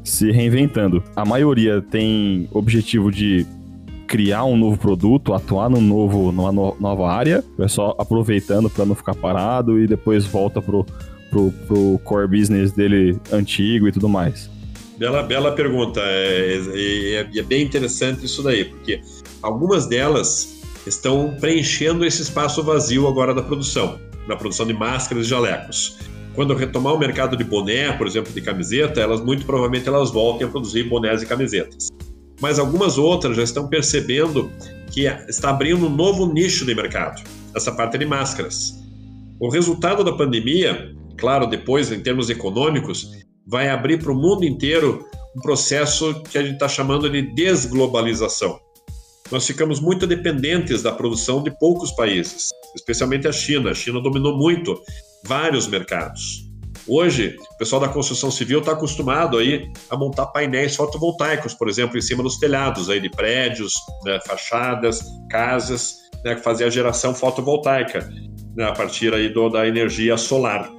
se 0.05 0.31
reinventando. 0.31 1.03
A 1.17 1.25
maioria 1.25 1.83
tem 1.83 2.49
objetivo 2.53 3.11
de 3.11 3.45
criar 4.07 4.45
um 4.45 4.57
novo 4.57 4.79
produto, 4.79 5.35
atuar 5.35 5.69
num 5.69 5.81
novo, 5.81 6.31
numa 6.33 6.53
no, 6.53 6.77
nova 6.79 7.11
área, 7.11 7.45
é 7.59 7.69
só 7.69 7.95
aproveitando 7.99 8.71
para 8.71 8.85
não 8.85 8.95
ficar 8.95 9.15
parado 9.15 9.81
e 9.81 9.87
depois 9.87 10.25
volta 10.25 10.63
pro, 10.63 10.87
pro, 11.31 11.53
pro 11.67 12.01
core 12.05 12.29
business 12.29 12.73
dele 12.73 13.19
antigo 13.33 13.89
e 13.89 13.93
tudo 13.93 14.09
mais? 14.09 14.49
Bela, 14.97 15.23
bela 15.23 15.53
pergunta. 15.53 16.01
É, 16.03 16.61
é, 16.75 17.39
é, 17.39 17.43
bem 17.43 17.63
interessante 17.63 18.25
isso 18.25 18.43
daí, 18.43 18.65
porque 18.65 19.01
algumas 19.43 19.87
delas 19.87 20.57
estão 20.87 21.37
preenchendo 21.41 22.05
esse 22.05 22.23
espaço 22.23 22.63
vazio 22.63 23.07
agora 23.07 23.35
da 23.35 23.43
produção, 23.43 23.99
na 24.27 24.37
produção 24.37 24.65
de 24.67 24.73
máscaras 24.73 25.27
e 25.27 25.29
jalecos. 25.29 25.99
Quando 26.35 26.55
retomar 26.55 26.95
o 26.95 26.99
mercado 26.99 27.37
de 27.37 27.45
boné, 27.45 27.93
por 27.93 28.07
exemplo, 28.07 28.33
de 28.33 28.41
camiseta, 28.41 29.01
elas 29.01 29.23
muito 29.23 29.45
provavelmente 29.45 29.89
elas 29.89 30.11
voltem 30.11 30.47
a 30.47 30.51
produzir 30.51 30.85
bonés 30.85 31.23
e 31.23 31.27
camisetas 31.27 31.89
mas 32.41 32.59
algumas 32.59 32.99
outras 32.99 33.37
já 33.37 33.43
estão 33.43 33.69
percebendo 33.69 34.51
que 34.93 35.07
está 35.29 35.51
abrindo 35.51 35.87
um 35.87 35.91
novo 35.91 36.33
nicho 36.33 36.65
de 36.65 36.75
mercado, 36.75 37.23
essa 37.55 37.73
parte 37.73 37.99
de 37.99 38.07
máscaras. 38.07 38.75
O 39.39 39.49
resultado 39.49 40.03
da 40.03 40.13
pandemia, 40.13 40.95
claro, 41.17 41.47
depois 41.47 41.93
em 41.93 42.01
termos 42.01 42.31
econômicos, 42.31 43.11
vai 43.47 43.69
abrir 43.69 44.03
para 44.03 44.13
o 44.13 44.15
mundo 44.15 44.45
inteiro 44.45 45.05
um 45.37 45.41
processo 45.41 46.23
que 46.23 46.39
a 46.39 46.43
gente 46.43 46.55
está 46.55 46.69
chamando 46.69 47.11
de 47.11 47.23
desglobalização. 47.35 48.59
Nós 49.31 49.47
ficamos 49.47 49.81
muito 49.81 50.07
dependentes 50.07 50.83
da 50.83 50.93
produção 50.93 51.43
de 51.43 51.51
poucos 51.59 51.91
países, 51.93 52.49
especialmente 52.75 53.27
a 53.27 53.33
China. 53.33 53.71
A 53.71 53.75
China 53.75 54.01
dominou 54.01 54.37
muito 54.37 54.81
vários 55.25 55.67
mercados. 55.67 56.46
Hoje, 56.89 57.37
o 57.53 57.59
pessoal 57.59 57.81
da 57.81 57.89
construção 57.89 58.31
civil 58.31 58.61
está 58.61 58.73
acostumado 58.73 59.39
aí 59.39 59.73
a 59.91 59.97
montar 59.97 60.27
painéis 60.27 60.77
fotovoltaicos, 60.77 61.53
por 61.53 61.69
exemplo, 61.69 61.99
em 61.99 62.01
cima 62.01 62.23
dos 62.23 62.39
telhados 62.39 62.89
aí 62.89 63.01
de 63.01 63.11
prédios, 63.11 63.75
né, 64.05 64.21
fachadas, 64.25 65.05
casas, 65.29 65.97
né, 66.25 66.37
fazer 66.37 66.65
a 66.65 66.71
geração 66.71 67.13
fotovoltaica 67.13 68.09
né, 68.55 68.65
a 68.65 68.73
partir 68.73 69.13
aí 69.13 69.29
do, 69.29 69.49
da 69.49 69.67
energia 69.67 70.17
solar. 70.17 70.71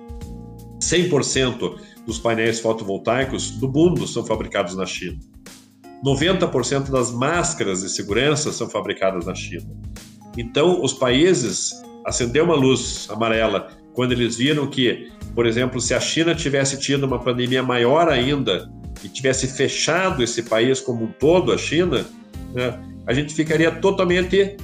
100% 0.82 1.78
dos 2.06 2.20
painéis 2.20 2.62
fotovoltaicos 2.62 3.52
do 3.52 3.70
mundo 3.70 4.08
são 4.08 4.26
fabricados 4.26 4.76
na 4.76 4.86
China. 4.86 5.20
90% 6.06 6.90
das 6.90 7.12
máscaras 7.12 7.82
de 7.82 7.90
segurança 7.90 8.54
são 8.54 8.70
fabricadas 8.70 9.26
na 9.26 9.36
China. 9.36 9.68
Então, 10.38 10.82
os 10.82 10.94
países 10.94 11.74
acendeu 12.06 12.46
uma 12.46 12.56
luz 12.56 13.08
amarela 13.10 13.68
quando 13.98 14.12
eles 14.12 14.38
viram 14.38 14.68
que 14.68 15.12
por 15.38 15.46
exemplo, 15.46 15.80
se 15.80 15.94
a 15.94 16.00
China 16.00 16.34
tivesse 16.34 16.80
tido 16.80 17.04
uma 17.04 17.20
pandemia 17.20 17.62
maior 17.62 18.10
ainda 18.10 18.68
e 19.04 19.08
tivesse 19.08 19.46
fechado 19.46 20.24
esse 20.24 20.42
país 20.42 20.82
como 20.82 21.06
um 21.06 21.12
todo, 21.12 21.54
a 21.54 21.58
China, 21.60 22.04
né, 22.56 22.80
a 23.06 23.14
gente 23.14 23.36
ficaria 23.36 23.70
totalmente 23.70 24.58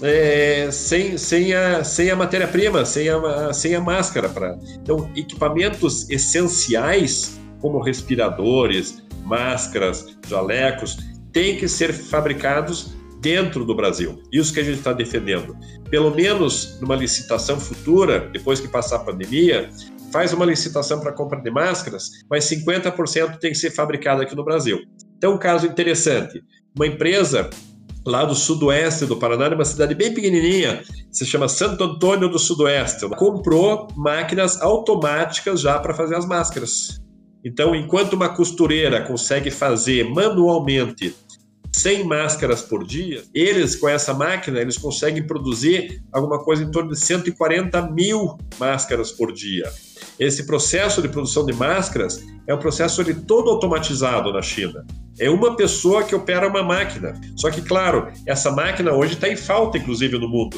é, 0.00 0.68
sem, 0.70 1.18
sem 1.18 1.52
a, 1.52 1.82
sem 1.82 2.12
a 2.12 2.14
matéria-prima, 2.14 2.84
sem 2.84 3.08
a, 3.08 3.52
sem 3.52 3.74
a 3.74 3.80
máscara. 3.80 4.28
Pra... 4.28 4.56
Então, 4.80 5.10
equipamentos 5.16 6.08
essenciais, 6.08 7.40
como 7.60 7.82
respiradores, 7.82 9.02
máscaras, 9.24 10.16
jalecos, 10.28 10.96
têm 11.32 11.56
que 11.56 11.66
ser 11.66 11.92
fabricados 11.92 12.94
dentro 13.24 13.64
do 13.64 13.74
Brasil. 13.74 14.22
Isso 14.30 14.52
que 14.52 14.60
a 14.60 14.62
gente 14.62 14.78
está 14.78 14.92
defendendo. 14.92 15.56
Pelo 15.88 16.14
menos 16.14 16.78
numa 16.78 16.94
licitação 16.94 17.58
futura, 17.58 18.28
depois 18.30 18.60
que 18.60 18.68
passar 18.68 18.96
a 18.96 18.98
pandemia, 18.98 19.70
faz 20.12 20.34
uma 20.34 20.44
licitação 20.44 21.00
para 21.00 21.10
compra 21.10 21.40
de 21.40 21.50
máscaras, 21.50 22.10
mas 22.30 22.44
50% 22.44 23.38
tem 23.38 23.50
que 23.50 23.58
ser 23.58 23.70
fabricado 23.70 24.20
aqui 24.20 24.36
no 24.36 24.44
Brasil. 24.44 24.78
Então, 25.16 25.34
um 25.34 25.38
caso 25.38 25.66
interessante: 25.66 26.44
uma 26.76 26.86
empresa 26.86 27.48
lá 28.06 28.26
do 28.26 28.34
sudoeste 28.34 29.06
do 29.06 29.16
Paraná, 29.16 29.48
uma 29.48 29.64
cidade 29.64 29.94
bem 29.94 30.12
pequenininha, 30.12 30.82
se 31.10 31.24
chama 31.24 31.48
Santo 31.48 31.82
Antônio 31.82 32.28
do 32.28 32.38
Sudoeste. 32.38 33.08
Comprou 33.16 33.88
máquinas 33.96 34.60
automáticas 34.60 35.62
já 35.62 35.78
para 35.78 35.94
fazer 35.94 36.16
as 36.16 36.26
máscaras. 36.26 37.00
Então, 37.42 37.74
enquanto 37.74 38.14
uma 38.14 38.28
costureira 38.28 39.02
consegue 39.02 39.50
fazer 39.50 40.04
manualmente 40.10 41.14
100 41.74 42.04
máscaras 42.04 42.62
por 42.62 42.86
dia, 42.86 43.22
eles, 43.34 43.74
com 43.74 43.88
essa 43.88 44.14
máquina, 44.14 44.60
eles 44.60 44.78
conseguem 44.78 45.26
produzir 45.26 46.00
alguma 46.12 46.38
coisa 46.38 46.62
em 46.62 46.70
torno 46.70 46.90
de 46.90 46.98
140 46.98 47.90
mil 47.90 48.38
máscaras 48.58 49.10
por 49.10 49.32
dia. 49.32 49.70
Esse 50.18 50.46
processo 50.46 51.02
de 51.02 51.08
produção 51.08 51.44
de 51.44 51.52
máscaras 51.52 52.24
é 52.46 52.54
um 52.54 52.58
processo 52.58 53.00
ele, 53.00 53.14
todo 53.14 53.50
automatizado 53.50 54.32
na 54.32 54.40
China. 54.40 54.86
É 55.18 55.28
uma 55.28 55.56
pessoa 55.56 56.04
que 56.04 56.14
opera 56.14 56.46
uma 56.46 56.62
máquina. 56.62 57.20
Só 57.36 57.50
que, 57.50 57.60
claro, 57.60 58.08
essa 58.24 58.52
máquina 58.52 58.92
hoje 58.92 59.14
está 59.14 59.28
em 59.28 59.36
falta, 59.36 59.76
inclusive, 59.76 60.16
no 60.16 60.28
mundo. 60.28 60.56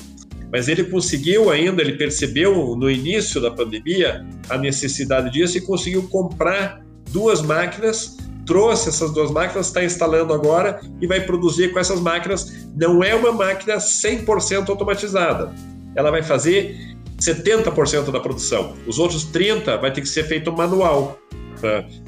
Mas 0.53 0.69
ele 0.69 0.85
conseguiu 0.85 1.51
ainda, 1.51 1.81
ele 1.81 1.97
percebeu 1.97 2.77
no 2.77 2.91
início 2.91 3.41
da 3.41 3.51
pandemia 3.51 4.25
a 4.51 4.59
necessidade 4.59 5.31
disso 5.31 5.57
e 5.57 5.63
conseguiu 5.63 6.07
comprar 6.09 6.85
duas 7.11 7.41
máquinas 7.41 8.17
trouxe 8.47 8.89
essas 8.89 9.11
duas 9.11 9.31
máquinas, 9.31 9.67
está 9.67 9.85
instalando 9.85 10.33
agora 10.33 10.81
e 11.01 11.07
vai 11.07 11.21
produzir 11.21 11.73
com 11.73 11.79
essas 11.79 12.01
máquinas. 12.01 12.67
Não 12.77 13.03
é 13.03 13.15
uma 13.15 13.33
máquina 13.33 13.77
100% 13.77 14.69
automatizada. 14.69 15.53
Ela 15.95 16.11
vai 16.11 16.23
fazer 16.23 16.97
70% 17.21 18.11
da 18.11 18.21
produção. 18.21 18.75
Os 18.87 18.99
outros 18.99 19.27
30% 19.27 19.81
vai 19.81 19.93
ter 19.93 20.01
que 20.01 20.09
ser 20.09 20.25
feito 20.25 20.53
manual. 20.53 21.19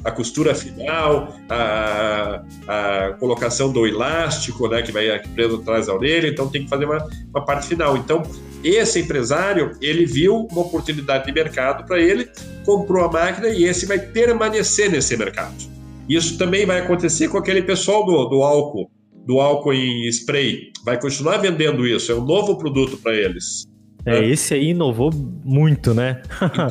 A 0.05 0.11
costura 0.11 0.53
final, 0.53 1.35
a, 1.49 2.43
a 2.67 3.13
colocação 3.19 3.73
do 3.73 3.87
elástico, 3.87 4.67
né, 4.67 4.81
que 4.83 4.91
vai 4.91 5.19
preso 5.33 5.55
atrás 5.55 5.87
da 5.87 5.93
orelha, 5.95 6.27
então 6.27 6.47
tem 6.47 6.63
que 6.63 6.69
fazer 6.69 6.85
uma, 6.85 7.05
uma 7.33 7.43
parte 7.43 7.67
final. 7.67 7.97
Então, 7.97 8.21
esse 8.63 8.99
empresário, 8.99 9.75
ele 9.81 10.05
viu 10.05 10.47
uma 10.51 10.61
oportunidade 10.61 11.25
de 11.25 11.31
mercado 11.31 11.83
para 11.85 11.99
ele, 11.99 12.29
comprou 12.63 13.03
a 13.03 13.11
máquina 13.11 13.49
e 13.49 13.63
esse 13.63 13.87
vai 13.87 13.97
permanecer 13.97 14.89
nesse 14.91 15.17
mercado. 15.17 15.78
Isso 16.09 16.37
também 16.37 16.65
vai 16.65 16.79
acontecer 16.79 17.27
com 17.27 17.37
aquele 17.37 17.61
pessoal 17.61 18.03
do, 18.03 18.25
do 18.25 18.41
álcool, 18.41 18.89
do 19.25 19.39
álcool 19.39 19.73
em 19.73 20.07
spray. 20.09 20.71
Vai 20.83 20.99
continuar 20.99 21.37
vendendo 21.37 21.85
isso, 21.85 22.11
é 22.11 22.15
um 22.15 22.25
novo 22.25 22.57
produto 22.57 22.97
para 22.97 23.15
eles. 23.15 23.69
É, 24.05 24.25
esse 24.25 24.53
aí 24.53 24.69
inovou 24.69 25.11
muito, 25.43 25.93
né? 25.93 26.21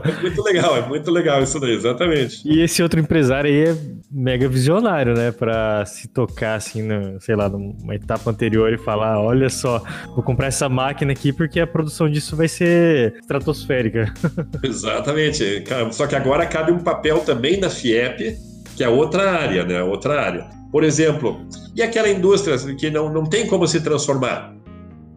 é 0.05 0.21
muito 0.21 0.43
legal, 0.43 0.77
é 0.77 0.89
muito 0.89 1.11
legal 1.11 1.43
isso 1.43 1.61
daí, 1.61 1.73
exatamente. 1.73 2.41
E 2.45 2.61
esse 2.63 2.83
outro 2.83 2.99
empresário 2.99 3.51
aí 3.51 3.69
é 3.69 3.77
mega 4.11 4.49
visionário, 4.49 5.15
né? 5.15 5.31
Pra 5.31 5.85
se 5.85 6.09
tocar 6.09 6.55
assim, 6.55 6.83
no, 6.83 7.21
sei 7.21 7.37
lá, 7.37 7.49
numa 7.49 7.95
etapa 7.95 8.31
anterior 8.31 8.73
e 8.73 8.79
falar: 8.79 9.21
olha 9.21 9.51
só, 9.51 9.83
vou 10.15 10.23
comprar 10.23 10.47
essa 10.47 10.69
máquina 10.69 11.13
aqui 11.13 11.33
porque 11.33 11.61
a 11.61 11.67
produção 11.67 12.09
disso 12.09 12.35
vai 12.35 12.49
ser 12.49 13.15
estratosférica. 13.21 14.13
Exatamente. 14.65 15.65
Só 15.93 16.07
que 16.07 16.17
agora 16.17 16.47
cabe 16.47 16.73
um 16.73 16.79
papel 16.79 17.21
também 17.21 17.61
da 17.61 17.69
FIEP 17.69 18.37
que 18.79 18.85
é 18.85 18.89
outra 18.89 19.33
área, 19.33 19.65
né? 19.65 19.83
Outra 19.83 20.23
área. 20.23 20.49
Por 20.71 20.85
exemplo, 20.85 21.45
e 21.75 21.83
aquela 21.83 22.09
indústria 22.09 22.57
que 22.77 22.89
não, 22.89 23.13
não 23.13 23.25
tem 23.25 23.49
como 23.49 23.67
se 23.67 23.81
transformar? 23.81 24.55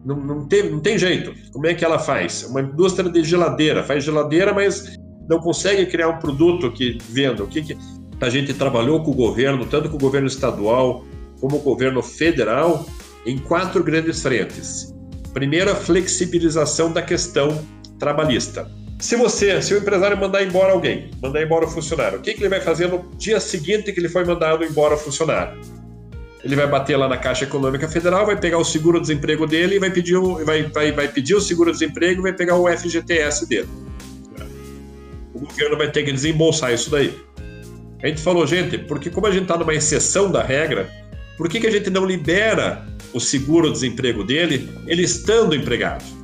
Não, 0.04 0.16
não, 0.16 0.48
tem, 0.48 0.68
não 0.68 0.80
tem 0.80 0.98
jeito. 0.98 1.32
Como 1.52 1.68
é 1.68 1.72
que 1.72 1.84
ela 1.84 2.00
faz? 2.00 2.42
Uma 2.42 2.60
indústria 2.60 3.08
de 3.08 3.22
geladeira. 3.22 3.84
Faz 3.84 4.02
geladeira, 4.02 4.52
mas 4.52 4.96
não 5.30 5.38
consegue 5.38 5.86
criar 5.86 6.08
um 6.08 6.18
produto 6.18 6.72
que 6.72 6.98
venda. 7.08 7.44
O 7.44 7.46
que, 7.46 7.62
que 7.62 7.78
a 8.20 8.28
gente 8.28 8.52
trabalhou 8.52 9.00
com 9.04 9.12
o 9.12 9.14
governo, 9.14 9.64
tanto 9.64 9.88
com 9.88 9.94
o 9.94 10.00
governo 10.00 10.26
estadual 10.26 11.04
como 11.40 11.56
o 11.56 11.60
governo 11.60 12.02
federal, 12.02 12.84
em 13.24 13.38
quatro 13.38 13.84
grandes 13.84 14.20
frentes. 14.22 14.92
Primeiro, 15.32 15.70
a 15.70 15.76
flexibilização 15.76 16.92
da 16.92 17.00
questão 17.00 17.64
trabalhista. 18.00 18.68
Se 19.02 19.16
você, 19.16 19.60
se 19.60 19.74
o 19.74 19.78
empresário 19.78 20.16
mandar 20.16 20.44
embora 20.44 20.72
alguém, 20.72 21.10
mandar 21.20 21.42
embora 21.42 21.64
o 21.64 21.68
funcionário, 21.68 22.20
o 22.20 22.22
que, 22.22 22.34
que 22.34 22.40
ele 22.40 22.48
vai 22.48 22.60
fazer 22.60 22.86
no 22.86 23.04
dia 23.18 23.40
seguinte 23.40 23.92
que 23.92 23.98
ele 23.98 24.08
foi 24.08 24.24
mandado 24.24 24.64
embora 24.64 24.94
o 24.94 24.96
funcionário? 24.96 25.60
Ele 26.44 26.54
vai 26.54 26.68
bater 26.68 26.96
lá 26.96 27.08
na 27.08 27.16
Caixa 27.16 27.42
Econômica 27.42 27.88
Federal, 27.88 28.24
vai 28.24 28.38
pegar 28.38 28.58
o 28.58 28.64
seguro-desemprego 28.64 29.44
dele 29.44 29.74
e 29.74 29.78
vai 29.80 29.90
pedir 29.90 30.14
o, 30.14 30.44
vai, 30.44 30.62
vai, 30.62 30.92
vai 30.92 31.08
pedir 31.08 31.34
o 31.34 31.40
seguro-desemprego 31.40 32.20
e 32.20 32.22
vai 32.22 32.32
pegar 32.32 32.54
o 32.54 32.68
FGTS 32.68 33.48
dele. 33.48 33.68
O 35.34 35.40
governo 35.40 35.76
vai 35.76 35.90
ter 35.90 36.04
que 36.04 36.12
desembolsar 36.12 36.72
isso 36.72 36.88
daí. 36.88 37.12
A 38.04 38.06
gente 38.06 38.20
falou, 38.20 38.46
gente, 38.46 38.78
porque 38.78 39.10
como 39.10 39.26
a 39.26 39.32
gente 39.32 39.42
está 39.42 39.58
numa 39.58 39.74
exceção 39.74 40.30
da 40.30 40.44
regra, 40.44 40.88
por 41.36 41.48
que, 41.48 41.58
que 41.58 41.66
a 41.66 41.72
gente 41.72 41.90
não 41.90 42.06
libera 42.06 42.86
o 43.12 43.18
seguro-desemprego 43.18 44.22
dele, 44.22 44.70
ele 44.86 45.02
estando 45.02 45.56
empregado? 45.56 46.21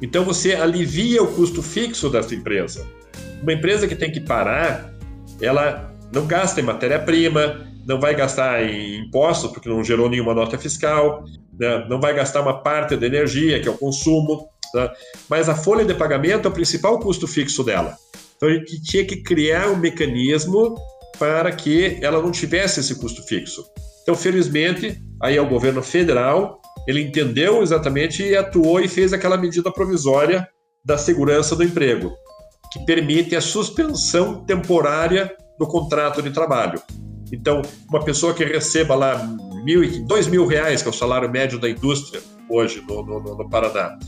Então 0.00 0.24
você 0.24 0.54
alivia 0.54 1.22
o 1.22 1.32
custo 1.32 1.62
fixo 1.62 2.10
dessa 2.10 2.34
empresa. 2.34 2.86
Uma 3.42 3.52
empresa 3.52 3.88
que 3.88 3.94
tem 3.94 4.10
que 4.10 4.20
parar, 4.20 4.92
ela 5.40 5.92
não 6.12 6.26
gasta 6.26 6.60
em 6.60 6.64
matéria-prima, 6.64 7.66
não 7.86 8.00
vai 8.00 8.14
gastar 8.14 8.62
em 8.62 9.06
impostos, 9.06 9.50
porque 9.50 9.68
não 9.68 9.82
gerou 9.82 10.08
nenhuma 10.10 10.34
nota 10.34 10.58
fiscal, 10.58 11.24
né? 11.58 11.86
não 11.88 12.00
vai 12.00 12.14
gastar 12.14 12.42
uma 12.42 12.62
parte 12.62 12.96
da 12.96 13.06
energia, 13.06 13.60
que 13.60 13.68
é 13.68 13.70
o 13.70 13.78
consumo, 13.78 14.48
né? 14.74 14.90
mas 15.28 15.48
a 15.48 15.54
folha 15.54 15.84
de 15.84 15.94
pagamento 15.94 16.48
é 16.48 16.50
o 16.50 16.54
principal 16.54 16.98
custo 16.98 17.26
fixo 17.26 17.62
dela. 17.62 17.96
Então 18.36 18.48
a 18.48 18.52
gente 18.52 18.82
tinha 18.82 19.04
que 19.04 19.22
criar 19.22 19.68
um 19.68 19.76
mecanismo 19.76 20.74
para 21.18 21.50
que 21.52 21.98
ela 22.02 22.20
não 22.20 22.30
tivesse 22.30 22.80
esse 22.80 22.94
custo 22.96 23.22
fixo. 23.22 23.64
Então, 24.02 24.14
felizmente, 24.14 25.00
aí 25.20 25.36
é 25.36 25.40
o 25.40 25.48
governo 25.48 25.82
federal 25.82 26.60
ele 26.86 27.02
entendeu 27.02 27.62
exatamente 27.62 28.22
e 28.22 28.36
atuou 28.36 28.80
e 28.80 28.88
fez 28.88 29.12
aquela 29.12 29.36
medida 29.36 29.72
provisória 29.72 30.48
da 30.84 30.96
segurança 30.96 31.56
do 31.56 31.64
emprego, 31.64 32.12
que 32.72 32.84
permite 32.84 33.34
a 33.34 33.40
suspensão 33.40 34.44
temporária 34.44 35.34
do 35.58 35.66
contrato 35.66 36.22
de 36.22 36.30
trabalho. 36.30 36.80
Então, 37.32 37.62
uma 37.88 38.04
pessoa 38.04 38.32
que 38.32 38.44
receba 38.44 38.94
lá 38.94 39.18
mil, 39.64 40.06
dois 40.06 40.28
mil 40.28 40.46
reais, 40.46 40.82
que 40.82 40.88
é 40.88 40.90
o 40.90 40.94
salário 40.94 41.30
médio 41.30 41.58
da 41.58 41.68
indústria 41.68 42.22
hoje 42.48 42.84
no, 42.88 43.02
no, 43.02 43.20
no 43.20 43.50
Paraná, 43.50 43.98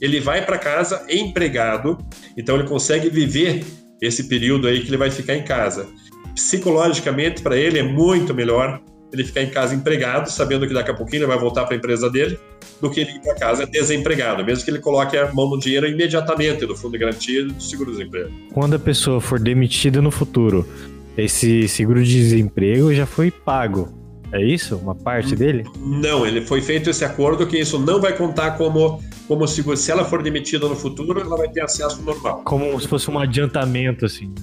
ele 0.00 0.18
vai 0.20 0.44
para 0.44 0.58
casa 0.58 1.06
empregado, 1.08 1.96
então 2.36 2.56
ele 2.56 2.68
consegue 2.68 3.08
viver 3.08 3.64
esse 4.02 4.28
período 4.28 4.66
aí 4.66 4.80
que 4.80 4.88
ele 4.88 4.96
vai 4.96 5.10
ficar 5.10 5.36
em 5.36 5.44
casa. 5.44 5.88
Psicologicamente, 6.34 7.42
para 7.42 7.56
ele 7.56 7.78
é 7.78 7.82
muito 7.82 8.34
melhor 8.34 8.82
ele 9.14 9.24
ficar 9.24 9.42
em 9.42 9.50
casa 9.50 9.74
empregado, 9.74 10.28
sabendo 10.28 10.66
que 10.66 10.74
daqui 10.74 10.90
a 10.90 10.94
pouquinho 10.94 11.20
ele 11.20 11.26
vai 11.26 11.38
voltar 11.38 11.64
para 11.64 11.74
a 11.74 11.78
empresa 11.78 12.10
dele, 12.10 12.38
do 12.80 12.90
que 12.90 13.00
ele 13.00 13.12
ir 13.12 13.20
para 13.20 13.34
casa 13.36 13.66
desempregado, 13.66 14.44
mesmo 14.44 14.64
que 14.64 14.70
ele 14.70 14.80
coloque 14.80 15.16
a 15.16 15.32
mão 15.32 15.48
no 15.48 15.58
dinheiro 15.58 15.86
imediatamente 15.86 16.66
do 16.66 16.76
fundo 16.76 16.92
de 16.92 16.98
garantia 16.98 17.40
e 17.40 17.44
do 17.44 17.62
seguro-desemprego. 17.62 18.30
Quando 18.52 18.74
a 18.74 18.78
pessoa 18.78 19.20
for 19.20 19.38
demitida 19.38 20.02
no 20.02 20.10
futuro, 20.10 20.68
esse 21.16 21.68
seguro-desemprego 21.68 22.92
já 22.92 23.06
foi 23.06 23.30
pago. 23.30 23.88
É 24.32 24.42
isso? 24.44 24.76
Uma 24.76 24.96
parte 24.96 25.36
dele? 25.36 25.64
Não, 25.78 26.26
ele 26.26 26.40
foi 26.44 26.60
feito 26.60 26.90
esse 26.90 27.04
acordo 27.04 27.46
que 27.46 27.56
isso 27.56 27.78
não 27.78 28.00
vai 28.00 28.16
contar 28.16 28.58
como, 28.58 29.00
como 29.28 29.46
seguro. 29.46 29.76
Se 29.76 29.92
ela 29.92 30.04
for 30.04 30.24
demitida 30.24 30.68
no 30.68 30.74
futuro, 30.74 31.20
ela 31.20 31.36
vai 31.36 31.48
ter 31.48 31.60
acesso 31.60 32.02
normal. 32.02 32.42
Como 32.44 32.80
se 32.80 32.88
fosse 32.88 33.08
um 33.08 33.16
adiantamento, 33.16 34.04
assim. 34.04 34.34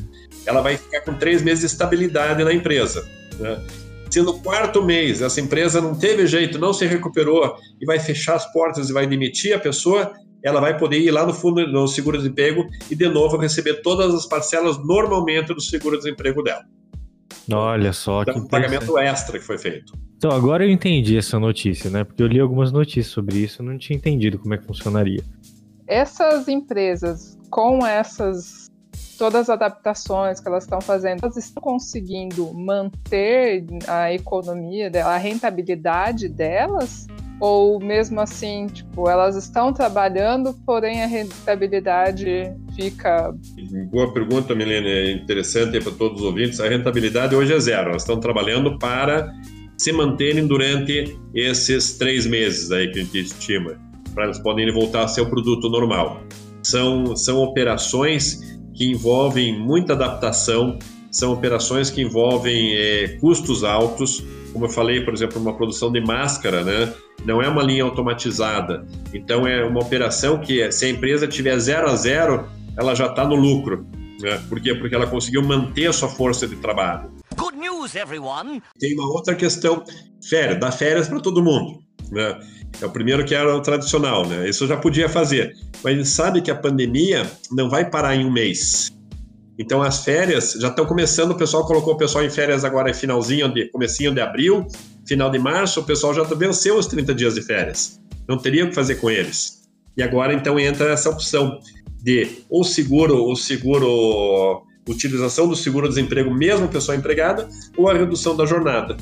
Ela 0.45 0.61
vai 0.61 0.77
ficar 0.77 1.01
com 1.01 1.13
três 1.13 1.41
meses 1.41 1.59
de 1.59 1.65
estabilidade 1.65 2.41
na 2.41 2.53
empresa. 2.53 3.05
Né? 3.37 3.61
Se 4.11 4.21
no 4.21 4.37
quarto 4.41 4.83
mês 4.83 5.21
essa 5.21 5.39
empresa 5.39 5.79
não 5.79 5.97
teve 5.97 6.27
jeito, 6.27 6.59
não 6.59 6.73
se 6.73 6.85
recuperou 6.85 7.55
e 7.79 7.85
vai 7.85 7.97
fechar 7.97 8.35
as 8.35 8.51
portas 8.51 8.89
e 8.89 8.93
vai 8.93 9.07
demitir 9.07 9.55
a 9.55 9.59
pessoa, 9.59 10.11
ela 10.43 10.59
vai 10.59 10.77
poder 10.77 10.99
ir 10.99 11.11
lá 11.11 11.25
no 11.25 11.33
fundo 11.33 11.65
no 11.65 11.87
seguro-desemprego 11.87 12.67
e 12.89 12.95
de 12.95 13.07
novo 13.07 13.37
receber 13.37 13.81
todas 13.81 14.13
as 14.13 14.25
parcelas 14.25 14.77
normalmente 14.85 15.53
do 15.53 15.61
seguro-desemprego 15.61 16.43
dela. 16.43 16.65
Olha 17.53 17.93
só 17.93 18.23
então, 18.23 18.33
que 18.33 18.39
um 18.41 18.47
pagamento 18.47 18.97
extra 18.97 19.39
que 19.39 19.45
foi 19.45 19.57
feito. 19.57 19.93
Então 20.17 20.31
agora 20.31 20.65
eu 20.65 20.69
entendi 20.69 21.17
essa 21.17 21.39
notícia, 21.39 21.89
né? 21.89 22.03
Porque 22.03 22.21
eu 22.21 22.27
li 22.27 22.39
algumas 22.39 22.71
notícias 22.71 23.07
sobre 23.07 23.37
isso, 23.37 23.63
e 23.63 23.65
não 23.65 23.77
tinha 23.77 23.95
entendido 23.95 24.37
como 24.37 24.53
é 24.53 24.57
que 24.57 24.65
funcionaria. 24.65 25.23
Essas 25.87 26.49
empresas 26.49 27.37
com 27.49 27.85
essas 27.85 28.70
todas 29.21 29.41
as 29.41 29.49
adaptações 29.51 30.39
que 30.39 30.47
elas 30.47 30.63
estão 30.63 30.81
fazendo, 30.81 31.19
elas 31.21 31.37
estão 31.37 31.61
conseguindo 31.61 32.51
manter 32.55 33.63
a 33.87 34.11
economia 34.11 34.89
dela, 34.89 35.13
a 35.13 35.17
rentabilidade 35.17 36.27
delas? 36.27 37.05
Ou 37.39 37.79
mesmo 37.79 38.19
assim, 38.19 38.65
tipo, 38.65 39.07
elas 39.07 39.35
estão 39.35 39.71
trabalhando, 39.71 40.55
porém 40.65 41.03
a 41.03 41.05
rentabilidade 41.05 42.51
fica. 42.75 43.31
Boa 43.91 44.11
pergunta, 44.11 44.55
Milene, 44.55 44.87
é 44.87 45.11
interessante 45.11 45.79
para 45.79 45.91
todos 45.91 46.21
os 46.21 46.27
ouvintes. 46.27 46.59
A 46.59 46.67
rentabilidade 46.67 47.35
hoje 47.35 47.53
é 47.53 47.59
zero. 47.59 47.89
Elas 47.91 48.01
estão 48.01 48.19
trabalhando 48.19 48.79
para 48.79 49.31
se 49.77 49.91
manterem 49.91 50.47
durante 50.47 51.15
esses 51.33 51.95
três 51.95 52.25
meses 52.25 52.71
aí 52.71 52.91
que 52.91 52.99
a 52.99 53.03
gente 53.03 53.19
estima, 53.19 53.79
para 54.15 54.23
elas 54.23 54.39
poderem 54.39 54.73
voltar 54.73 55.03
a 55.03 55.07
ser 55.07 55.21
o 55.21 55.29
produto 55.29 55.69
normal. 55.69 56.21
São, 56.63 57.15
são 57.15 57.39
operações 57.39 58.50
que 58.73 58.89
envolvem 58.89 59.57
muita 59.57 59.93
adaptação, 59.93 60.77
são 61.11 61.33
operações 61.33 61.89
que 61.89 62.01
envolvem 62.01 62.75
é, 62.75 63.17
custos 63.19 63.63
altos, 63.63 64.23
como 64.53 64.65
eu 64.65 64.69
falei, 64.69 65.01
por 65.01 65.13
exemplo, 65.13 65.41
uma 65.41 65.55
produção 65.55 65.91
de 65.91 66.01
máscara, 66.01 66.63
né? 66.63 66.93
Não 67.25 67.41
é 67.41 67.47
uma 67.47 67.63
linha 67.63 67.83
automatizada. 67.83 68.85
Então 69.13 69.47
é 69.47 69.63
uma 69.65 69.81
operação 69.81 70.39
que, 70.39 70.71
se 70.71 70.85
a 70.85 70.89
empresa 70.89 71.27
tiver 71.27 71.57
zero 71.59 71.89
a 71.89 71.95
zero, 71.95 72.47
ela 72.77 72.95
já 72.95 73.07
está 73.07 73.25
no 73.25 73.35
lucro. 73.35 73.85
Né? 74.21 74.41
Por 74.49 74.59
quê? 74.61 74.75
Porque 74.75 74.95
ela 74.95 75.07
conseguiu 75.07 75.41
manter 75.41 75.87
a 75.87 75.93
sua 75.93 76.09
força 76.09 76.47
de 76.47 76.55
trabalho. 76.57 77.11
Good 77.35 77.57
news, 77.57 77.95
everyone! 77.95 78.61
Tem 78.79 78.93
uma 78.93 79.07
outra 79.07 79.35
questão, 79.35 79.83
férias, 80.27 80.59
dá 80.59 80.71
férias 80.71 81.07
para 81.07 81.19
todo 81.19 81.43
mundo. 81.43 81.79
Né? 82.11 82.39
É 82.81 82.85
o 82.85 82.89
primeiro 82.89 83.23
que 83.25 83.33
era 83.33 83.55
o 83.55 83.61
tradicional, 83.61 84.27
né? 84.27 84.49
Isso 84.49 84.63
eu 84.65 84.67
já 84.67 84.77
podia 84.77 85.07
fazer. 85.07 85.55
Mas 85.83 85.93
a 85.93 85.97
gente 85.97 86.09
sabe 86.09 86.41
que 86.41 86.51
a 86.51 86.55
pandemia 86.55 87.29
não 87.51 87.69
vai 87.69 87.89
parar 87.89 88.15
em 88.15 88.25
um 88.25 88.31
mês. 88.31 88.91
Então 89.57 89.81
as 89.81 90.03
férias 90.03 90.53
já 90.59 90.69
estão 90.69 90.85
começando, 90.85 91.31
o 91.31 91.35
pessoal 91.35 91.65
colocou 91.65 91.93
o 91.93 91.97
pessoal 91.97 92.23
em 92.23 92.29
férias 92.29 92.65
agora 92.65 92.93
finalzinho 92.93 93.53
de 93.53 93.69
comecinho 93.69 94.13
de 94.13 94.19
abril, 94.19 94.65
final 95.07 95.29
de 95.29 95.37
março, 95.37 95.79
o 95.79 95.83
pessoal 95.83 96.13
já 96.13 96.23
venceu 96.23 96.77
os 96.77 96.87
30 96.87 97.13
dias 97.13 97.35
de 97.35 97.41
férias. 97.41 97.99
Não 98.27 98.37
teria 98.37 98.65
o 98.65 98.69
que 98.69 98.75
fazer 98.75 98.95
com 98.95 99.09
eles. 99.09 99.61
E 99.95 100.01
agora 100.01 100.33
então 100.33 100.59
entra 100.59 100.91
essa 100.91 101.09
opção 101.09 101.59
de 102.01 102.43
ou 102.49 102.63
seguro, 102.63 103.29
o 103.29 103.35
seguro, 103.35 104.63
utilização 104.89 105.47
do 105.47 105.55
seguro-desemprego 105.55 106.33
mesmo 106.33 106.67
pessoa 106.67 106.95
empregada, 106.95 107.47
ou 107.77 107.89
a 107.89 107.93
redução 107.93 108.35
da 108.35 108.45
jornada. 108.45 108.97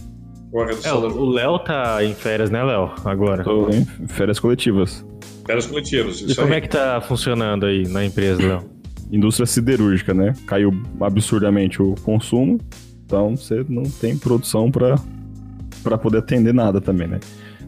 É. 0.83 0.93
O 0.93 1.29
Léo 1.29 1.59
tá 1.59 2.03
em 2.03 2.13
férias, 2.13 2.49
né, 2.49 2.63
Léo? 2.63 2.91
Agora. 3.05 3.43
Tô 3.43 3.69
em 3.69 3.85
férias 4.07 4.39
coletivas. 4.39 5.05
Férias 5.45 5.67
coletivas. 5.67 6.21
E 6.21 6.35
como 6.35 6.47
aí. 6.47 6.55
é 6.55 6.61
que 6.61 6.69
tá 6.69 6.99
funcionando 7.01 7.65
aí 7.65 7.87
na 7.87 8.03
empresa, 8.03 8.41
Léo? 8.41 8.69
Indústria 9.11 9.45
siderúrgica, 9.45 10.13
né? 10.13 10.33
Caiu 10.45 10.71
absurdamente 11.01 11.81
o 11.81 11.95
consumo, 12.03 12.59
então 13.05 13.35
você 13.35 13.65
não 13.67 13.83
tem 13.83 14.17
produção 14.17 14.71
para 14.71 15.97
poder 15.97 16.19
atender 16.19 16.53
nada 16.53 16.79
também, 16.79 17.07
né? 17.07 17.19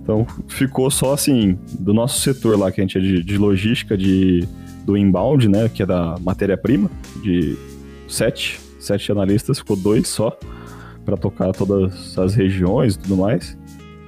Então 0.03 0.25
ficou 0.47 0.89
só 0.91 1.13
assim, 1.13 1.57
do 1.79 1.93
nosso 1.93 2.21
setor 2.21 2.57
lá, 2.57 2.71
que 2.71 2.81
a 2.81 2.83
gente 2.83 2.97
é 2.97 3.01
de, 3.01 3.23
de 3.23 3.37
logística, 3.37 3.97
de 3.97 4.47
do 4.85 4.97
inbound, 4.97 5.47
né, 5.47 5.69
que 5.69 5.83
é 5.83 5.85
da 5.85 6.15
matéria-prima, 6.19 6.89
de 7.21 7.55
sete, 8.07 8.59
sete 8.79 9.11
analistas, 9.11 9.59
ficou 9.59 9.75
dois 9.75 10.07
só 10.07 10.37
para 11.05 11.17
tocar 11.17 11.51
todas 11.51 12.17
as 12.17 12.35
regiões 12.35 12.95
e 12.95 12.99
tudo 12.99 13.17
mais, 13.17 13.57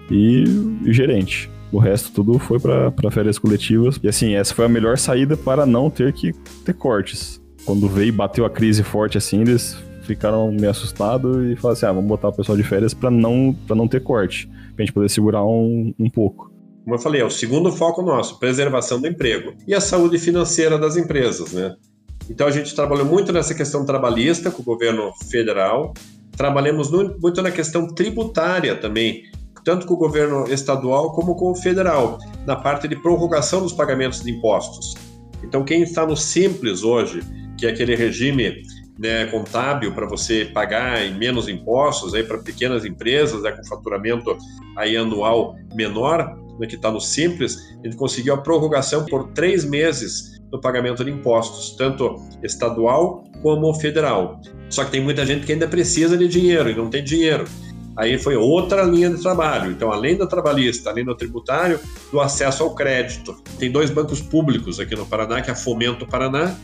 e 0.09 0.43
o 0.85 0.93
gerente. 0.93 1.49
O 1.71 1.79
resto 1.79 2.11
tudo 2.11 2.37
foi 2.37 2.59
para 2.59 3.11
férias 3.11 3.39
coletivas. 3.39 3.99
E 4.03 4.07
assim, 4.07 4.35
essa 4.35 4.53
foi 4.53 4.65
a 4.65 4.69
melhor 4.69 4.95
saída 4.95 5.35
para 5.35 5.65
não 5.65 5.89
ter 5.89 6.13
que 6.13 6.31
ter 6.63 6.73
cortes. 6.73 7.41
Quando 7.65 7.89
veio 7.89 8.09
e 8.09 8.11
bateu 8.11 8.45
a 8.45 8.49
crise 8.49 8.83
forte 8.83 9.17
assim, 9.17 9.41
eles 9.41 9.75
ficaram 10.03 10.51
meio 10.51 10.69
assustados 10.69 11.51
e 11.51 11.55
falaram 11.55 11.77
assim: 11.77 11.85
ah, 11.87 11.91
vamos 11.93 12.07
botar 12.07 12.29
o 12.29 12.33
pessoal 12.33 12.57
de 12.57 12.63
férias 12.63 12.93
para 12.93 13.09
não, 13.09 13.57
não 13.69 13.87
ter 13.87 14.01
corte, 14.03 14.47
pra 14.75 14.85
gente 14.85 14.93
poder 14.93 15.09
segurar 15.09 15.43
um, 15.43 15.93
um 15.97 16.09
pouco. 16.09 16.51
Como 16.83 16.95
eu 16.95 16.99
falei, 16.99 17.21
é 17.21 17.25
o 17.25 17.29
segundo 17.29 17.71
foco 17.71 18.01
nosso, 18.01 18.37
preservação 18.39 18.99
do 18.99 19.07
emprego 19.07 19.53
e 19.65 19.73
a 19.73 19.79
saúde 19.79 20.19
financeira 20.19 20.77
das 20.77 20.97
empresas, 20.97 21.53
né? 21.53 21.75
Então 22.29 22.45
a 22.45 22.51
gente 22.51 22.75
trabalhou 22.75 23.05
muito 23.05 23.31
nessa 23.31 23.55
questão 23.55 23.85
trabalhista 23.85 24.51
com 24.51 24.61
o 24.61 24.65
governo 24.65 25.11
federal, 25.29 25.93
trabalhamos 26.35 26.91
muito 26.91 27.41
na 27.41 27.51
questão 27.51 27.87
tributária 27.87 28.75
também, 28.75 29.23
tanto 29.63 29.85
com 29.85 29.93
o 29.93 29.97
governo 29.97 30.51
estadual 30.51 31.13
como 31.13 31.35
com 31.35 31.51
o 31.51 31.55
federal, 31.55 32.17
na 32.45 32.55
parte 32.55 32.87
de 32.87 32.95
prorrogação 32.95 33.61
dos 33.61 33.73
pagamentos 33.73 34.21
de 34.21 34.31
impostos. 34.31 34.93
Então 35.43 35.63
quem 35.63 35.83
está 35.83 36.05
no 36.05 36.17
simples 36.17 36.83
hoje, 36.83 37.21
que 37.57 37.65
é 37.65 37.69
aquele 37.69 37.95
regime 37.95 38.63
né, 38.97 39.25
contábil 39.27 39.93
para 39.93 40.05
você 40.05 40.45
pagar 40.45 41.03
em 41.05 41.17
menos 41.17 41.47
impostos 41.47 42.13
aí 42.13 42.23
para 42.23 42.37
pequenas 42.37 42.85
empresas 42.85 43.41
né, 43.41 43.51
com 43.51 43.63
faturamento 43.65 44.37
aí 44.77 44.95
anual 44.95 45.55
menor, 45.73 46.37
né, 46.59 46.67
que 46.67 46.75
está 46.75 46.91
no 46.91 46.99
Simples, 46.99 47.57
ele 47.83 47.95
conseguiu 47.95 48.33
a 48.33 48.37
prorrogação 48.37 49.05
por 49.05 49.31
três 49.33 49.65
meses 49.65 50.39
no 50.51 50.61
pagamento 50.61 51.03
de 51.03 51.11
impostos, 51.11 51.75
tanto 51.75 52.15
estadual 52.43 53.23
como 53.41 53.73
federal. 53.73 54.39
Só 54.69 54.83
que 54.85 54.91
tem 54.91 55.01
muita 55.01 55.25
gente 55.25 55.45
que 55.45 55.51
ainda 55.51 55.67
precisa 55.67 56.17
de 56.17 56.27
dinheiro 56.27 56.69
e 56.69 56.75
não 56.75 56.89
tem 56.89 57.03
dinheiro. 57.03 57.45
Aí 57.97 58.17
foi 58.17 58.35
outra 58.35 58.83
linha 58.83 59.09
de 59.09 59.21
trabalho. 59.21 59.71
Então, 59.71 59.91
além 59.91 60.17
da 60.17 60.25
trabalhista, 60.25 60.89
além 60.89 61.05
do 61.05 61.15
tributário, 61.15 61.79
do 62.11 62.19
acesso 62.19 62.63
ao 62.63 62.73
crédito. 62.73 63.35
Tem 63.59 63.71
dois 63.71 63.91
bancos 63.91 64.21
públicos 64.21 64.79
aqui 64.79 64.95
no 64.95 65.05
Paraná, 65.05 65.41
que 65.41 65.49
é 65.49 65.53
a 65.53 65.55
Fomento 65.55 66.07
Paraná 66.07 66.55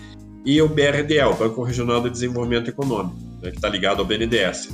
e 0.46 0.62
o 0.62 0.68
BRDE, 0.68 1.22
o 1.22 1.34
Banco 1.34 1.62
Regional 1.64 2.02
de 2.02 2.10
Desenvolvimento 2.10 2.70
Econômico, 2.70 3.16
né, 3.42 3.52
que 3.52 3.58
está 3.58 3.70
ligado 3.70 4.00
ao 4.00 4.06
BNDES 4.06 4.70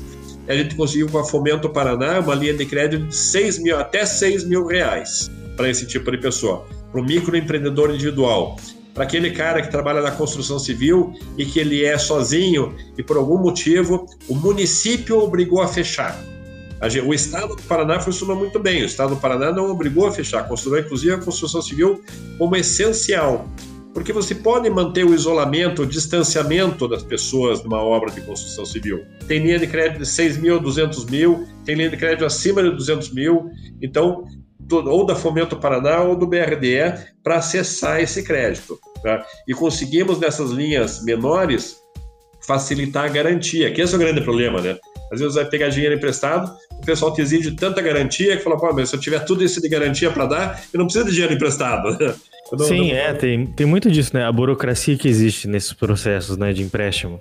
a 0.47 0.55
gente 0.55 0.75
conseguiu 0.75 1.09
com 1.09 1.17
a 1.17 1.23
Fomento 1.23 1.69
Paraná 1.69 2.19
uma 2.19 2.35
linha 2.35 2.53
de 2.53 2.65
crédito 2.65 3.07
de 3.07 3.15
6 3.15 3.59
mil, 3.59 3.77
até 3.77 4.05
6 4.05 4.43
mil 4.45 4.65
reais 4.65 5.29
para 5.55 5.69
esse 5.69 5.85
tipo 5.85 6.11
de 6.11 6.17
pessoa, 6.17 6.65
para 6.91 7.01
o 7.01 7.03
microempreendedor 7.03 7.91
individual, 7.91 8.57
para 8.93 9.03
aquele 9.03 9.31
cara 9.31 9.61
que 9.61 9.69
trabalha 9.69 10.01
na 10.01 10.11
construção 10.11 10.59
civil 10.59 11.13
e 11.37 11.45
que 11.45 11.59
ele 11.59 11.83
é 11.83 11.97
sozinho 11.97 12.75
e 12.97 13.03
por 13.03 13.17
algum 13.17 13.37
motivo 13.37 14.05
o 14.27 14.35
município 14.35 15.19
obrigou 15.19 15.61
a 15.61 15.67
fechar. 15.67 16.17
O 17.05 17.13
Estado 17.13 17.55
do 17.55 17.63
Paraná 17.63 17.99
funcionou 17.99 18.35
muito 18.35 18.59
bem. 18.59 18.83
O 18.83 18.85
Estado 18.85 19.15
do 19.15 19.19
Paraná 19.19 19.51
não 19.51 19.71
obrigou 19.71 20.07
a 20.07 20.11
fechar, 20.11 20.47
considerou 20.47 20.79
inclusive 20.79 21.13
a 21.13 21.17
construção 21.17 21.61
civil 21.61 22.01
como 22.37 22.55
essencial 22.55 23.47
porque 23.95 24.11
você 24.11 24.35
pode 24.35 24.69
manter 24.69 25.05
o 25.05 25.15
isolamento, 25.15 25.83
o 25.83 25.85
distanciamento 25.85 26.85
das 26.85 27.01
pessoas 27.01 27.63
numa 27.63 27.81
obra 27.81 28.11
de 28.11 28.19
construção 28.19 28.65
civil. 28.65 29.05
Tem 29.25 29.39
linha 29.39 29.57
de 29.57 29.67
crédito 29.67 29.99
de 29.99 30.05
6 30.05 30.35
mil, 30.35 30.59
200 30.59 31.05
mil, 31.05 31.47
tem 31.63 31.75
linha 31.75 31.89
de 31.89 31.95
crédito 31.95 32.25
acima 32.25 32.61
de 32.61 32.71
200 32.71 33.13
mil, 33.13 33.49
então, 33.81 34.25
ou 34.69 35.05
da 35.05 35.15
Fomento 35.15 35.55
Paraná 35.55 36.01
ou 36.01 36.13
do 36.13 36.27
BRDE, 36.27 36.93
para 37.23 37.37
acessar 37.37 38.01
esse 38.01 38.21
crédito. 38.21 38.77
Tá? 39.01 39.25
E 39.47 39.53
conseguimos 39.53 40.19
nessas 40.19 40.51
linhas 40.51 41.01
menores 41.05 41.77
facilitar 42.45 43.05
a 43.05 43.09
garantia, 43.09 43.71
que 43.71 43.81
esse 43.81 43.93
é 43.93 43.95
o 43.95 43.99
grande 43.99 44.19
problema, 44.19 44.59
né? 44.59 44.77
Às 45.09 45.21
vezes 45.21 45.35
vai 45.35 45.45
pegar 45.45 45.69
dinheiro 45.69 45.95
emprestado, 45.95 46.53
o 46.73 46.85
pessoal 46.85 47.13
te 47.13 47.21
exige 47.21 47.55
tanta 47.55 47.81
garantia 47.81 48.35
que 48.35 48.43
fala, 48.43 48.57
pô, 48.57 48.73
mas 48.73 48.89
se 48.89 48.95
eu 48.97 48.99
tiver 48.99 49.19
tudo 49.19 49.41
isso 49.41 49.61
de 49.61 49.69
garantia 49.69 50.11
para 50.11 50.25
dar, 50.25 50.63
eu 50.73 50.79
não 50.79 50.85
preciso 50.85 51.05
de 51.05 51.11
dinheiro 51.11 51.33
emprestado. 51.33 51.97
Não, 52.51 52.65
Sim, 52.65 52.89
não... 52.89 52.97
é, 52.97 53.13
tem, 53.13 53.45
tem 53.45 53.65
muito 53.65 53.89
disso, 53.89 54.11
né? 54.13 54.23
A 54.25 54.31
burocracia 54.31 54.97
que 54.97 55.07
existe 55.07 55.47
nesses 55.47 55.73
processos 55.73 56.37
né, 56.37 56.53
de 56.53 56.61
empréstimo. 56.61 57.19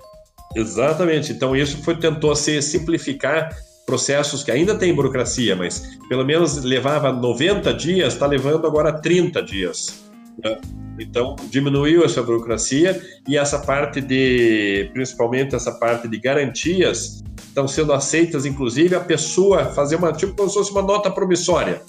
Exatamente. 0.55 1.31
Então, 1.31 1.55
isso 1.55 1.83
foi 1.83 1.95
tentou 1.95 2.35
se 2.35 2.61
simplificar 2.61 3.55
processos 3.85 4.43
que 4.43 4.51
ainda 4.51 4.75
tem 4.75 4.93
burocracia, 4.93 5.55
mas 5.55 5.97
pelo 6.09 6.25
menos 6.25 6.63
levava 6.63 7.11
90 7.11 7.73
dias, 7.73 8.13
está 8.13 8.25
levando 8.25 8.65
agora 8.65 8.91
30 8.91 9.41
dias. 9.43 10.05
Né? 10.43 10.57
Então, 10.99 11.35
diminuiu 11.49 12.03
essa 12.03 12.23
burocracia 12.23 12.99
e 13.27 13.37
essa 13.37 13.59
parte 13.59 14.01
de, 14.01 14.89
principalmente 14.93 15.55
essa 15.55 15.71
parte 15.73 16.07
de 16.07 16.17
garantias, 16.17 17.23
estão 17.37 17.67
sendo 17.67 17.93
aceitas, 17.93 18.45
inclusive 18.45 18.95
a 18.95 18.99
pessoa 18.99 19.65
fazer 19.65 19.97
uma, 19.97 20.11
tipo 20.11 20.33
como 20.35 20.49
se 20.49 20.55
fosse 20.55 20.71
uma 20.71 20.81
nota 20.81 21.11
promissória 21.11 21.81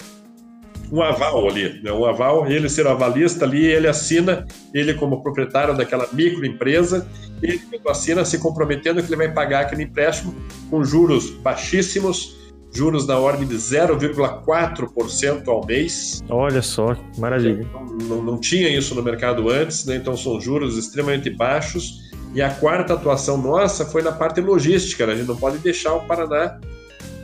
um 0.91 1.01
aval 1.01 1.47
ali, 1.47 1.81
né? 1.83 1.91
um 1.91 2.05
aval, 2.05 2.49
ele 2.49 2.69
ser 2.69 2.87
avalista 2.87 3.45
ali, 3.45 3.65
ele 3.65 3.87
assina, 3.87 4.45
ele 4.73 4.93
como 4.93 5.21
proprietário 5.21 5.75
daquela 5.75 6.07
microempresa, 6.13 7.07
ele 7.41 7.61
assina 7.87 8.23
se 8.25 8.39
comprometendo 8.39 9.01
que 9.01 9.09
ele 9.09 9.17
vai 9.17 9.31
pagar 9.31 9.61
aquele 9.61 9.83
empréstimo 9.83 10.33
com 10.69 10.83
juros 10.83 11.29
baixíssimos, 11.29 12.37
juros 12.71 13.07
na 13.07 13.17
ordem 13.17 13.47
de 13.47 13.55
0,4% 13.55 15.47
ao 15.47 15.65
mês. 15.65 16.23
Olha 16.29 16.61
só, 16.61 16.95
maravilha. 17.17 17.61
Então, 17.61 17.85
não, 18.07 18.23
não, 18.23 18.37
tinha 18.39 18.69
isso 18.69 18.95
no 18.95 19.03
mercado 19.03 19.49
antes, 19.49 19.85
né? 19.85 19.95
então 19.95 20.15
são 20.15 20.39
juros 20.39 20.77
extremamente 20.77 21.29
baixos. 21.29 22.07
E 22.33 22.41
a 22.41 22.49
quarta 22.49 22.93
atuação 22.93 23.37
nossa 23.37 23.85
foi 23.85 24.01
na 24.01 24.11
parte 24.11 24.41
logística, 24.41 25.05
né? 25.07 25.13
a 25.13 25.15
gente 25.15 25.27
não 25.27 25.37
pode 25.37 25.57
deixar 25.59 25.93
o 25.95 26.01
Paraná 26.01 26.59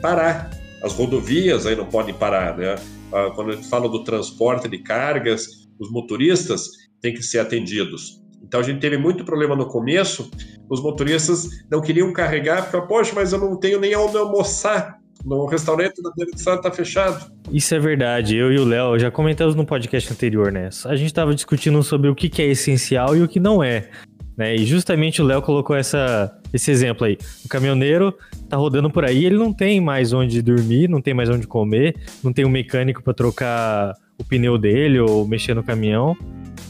parar. 0.00 0.50
As 0.82 0.92
rodovias 0.92 1.66
aí 1.66 1.76
não 1.76 1.86
podem 1.86 2.14
parar, 2.14 2.58
né? 2.58 2.74
Ah, 3.14 3.30
quando 3.32 3.52
a 3.52 3.54
gente 3.54 3.68
fala 3.68 3.88
do 3.88 4.02
transporte 4.02 4.68
de 4.68 4.78
cargas, 4.78 5.68
os 5.78 5.88
motoristas 5.88 6.68
têm 7.00 7.14
que 7.14 7.22
ser 7.22 7.38
atendidos. 7.38 8.20
Então 8.42 8.58
a 8.58 8.62
gente 8.62 8.80
teve 8.80 8.98
muito 8.98 9.24
problema 9.24 9.54
no 9.54 9.66
começo, 9.66 10.28
os 10.68 10.82
motoristas 10.82 11.48
não 11.70 11.80
queriam 11.80 12.12
carregar, 12.12 12.68
porque, 12.68 12.86
poxa, 12.88 13.12
mas 13.14 13.32
eu 13.32 13.38
não 13.38 13.56
tenho 13.56 13.78
nem 13.78 13.96
onde 13.96 14.16
almoçar. 14.16 14.98
No 15.24 15.46
restaurante 15.46 16.02
da 16.02 16.10
estrada 16.34 16.58
está 16.58 16.70
fechado. 16.70 17.32
Isso 17.50 17.74
é 17.74 17.78
verdade. 17.78 18.36
Eu 18.36 18.52
e 18.52 18.58
o 18.58 18.64
Léo 18.64 18.98
já 18.98 19.10
comentamos 19.10 19.54
no 19.54 19.64
podcast 19.64 20.12
anterior, 20.12 20.52
né? 20.52 20.68
A 20.84 20.96
gente 20.96 21.06
estava 21.06 21.34
discutindo 21.34 21.82
sobre 21.82 22.10
o 22.10 22.14
que 22.14 22.42
é 22.42 22.46
essencial 22.46 23.16
e 23.16 23.22
o 23.22 23.28
que 23.28 23.40
não 23.40 23.62
é. 23.62 23.88
Né? 24.36 24.56
E 24.56 24.64
justamente 24.64 25.22
o 25.22 25.24
Léo 25.24 25.42
colocou 25.42 25.76
essa, 25.76 26.36
esse 26.52 26.70
exemplo 26.70 27.06
aí. 27.06 27.16
O 27.44 27.48
caminhoneiro 27.48 28.14
tá 28.48 28.56
rodando 28.56 28.90
por 28.90 29.04
aí, 29.04 29.24
ele 29.24 29.36
não 29.36 29.52
tem 29.52 29.80
mais 29.80 30.12
onde 30.12 30.42
dormir, 30.42 30.88
não 30.88 31.00
tem 31.00 31.14
mais 31.14 31.28
onde 31.28 31.46
comer, 31.46 31.94
não 32.22 32.32
tem 32.32 32.44
um 32.44 32.50
mecânico 32.50 33.02
para 33.02 33.14
trocar 33.14 33.94
o 34.18 34.24
pneu 34.24 34.58
dele 34.58 34.98
ou 35.00 35.26
mexer 35.26 35.54
no 35.54 35.62
caminhão 35.62 36.16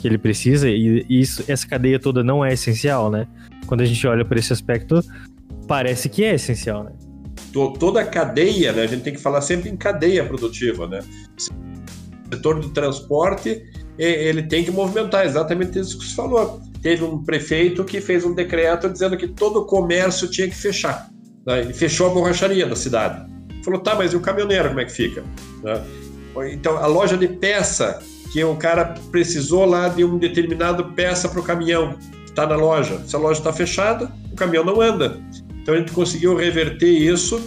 que 0.00 0.08
ele 0.08 0.18
precisa, 0.18 0.68
e 0.68 1.06
isso, 1.08 1.42
essa 1.48 1.66
cadeia 1.66 1.98
toda 1.98 2.22
não 2.22 2.44
é 2.44 2.52
essencial, 2.52 3.10
né? 3.10 3.26
Quando 3.66 3.80
a 3.80 3.86
gente 3.86 4.06
olha 4.06 4.22
por 4.22 4.36
esse 4.36 4.52
aspecto, 4.52 5.02
parece 5.66 6.10
que 6.10 6.22
é 6.22 6.34
essencial, 6.34 6.84
né? 6.84 6.92
toda 7.78 8.00
a 8.00 8.04
cadeia, 8.04 8.72
né? 8.72 8.82
A 8.82 8.86
gente 8.86 9.02
tem 9.02 9.14
que 9.14 9.20
falar 9.20 9.40
sempre 9.40 9.70
em 9.70 9.76
cadeia 9.76 10.24
produtiva, 10.26 10.86
né? 10.86 11.00
O 11.38 12.34
setor 12.34 12.60
do 12.60 12.68
transporte, 12.70 13.62
ele 13.96 14.42
tem 14.42 14.64
que 14.64 14.70
movimentar 14.70 15.24
exatamente 15.24 15.78
isso 15.78 15.98
que 15.98 16.04
você 16.04 16.14
falou. 16.14 16.60
Teve 16.84 17.02
um 17.02 17.24
prefeito 17.24 17.82
que 17.82 17.98
fez 17.98 18.26
um 18.26 18.34
decreto 18.34 18.90
dizendo 18.90 19.16
que 19.16 19.26
todo 19.26 19.60
o 19.60 19.64
comércio 19.64 20.28
tinha 20.30 20.46
que 20.46 20.54
fechar. 20.54 21.08
Né? 21.46 21.70
E 21.70 21.72
fechou 21.72 22.10
a 22.10 22.10
borracharia 22.10 22.66
da 22.66 22.76
cidade. 22.76 23.26
Falou, 23.64 23.80
tá, 23.80 23.94
mas 23.94 24.12
e 24.12 24.16
o 24.16 24.20
caminhoneiro, 24.20 24.68
como 24.68 24.80
é 24.80 24.84
que 24.84 24.92
fica? 24.92 25.24
Né? 25.62 25.82
Então, 26.52 26.76
a 26.76 26.86
loja 26.86 27.16
de 27.16 27.26
peça, 27.26 28.02
que 28.30 28.44
o 28.44 28.54
cara 28.56 28.96
precisou 29.10 29.64
lá 29.64 29.88
de 29.88 30.04
um 30.04 30.18
determinado 30.18 30.92
peça 30.92 31.26
para 31.26 31.40
o 31.40 31.42
caminhão, 31.42 31.98
está 32.26 32.46
na 32.46 32.56
loja. 32.56 33.00
Se 33.06 33.16
a 33.16 33.18
loja 33.18 33.40
está 33.40 33.50
fechada, 33.50 34.12
o 34.30 34.36
caminhão 34.36 34.62
não 34.62 34.78
anda. 34.78 35.18
Então 35.62 35.74
a 35.74 35.78
gente 35.78 35.92
conseguiu 35.92 36.36
reverter 36.36 36.90
isso, 36.90 37.40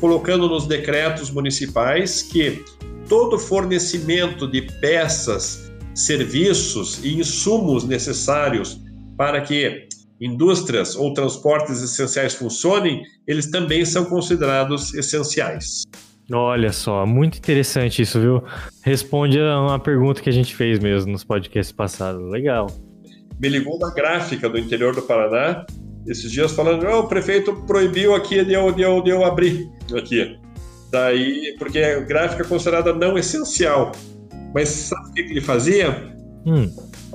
colocando 0.00 0.48
nos 0.48 0.66
decretos 0.66 1.30
municipais 1.30 2.22
que 2.22 2.64
todo 3.08 3.38
fornecimento 3.38 4.50
de 4.50 4.62
peças, 4.80 5.69
serviços 5.94 7.04
e 7.04 7.18
insumos 7.18 7.84
necessários 7.84 8.80
para 9.16 9.40
que 9.40 9.88
indústrias 10.20 10.96
ou 10.96 11.14
transportes 11.14 11.82
essenciais 11.82 12.34
funcionem, 12.34 13.02
eles 13.26 13.50
também 13.50 13.84
são 13.84 14.04
considerados 14.04 14.94
essenciais. 14.94 15.82
Olha 16.32 16.72
só, 16.72 17.04
muito 17.04 17.38
interessante 17.38 18.02
isso, 18.02 18.20
viu? 18.20 18.42
Responde 18.82 19.40
a 19.40 19.60
uma 19.60 19.78
pergunta 19.78 20.22
que 20.22 20.28
a 20.28 20.32
gente 20.32 20.54
fez 20.54 20.78
mesmo 20.78 21.10
nos 21.10 21.24
podcasts 21.24 21.72
passados. 21.72 22.30
Legal. 22.30 22.68
Me 23.40 23.48
ligou 23.48 23.78
da 23.78 23.90
gráfica 23.90 24.48
do 24.48 24.58
interior 24.58 24.94
do 24.94 25.02
Paraná 25.02 25.64
esses 26.06 26.30
dias 26.30 26.52
falando, 26.52 26.86
oh, 26.86 27.00
o 27.00 27.08
prefeito 27.08 27.54
proibiu 27.66 28.14
aqui 28.14 28.44
de 28.44 28.52
eu, 28.52 28.72
de, 28.72 28.82
eu, 28.82 29.02
de 29.02 29.10
eu 29.10 29.24
abrir 29.24 29.68
aqui. 29.96 30.38
Daí, 30.90 31.54
porque 31.58 31.78
a 31.78 32.00
gráfica 32.00 32.42
é 32.42 32.46
considerada 32.46 32.92
não 32.92 33.18
essencial. 33.18 33.92
Mas 34.54 34.68
sabe 34.68 35.10
o 35.10 35.12
que 35.12 35.20
ele 35.20 35.40
fazia? 35.40 36.14
Hum. 36.46 36.70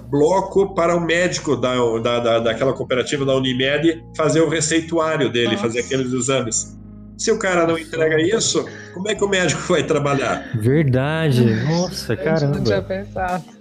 Bloco 0.10 0.74
para 0.74 0.96
o 0.96 1.00
médico 1.00 1.56
da, 1.56 1.76
da, 2.00 2.20
da, 2.20 2.40
daquela 2.40 2.74
cooperativa 2.74 3.26
da 3.26 3.36
Unimed 3.36 4.04
fazer 4.16 4.42
o 4.42 4.50
receituário 4.50 5.32
dele, 5.32 5.52
Nossa. 5.52 5.64
fazer 5.64 5.80
aqueles 5.80 6.12
exames. 6.14 6.78
Se 7.18 7.32
o 7.32 7.40
cara 7.40 7.66
não 7.66 7.78
entrega 7.78 8.22
isso, 8.22 8.66
como 8.94 9.10
é 9.10 9.16
que 9.16 9.24
o 9.24 9.28
médico 9.28 9.62
vai 9.72 9.84
trabalhar? 9.84 10.50
Verdade. 10.56 11.46
Nossa, 11.64 12.16
caramba. 12.16 12.56
Eu 12.56 12.60
não 12.60 12.64
tinha 12.64 12.82
pensado. 12.82 13.56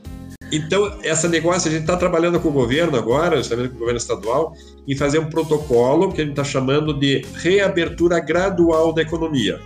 Então, 0.52 0.98
essa 1.02 1.28
negócio, 1.28 1.68
a 1.68 1.72
gente 1.72 1.82
está 1.82 1.96
trabalhando 1.96 2.38
com 2.38 2.48
o 2.48 2.52
governo 2.52 2.96
agora, 2.96 3.38
justamente 3.38 3.70
com 3.70 3.76
o 3.76 3.78
governo 3.78 3.98
estadual, 3.98 4.52
em 4.86 4.96
fazer 4.96 5.18
um 5.18 5.28
protocolo 5.28 6.12
que 6.12 6.20
a 6.20 6.24
gente 6.24 6.32
está 6.32 6.44
chamando 6.44 6.98
de 6.98 7.24
reabertura 7.36 8.20
gradual 8.20 8.92
da 8.92 9.02
economia, 9.02 9.58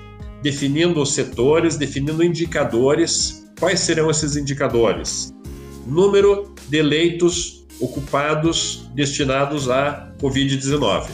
definindo 0.42 1.02
os 1.02 1.12
setores, 1.14 1.76
definindo 1.76 2.22
indicadores. 2.22 3.38
Quais 3.59 3.80
serão 3.80 4.11
esses 4.11 4.36
indicadores? 4.36 5.32
Número 5.86 6.54
de 6.68 6.82
leitos 6.82 7.66
ocupados 7.80 8.88
destinados 8.94 9.70
à 9.70 10.12
Covid-19. 10.20 11.09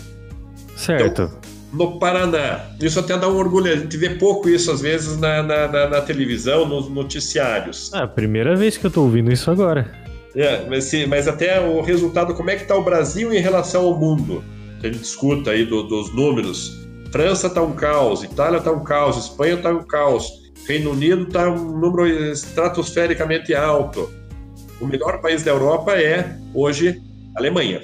Certo. 0.77 1.23
Então, 1.23 1.45
no 1.73 1.99
Paraná. 1.99 2.61
Isso 2.81 3.01
até 3.01 3.19
dá 3.19 3.29
um 3.29 3.37
orgulho. 3.37 3.73
A 3.73 3.77
gente 3.77 3.97
vê 3.97 4.11
pouco 4.11 4.49
isso 4.49 4.71
às 4.71 4.81
vezes 4.81 5.19
na, 5.19 5.43
na, 5.43 5.69
na, 5.69 5.89
na 5.89 6.01
televisão, 6.01 6.67
nos 6.67 6.89
noticiários. 6.89 7.93
É 7.93 7.99
a 7.99 8.07
primeira 8.07 8.55
vez 8.55 8.77
que 8.77 8.87
eu 8.87 8.91
tô 8.91 9.03
ouvindo 9.03 9.33
isso 9.33 9.51
agora. 9.51 9.91
É, 10.35 10.67
mas, 10.69 10.91
mas 11.09 11.29
até 11.29 11.61
o 11.61 11.81
resultado, 11.81 12.35
como 12.35 12.51
é 12.51 12.57
que 12.57 12.63
está 12.63 12.77
o 12.77 12.83
Brasil 12.83 13.33
em 13.33 13.41
relação 13.41 13.85
ao 13.85 13.99
mundo? 13.99 14.43
Que 14.81 14.89
a 14.89 14.93
gente 14.93 15.05
escuta 15.05 15.51
aí 15.51 15.65
do, 15.65 15.83
dos 15.85 16.15
números. 16.15 16.85
França 17.11 17.47
está 17.47 17.63
um 17.63 17.73
caos, 17.73 18.25
Itália 18.25 18.59
está 18.59 18.73
um 18.73 18.83
caos, 18.83 19.17
Espanha 19.17 19.55
está 19.55 19.71
um 19.71 19.85
caos, 19.85 20.44
Reino 20.67 20.93
Unido 20.93 21.25
está 21.25 21.51
um 21.51 21.79
número 21.79 22.07
estratosfericamente 22.07 23.55
alto. 23.55 24.11
O 24.81 24.87
melhor 24.87 25.21
país 25.21 25.43
da 25.43 25.51
Europa 25.51 25.93
é, 25.93 26.37
hoje, 26.55 27.03
a 27.37 27.39
Alemanha. 27.39 27.83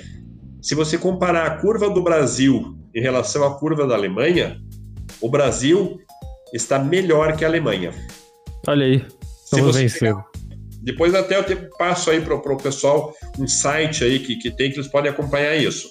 Se 0.63 0.75
você 0.75 0.97
comparar 0.99 1.47
a 1.47 1.57
curva 1.59 1.91
do 1.91 2.03
Brasil 2.03 2.77
em 2.95 3.01
relação 3.01 3.45
à 3.45 3.59
curva 3.59 3.87
da 3.87 3.95
Alemanha, 3.95 4.59
o 5.21 5.29
Brasil 5.29 6.01
está 6.53 6.79
melhor 6.79 7.37
que 7.37 7.45
a 7.45 7.49
Alemanha. 7.49 7.93
Olha 8.67 8.87
aí, 8.87 9.05
estamos 9.45 9.77
vencendo. 9.77 10.25
Depois 10.83 11.15
até 11.15 11.37
eu 11.37 11.45
te 11.45 11.55
passo 11.79 12.11
aí 12.11 12.21
para 12.21 12.35
o 12.35 12.57
pessoal 12.57 13.15
um 13.39 13.47
site 13.47 14.03
aí 14.03 14.19
que, 14.19 14.37
que 14.37 14.51
tem 14.51 14.71
que 14.71 14.77
eles 14.77 14.89
podem 14.89 15.11
acompanhar 15.11 15.55
isso. 15.55 15.89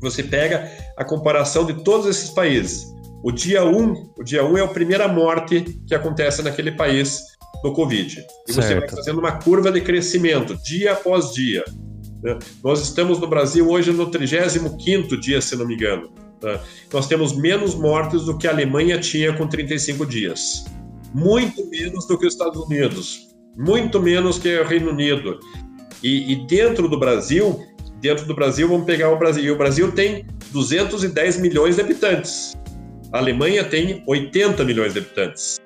Você 0.00 0.22
pega 0.22 0.70
a 0.96 1.04
comparação 1.04 1.64
de 1.64 1.82
todos 1.82 2.06
esses 2.06 2.30
países. 2.30 2.91
O 3.22 3.30
dia 3.30 3.64
1, 3.64 4.12
o 4.18 4.24
dia 4.24 4.44
1 4.44 4.58
é 4.58 4.60
a 4.62 4.68
primeira 4.68 5.06
morte 5.06 5.60
que 5.86 5.94
acontece 5.94 6.42
naquele 6.42 6.72
país 6.72 7.20
do 7.62 7.72
Covid. 7.72 8.24
E 8.48 8.52
certo. 8.52 8.66
você 8.66 8.74
vai 8.74 8.88
fazendo 8.88 9.20
uma 9.20 9.32
curva 9.32 9.70
de 9.70 9.80
crescimento 9.80 10.56
dia 10.64 10.92
após 10.92 11.32
dia. 11.32 11.64
Né? 12.22 12.36
Nós 12.64 12.82
estamos 12.82 13.20
no 13.20 13.28
Brasil 13.28 13.68
hoje 13.68 13.92
no 13.92 14.10
35 14.10 15.16
dia, 15.20 15.40
se 15.40 15.54
não 15.54 15.66
me 15.66 15.74
engano. 15.74 16.10
Né? 16.42 16.58
Nós 16.92 17.06
temos 17.06 17.36
menos 17.36 17.76
mortes 17.76 18.24
do 18.24 18.36
que 18.36 18.48
a 18.48 18.50
Alemanha 18.50 18.98
tinha 18.98 19.32
com 19.32 19.46
35 19.46 20.04
dias. 20.04 20.64
Muito 21.14 21.64
menos 21.68 22.06
do 22.08 22.18
que 22.18 22.26
os 22.26 22.34
Estados 22.34 22.60
Unidos. 22.64 23.28
Muito 23.56 24.00
menos 24.00 24.38
que 24.38 24.58
o 24.58 24.64
Reino 24.64 24.90
Unido. 24.90 25.38
E, 26.02 26.32
e 26.32 26.46
dentro 26.46 26.88
do 26.88 26.98
Brasil, 26.98 27.64
dentro 28.00 28.26
do 28.26 28.34
Brasil, 28.34 28.66
vamos 28.66 28.86
pegar 28.86 29.10
o 29.10 29.18
Brasil. 29.18 29.44
E 29.44 29.50
o 29.50 29.56
Brasil 29.56 29.92
tem 29.92 30.26
210 30.50 31.38
milhões 31.38 31.76
de 31.76 31.82
habitantes. 31.82 32.54
A 33.12 33.18
Alemanha 33.18 33.62
tem 33.64 34.02
80 34.06 34.64
milhões 34.64 34.92
de 34.92 35.00
habitantes. 35.00 35.60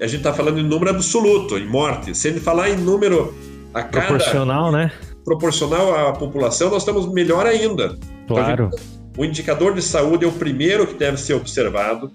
A 0.00 0.06
gente 0.06 0.18
está 0.18 0.32
falando 0.32 0.58
em 0.58 0.64
número 0.64 0.90
absoluto, 0.90 1.58
em 1.58 1.66
morte. 1.66 2.14
Se 2.16 2.28
ele 2.28 2.40
falar 2.40 2.70
em 2.70 2.76
número 2.76 3.34
a 3.74 3.82
cada. 3.82 4.06
Proporcional, 4.06 4.72
né? 4.72 4.92
proporcional 5.28 6.08
à 6.08 6.12
população, 6.14 6.70
nós 6.70 6.82
estamos 6.82 7.12
melhor 7.12 7.46
ainda. 7.46 7.98
Claro. 8.26 8.70
Então, 8.72 8.98
o 9.18 9.24
indicador 9.24 9.74
de 9.74 9.82
saúde 9.82 10.24
é 10.24 10.28
o 10.28 10.32
primeiro 10.32 10.86
que 10.86 10.94
deve 10.94 11.18
ser 11.18 11.34
observado. 11.34 12.10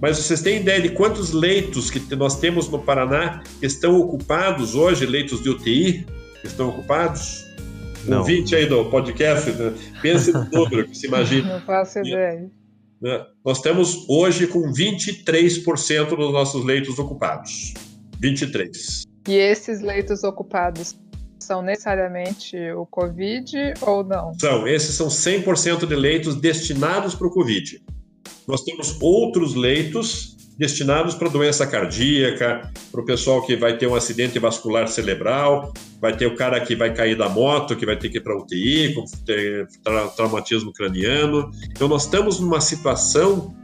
Mas 0.00 0.18
vocês 0.18 0.42
têm 0.42 0.58
ideia 0.58 0.80
de 0.80 0.90
quantos 0.90 1.32
leitos 1.32 1.90
que 1.90 2.14
nós 2.14 2.38
temos 2.38 2.68
no 2.68 2.78
Paraná 2.78 3.42
que 3.58 3.66
estão 3.66 3.98
ocupados 3.98 4.74
hoje, 4.74 5.06
leitos 5.06 5.42
de 5.42 5.48
UTI, 5.48 6.06
que 6.40 6.46
estão 6.46 6.68
ocupados? 6.68 7.44
Não. 8.04 8.22
20 8.22 8.54
aí 8.54 8.66
do 8.66 8.84
podcast, 8.84 9.50
né? 9.50 9.72
pense 10.00 10.32
no 10.32 10.44
número 10.44 10.86
que 10.86 10.96
se 10.96 11.06
imagina. 11.06 11.54
Não 11.54 11.60
faço 11.62 11.98
ideia. 11.98 12.48
Né? 13.00 13.24
Nós 13.44 13.58
estamos 13.58 14.06
hoje 14.08 14.46
com 14.46 14.72
23% 14.72 16.16
dos 16.16 16.32
nossos 16.32 16.64
leitos 16.64 16.98
ocupados. 16.98 17.74
23. 18.20 19.02
E 19.28 19.34
esses 19.34 19.80
leitos 19.80 20.24
ocupados 20.24 20.98
são 21.38 21.62
necessariamente 21.62 22.56
o 22.72 22.86
Covid 22.86 23.74
ou 23.82 24.02
não? 24.02 24.32
São, 24.38 24.66
esses 24.66 24.94
são 24.94 25.08
100% 25.08 25.86
de 25.86 25.94
leitos 25.94 26.36
destinados 26.36 27.14
para 27.14 27.26
o 27.26 27.30
Covid. 27.30 27.82
Nós 28.48 28.62
temos 28.62 29.00
outros 29.00 29.54
leitos 29.54 30.35
destinados 30.58 31.14
para 31.14 31.28
doença 31.28 31.66
cardíaca, 31.66 32.70
para 32.90 33.00
o 33.00 33.04
pessoal 33.04 33.44
que 33.44 33.56
vai 33.56 33.76
ter 33.76 33.86
um 33.86 33.94
acidente 33.94 34.38
vascular 34.38 34.88
cerebral, 34.88 35.72
vai 36.00 36.16
ter 36.16 36.26
o 36.26 36.34
cara 36.34 36.58
que 36.60 36.74
vai 36.74 36.92
cair 36.92 37.16
da 37.16 37.28
moto, 37.28 37.76
que 37.76 37.84
vai 37.84 37.96
ter 37.96 38.08
que 38.08 38.18
ir 38.18 38.20
para 38.22 38.36
UTI, 38.36 38.94
com 38.94 39.04
tra 39.82 40.08
traumatismo 40.08 40.72
craniano. 40.72 41.50
Então, 41.70 41.88
nós 41.88 42.04
estamos 42.04 42.40
numa 42.40 42.60
situação 42.60 43.54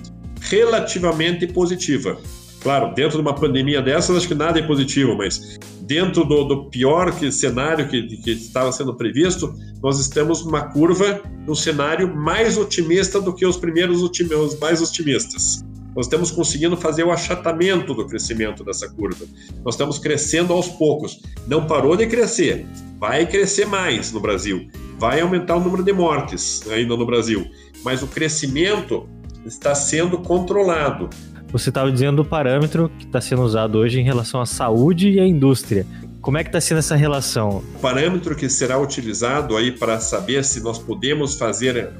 relativamente 0.40 1.46
positiva. 1.46 2.18
Claro, 2.62 2.94
dentro 2.94 3.16
de 3.16 3.22
uma 3.22 3.34
pandemia 3.34 3.82
dessas, 3.82 4.16
acho 4.16 4.28
que 4.28 4.34
nada 4.34 4.58
é 4.58 4.62
positivo, 4.62 5.16
mas 5.16 5.58
dentro 5.80 6.24
do, 6.24 6.44
do 6.44 6.70
pior 6.70 7.10
que, 7.18 7.32
cenário 7.32 7.88
que, 7.88 8.16
que 8.18 8.30
estava 8.30 8.70
sendo 8.70 8.94
previsto, 8.94 9.52
nós 9.82 9.98
estamos 9.98 10.44
numa 10.44 10.62
curva, 10.70 11.20
num 11.44 11.56
cenário 11.56 12.14
mais 12.14 12.56
otimista 12.56 13.20
do 13.20 13.34
que 13.34 13.44
os 13.44 13.56
primeiros 13.56 14.00
os 14.00 14.58
mais 14.60 14.80
otimistas. 14.80 15.64
Nós 15.94 16.06
estamos 16.06 16.30
conseguindo 16.30 16.76
fazer 16.76 17.04
o 17.04 17.10
achatamento 17.10 17.92
do 17.92 18.06
crescimento 18.06 18.64
dessa 18.64 18.88
curva. 18.88 19.26
Nós 19.64 19.74
estamos 19.74 19.98
crescendo 19.98 20.52
aos 20.52 20.68
poucos. 20.68 21.20
Não 21.46 21.66
parou 21.66 21.96
de 21.96 22.06
crescer, 22.06 22.66
vai 22.98 23.26
crescer 23.26 23.66
mais 23.66 24.10
no 24.10 24.20
Brasil. 24.20 24.68
Vai 24.98 25.20
aumentar 25.20 25.56
o 25.56 25.60
número 25.60 25.82
de 25.82 25.92
mortes 25.92 26.62
ainda 26.70 26.96
no 26.96 27.04
Brasil. 27.04 27.46
Mas 27.84 28.02
o 28.02 28.06
crescimento 28.06 29.06
está 29.44 29.74
sendo 29.74 30.18
controlado. 30.18 31.10
Você 31.52 31.68
estava 31.68 31.92
dizendo 31.92 32.22
o 32.22 32.24
parâmetro 32.24 32.90
que 32.98 33.04
está 33.04 33.20
sendo 33.20 33.42
usado 33.42 33.76
hoje 33.76 34.00
em 34.00 34.04
relação 34.04 34.40
à 34.40 34.46
saúde 34.46 35.10
e 35.10 35.20
à 35.20 35.26
indústria. 35.26 35.86
Como 36.22 36.38
é 36.38 36.44
que 36.44 36.48
está 36.48 36.60
sendo 36.60 36.78
essa 36.78 36.96
relação? 36.96 37.62
O 37.74 37.80
parâmetro 37.80 38.34
que 38.34 38.48
será 38.48 38.78
utilizado 38.78 39.56
aí 39.56 39.72
para 39.72 40.00
saber 40.00 40.44
se 40.44 40.62
nós 40.62 40.78
podemos 40.78 41.34
fazer 41.34 41.90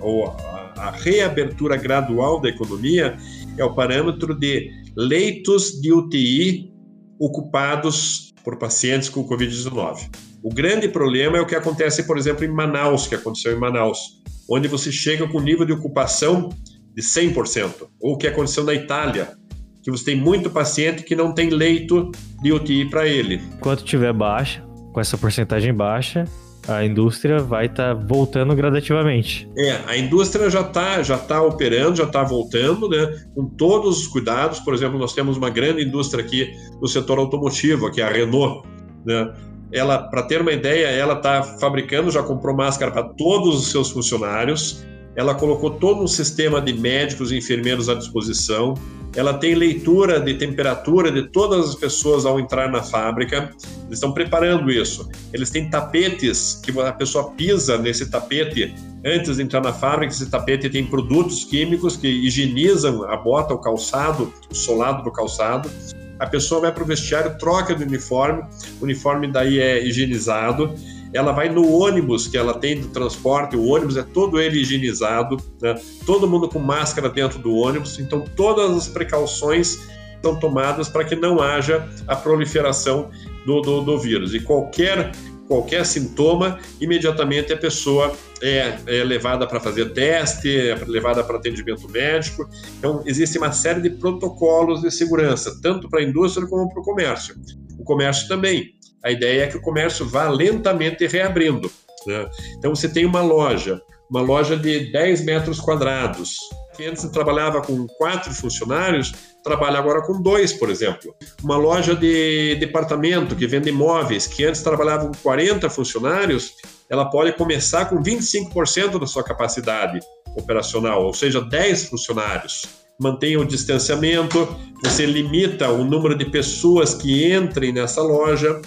a 0.76 0.90
reabertura 0.92 1.76
gradual 1.76 2.40
da 2.40 2.48
economia 2.48 3.18
é 3.56 3.64
o 3.64 3.74
parâmetro 3.74 4.34
de 4.38 4.70
leitos 4.96 5.80
de 5.80 5.92
UTI 5.92 6.72
ocupados 7.18 8.32
por 8.44 8.58
pacientes 8.58 9.08
com 9.08 9.26
Covid-19. 9.26 10.10
O 10.42 10.52
grande 10.52 10.88
problema 10.88 11.38
é 11.38 11.40
o 11.40 11.46
que 11.46 11.54
acontece, 11.54 12.04
por 12.04 12.18
exemplo, 12.18 12.44
em 12.44 12.48
Manaus, 12.48 13.06
que 13.06 13.14
aconteceu 13.14 13.56
em 13.56 13.60
Manaus, 13.60 14.20
onde 14.50 14.66
você 14.66 14.90
chega 14.90 15.26
com 15.28 15.40
nível 15.40 15.64
de 15.64 15.72
ocupação 15.72 16.48
de 16.94 17.02
100%. 17.02 17.88
Ou 18.00 18.14
o 18.14 18.18
que 18.18 18.26
aconteceu 18.26 18.64
na 18.64 18.74
Itália, 18.74 19.36
que 19.82 19.90
você 19.90 20.04
tem 20.04 20.16
muito 20.16 20.50
paciente 20.50 21.04
que 21.04 21.14
não 21.14 21.32
tem 21.32 21.50
leito 21.50 22.10
de 22.42 22.52
UTI 22.52 22.90
para 22.90 23.06
ele. 23.06 23.40
Enquanto 23.56 23.84
tiver 23.84 24.12
baixa, 24.12 24.64
com 24.92 25.00
essa 25.00 25.16
porcentagem 25.16 25.72
baixa, 25.72 26.24
a 26.68 26.84
indústria 26.84 27.38
vai 27.38 27.66
estar 27.66 27.94
tá 27.94 28.06
voltando 28.06 28.54
gradativamente. 28.54 29.48
É, 29.56 29.80
a 29.86 29.96
indústria 29.96 30.48
já 30.48 30.60
está 30.60 31.02
já 31.02 31.18
tá 31.18 31.42
operando, 31.42 31.96
já 31.96 32.04
está 32.04 32.22
voltando, 32.22 32.88
né, 32.88 33.20
com 33.34 33.46
todos 33.46 34.00
os 34.00 34.06
cuidados. 34.06 34.60
Por 34.60 34.74
exemplo, 34.74 34.98
nós 34.98 35.12
temos 35.12 35.36
uma 35.36 35.50
grande 35.50 35.82
indústria 35.82 36.24
aqui 36.24 36.52
no 36.80 36.86
setor 36.86 37.18
automotivo, 37.18 37.90
que 37.90 38.00
é 38.00 38.04
a 38.04 38.10
Renault, 38.10 38.66
né? 39.04 39.32
Ela, 39.72 39.98
para 39.98 40.22
ter 40.24 40.42
uma 40.42 40.52
ideia, 40.52 40.86
ela 40.88 41.14
está 41.14 41.42
fabricando, 41.42 42.10
já 42.10 42.22
comprou 42.22 42.54
máscara 42.54 42.92
para 42.92 43.04
todos 43.04 43.58
os 43.58 43.70
seus 43.70 43.90
funcionários. 43.90 44.84
Ela 45.16 45.34
colocou 45.34 45.70
todo 45.70 46.02
um 46.02 46.06
sistema 46.06 46.60
de 46.60 46.74
médicos 46.74 47.32
e 47.32 47.38
enfermeiros 47.38 47.88
à 47.88 47.94
disposição 47.94 48.74
ela 49.14 49.34
tem 49.34 49.54
leitura 49.54 50.18
de 50.20 50.34
temperatura 50.34 51.10
de 51.12 51.28
todas 51.28 51.70
as 51.70 51.74
pessoas 51.74 52.24
ao 52.24 52.40
entrar 52.40 52.70
na 52.70 52.82
fábrica. 52.82 53.52
Eles 53.86 53.98
estão 53.98 54.12
preparando 54.12 54.70
isso. 54.70 55.08
Eles 55.32 55.50
têm 55.50 55.68
tapetes 55.68 56.60
que 56.62 56.78
a 56.80 56.92
pessoa 56.92 57.30
pisa 57.32 57.76
nesse 57.76 58.10
tapete 58.10 58.74
antes 59.04 59.36
de 59.36 59.42
entrar 59.42 59.60
na 59.60 59.72
fábrica. 59.72 60.12
Esse 60.12 60.30
tapete 60.30 60.70
tem 60.70 60.86
produtos 60.86 61.44
químicos 61.44 61.96
que 61.96 62.08
higienizam 62.08 63.04
a 63.04 63.16
bota, 63.16 63.52
o 63.52 63.58
calçado, 63.58 64.32
o 64.50 64.54
solado 64.54 65.02
do 65.02 65.10
calçado. 65.10 65.70
A 66.18 66.26
pessoa 66.26 66.62
vai 66.62 66.72
para 66.72 66.82
o 66.82 66.86
vestiário, 66.86 67.36
troca 67.36 67.74
de 67.74 67.82
uniforme, 67.82 68.42
o 68.80 68.84
uniforme 68.84 69.30
daí 69.30 69.58
é 69.58 69.84
higienizado 69.84 70.72
ela 71.12 71.32
vai 71.32 71.48
no 71.48 71.70
ônibus 71.70 72.26
que 72.26 72.36
ela 72.36 72.54
tem 72.54 72.80
do 72.80 72.88
transporte, 72.88 73.56
o 73.56 73.66
ônibus 73.66 73.96
é 73.96 74.02
todo 74.02 74.40
ele 74.40 74.60
higienizado, 74.60 75.36
né? 75.60 75.74
todo 76.06 76.28
mundo 76.28 76.48
com 76.48 76.58
máscara 76.58 77.08
dentro 77.08 77.38
do 77.38 77.54
ônibus, 77.54 77.98
então 77.98 78.24
todas 78.36 78.70
as 78.70 78.88
precauções 78.88 79.78
são 80.22 80.38
tomadas 80.38 80.88
para 80.88 81.04
que 81.04 81.16
não 81.16 81.40
haja 81.40 81.86
a 82.06 82.14
proliferação 82.14 83.10
do, 83.44 83.60
do, 83.60 83.80
do 83.82 83.98
vírus. 83.98 84.34
E 84.34 84.40
qualquer 84.40 85.12
qualquer 85.48 85.84
sintoma, 85.84 86.58
imediatamente 86.80 87.52
a 87.52 87.56
pessoa 87.56 88.16
é, 88.40 88.78
é 88.86 89.04
levada 89.04 89.46
para 89.46 89.60
fazer 89.60 89.92
teste, 89.92 90.48
é 90.48 90.74
levada 90.86 91.22
para 91.22 91.36
atendimento 91.36 91.86
médico. 91.90 92.48
Então, 92.78 93.02
existe 93.04 93.36
uma 93.36 93.52
série 93.52 93.82
de 93.82 93.90
protocolos 93.90 94.80
de 94.80 94.90
segurança, 94.90 95.58
tanto 95.60 95.90
para 95.90 96.00
a 96.00 96.02
indústria 96.02 96.46
como 96.46 96.70
para 96.70 96.80
o 96.80 96.84
comércio. 96.84 97.34
O 97.78 97.84
comércio 97.84 98.28
também. 98.28 98.74
A 99.04 99.10
ideia 99.10 99.44
é 99.44 99.46
que 99.46 99.56
o 99.56 99.60
comércio 99.60 100.06
vá 100.06 100.28
lentamente 100.28 101.06
reabrindo. 101.06 101.70
Né? 102.06 102.28
Então, 102.58 102.74
você 102.74 102.88
tem 102.88 103.04
uma 103.04 103.20
loja, 103.20 103.80
uma 104.10 104.20
loja 104.20 104.56
de 104.56 104.92
10 104.92 105.24
metros 105.24 105.60
quadrados, 105.60 106.36
que 106.76 106.86
antes 106.86 107.04
trabalhava 107.10 107.60
com 107.60 107.86
quatro 107.98 108.32
funcionários, 108.32 109.12
trabalha 109.42 109.78
agora 109.78 110.02
com 110.02 110.20
dois, 110.20 110.52
por 110.52 110.70
exemplo. 110.70 111.14
Uma 111.42 111.56
loja 111.56 111.94
de 111.94 112.56
departamento 112.56 113.36
que 113.36 113.46
vende 113.46 113.68
imóveis, 113.68 114.26
que 114.26 114.44
antes 114.44 114.62
trabalhava 114.62 115.06
com 115.06 115.12
40 115.22 115.68
funcionários, 115.68 116.54
ela 116.88 117.06
pode 117.06 117.32
começar 117.32 117.86
com 117.86 118.02
25% 118.02 118.98
da 118.98 119.06
sua 119.06 119.24
capacidade 119.24 119.98
operacional, 120.36 121.04
ou 121.04 121.12
seja, 121.12 121.40
10 121.40 121.88
funcionários. 121.88 122.66
Mantenha 123.00 123.40
o 123.40 123.44
distanciamento, 123.44 124.46
você 124.82 125.04
limita 125.04 125.70
o 125.70 125.84
número 125.84 126.16
de 126.16 126.26
pessoas 126.26 126.94
que 126.94 127.32
entrem 127.32 127.72
nessa 127.72 128.02
loja, 128.02 128.60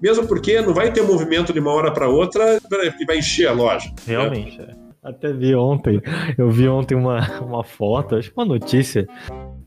mesmo 0.00 0.26
porque 0.26 0.60
não 0.60 0.74
vai 0.74 0.92
ter 0.92 1.02
movimento 1.02 1.52
de 1.52 1.60
uma 1.60 1.72
hora 1.72 1.92
para 1.92 2.08
outra 2.08 2.60
que 2.96 3.06
vai 3.06 3.18
encher 3.18 3.48
a 3.48 3.52
loja. 3.52 3.90
Realmente, 4.06 4.58
né? 4.58 4.74
é. 4.82 4.86
Até 5.06 5.32
vi 5.32 5.54
ontem, 5.54 6.02
eu 6.36 6.50
vi 6.50 6.66
ontem 6.66 6.96
uma, 6.96 7.40
uma 7.40 7.62
foto, 7.62 8.16
acho 8.16 8.28
que 8.28 8.36
uma 8.36 8.44
notícia 8.44 9.06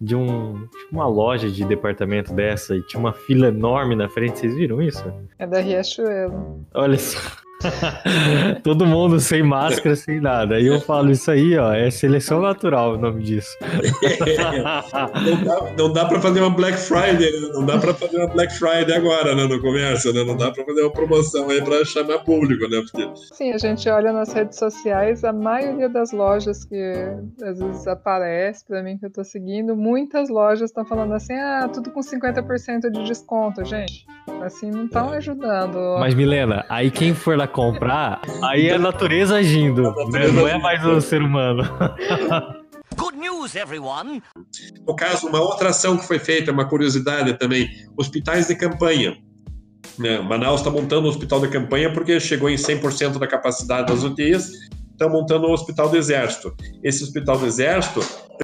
de 0.02 0.14
um, 0.14 0.68
uma 0.92 1.08
loja 1.08 1.50
de 1.50 1.64
departamento 1.64 2.34
dessa 2.34 2.76
e 2.76 2.82
tinha 2.88 3.00
uma 3.00 3.14
fila 3.14 3.48
enorme 3.48 3.96
na 3.96 4.10
frente. 4.10 4.40
Vocês 4.40 4.56
viram 4.56 4.82
isso? 4.82 5.04
É 5.38 5.48
da 5.48 5.62
Riachuelo. 5.62 6.66
Olha 6.74 6.98
só. 6.98 7.20
Todo 8.64 8.86
mundo 8.86 9.20
sem 9.20 9.43
máscara, 9.43 9.95
sem 9.95 10.22
nada. 10.22 10.55
Aí 10.55 10.66
eu 10.66 10.80
falo 10.80 11.12
isso 11.12 11.30
aí, 11.30 11.57
ó, 11.57 11.74
é 11.74 11.91
seleção 11.91 12.41
natural 12.41 12.93
o 12.93 12.97
nome 12.97 13.22
disso. 13.22 13.49
não 15.26 15.43
dá, 15.43 15.74
não 15.78 15.93
dá 15.93 16.05
para 16.05 16.22
fazer 16.22 16.39
uma 16.39 16.49
Black 16.49 16.78
Friday, 16.78 17.32
né? 17.32 17.49
não 17.53 17.66
dá 17.66 17.78
para 17.78 17.93
fazer 17.93 18.18
uma 18.18 18.28
Black 18.28 18.53
Friday 18.53 18.93
agora, 18.93 19.36
né, 19.36 19.45
no 19.45 19.62
comércio, 19.62 20.14
né? 20.14 20.24
Não 20.24 20.38
dá 20.38 20.51
para 20.51 20.64
fazer 20.64 20.82
uma 20.82 20.91
promoção 20.91 21.49
aí 21.49 21.62
para 21.62 21.84
chamar 21.84 22.20
público, 22.20 22.68
né? 22.70 22.82
Porque... 22.82 23.10
Sim, 23.34 23.51
a 23.51 23.57
gente 23.57 23.89
olha 23.89 24.14
nas 24.14 24.32
redes 24.32 24.57
sociais, 24.57 25.24
a 25.24 25.34
maioria 25.34 25.89
das 25.89 26.12
lojas 26.12 26.64
que 26.64 26.93
às 27.41 27.60
vezes 27.60 27.88
aparece 27.88 28.66
para 28.66 28.82
mim 28.82 28.97
que 28.97 29.05
eu 29.05 29.12
tô 29.12 29.24
seguindo, 29.24 29.76
muitas 29.76 30.30
lojas 30.30 30.70
estão 30.70 30.86
falando 30.86 31.14
assim: 31.14 31.34
"Ah, 31.34 31.70
tudo 31.72 31.91
com 31.91 31.99
50% 31.99 32.89
de 32.89 33.03
desconto, 33.03 33.66
gente". 33.66 34.05
Assim 34.44 34.72
não 34.72 34.86
estão 34.86 35.12
ajudando. 35.12 35.78
Mas 36.00 36.14
Milena, 36.14 36.66
aí 36.70 36.90
quem 36.90 37.14
for 37.14 37.38
lá 37.38 37.48
comprar, 37.48 38.22
aí 38.44 38.68
é 38.68 38.76
a 38.76 38.80
natureza 38.80 39.36
agindo, 39.36 39.84
né? 40.12 40.28
não 40.28 40.48
é 40.48 40.58
mais 40.58 40.84
o 40.86 41.00
ser 41.02 41.22
humano. 41.22 41.64
Good 42.96 43.18
news, 43.18 43.56
everyone! 43.56 44.22
No 44.86 44.96
caso, 44.96 45.28
uma 45.28 45.40
outra 45.40 45.70
ação 45.70 45.98
que 45.98 46.06
foi 46.06 46.20
feita, 46.20 46.52
uma 46.52 46.66
curiosidade 46.66 47.34
também, 47.38 47.70
hospitais 47.98 48.48
de 48.48 48.56
campanha. 48.56 49.18
Né? 49.98 50.20
Manaus 50.20 50.62
está 50.62 50.72
montando 50.72 51.08
um 51.08 51.10
hospital 51.10 51.42
de 51.42 51.50
campanha 51.50 51.94
porque 51.94 52.20
chegou 52.20 52.50
em 52.50 52.56
100% 52.56 53.18
da 53.20 53.28
capacidade 53.28 53.88
das 53.88 54.04
UTIs, 54.04 54.52
está 55.00 55.08
montando 55.08 55.47
um 55.47 55.52
hospital 55.52 55.89
do 55.89 55.95
Exército. 55.95 56.54
Esse 56.84 57.04
hospital 57.04 57.38
do 57.38 57.45
Exército 57.45 58.02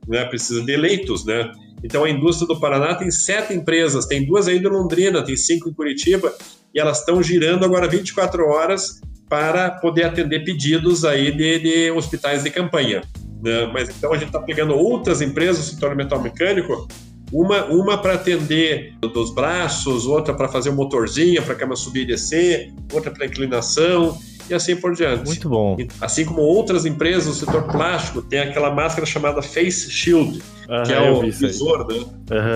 né, 0.08 0.24
precisa 0.26 0.64
de 0.64 0.78
leitos, 0.78 1.26
né? 1.26 1.51
Então 1.84 2.06
a 2.06 2.10
indústria 2.10 2.47
do 2.47 2.60
Paraná 2.60 2.95
tem 2.95 3.12
sete 3.12 3.53
empresas, 3.53 4.06
tem 4.06 4.26
duas 4.26 4.47
aí 4.47 4.58
de 4.58 4.68
Londrina, 4.68 5.24
tem 5.24 5.36
cinco 5.36 5.70
em 5.70 5.74
Curitiba, 5.74 6.34
e 6.74 6.80
elas 6.80 6.99
estão 6.99 7.22
girando 7.22 7.66
agora 7.66 7.88
24 7.88 8.47
horas 8.47 9.01
para 9.30 9.70
poder 9.70 10.06
atender 10.06 10.43
pedidos 10.43 11.03
aí 11.03 11.32
de, 11.32 11.60
de 11.60 11.91
hospitais 11.91 12.43
de 12.43 12.49
campanha. 12.49 13.01
Né? 13.43 13.70
Mas 13.74 13.89
então 13.89 14.14
a 14.14 14.18
gente 14.18 14.28
está 14.28 14.39
pegando 14.39 14.74
outras 14.74 15.22
empresas 15.22 15.66
do 15.66 15.74
setor 15.74 15.95
metal 15.95 16.22
mecânico, 16.22 16.88
uma, 17.32 17.66
uma 17.66 17.97
para 17.97 18.14
atender 18.14 18.93
dos 19.01 19.34
braços, 19.34 20.06
outra 20.06 20.34
para 20.34 20.47
fazer 20.47 20.70
o 20.70 20.74
motorzinho, 20.74 21.41
para 21.43 21.53
a 21.53 21.58
cama 21.58 21.76
subir 21.76 22.01
e 22.01 22.06
descer, 22.06 22.74
outra 22.93 23.12
para 23.12 23.26
inclinação 23.26 24.18
e 24.50 24.54
assim 24.54 24.76
por 24.76 24.93
diante. 24.93 25.26
Muito 25.26 25.50
bom. 25.50 25.78
Assim 26.00 26.26
como 26.26 26.41
outras 26.41 26.86
empresas 26.86 27.26
do 27.26 27.34
setor 27.34 27.64
plástico, 27.64 28.22
tem 28.22 28.39
aquela 28.39 28.72
máscara 28.72 29.06
chamada 29.06 29.41
Face 29.41 29.89
Shield, 29.89 30.41
que 30.86 30.93
é 30.93 31.10
o 31.10 31.22
visor, 31.22 31.88
né? 31.88 32.06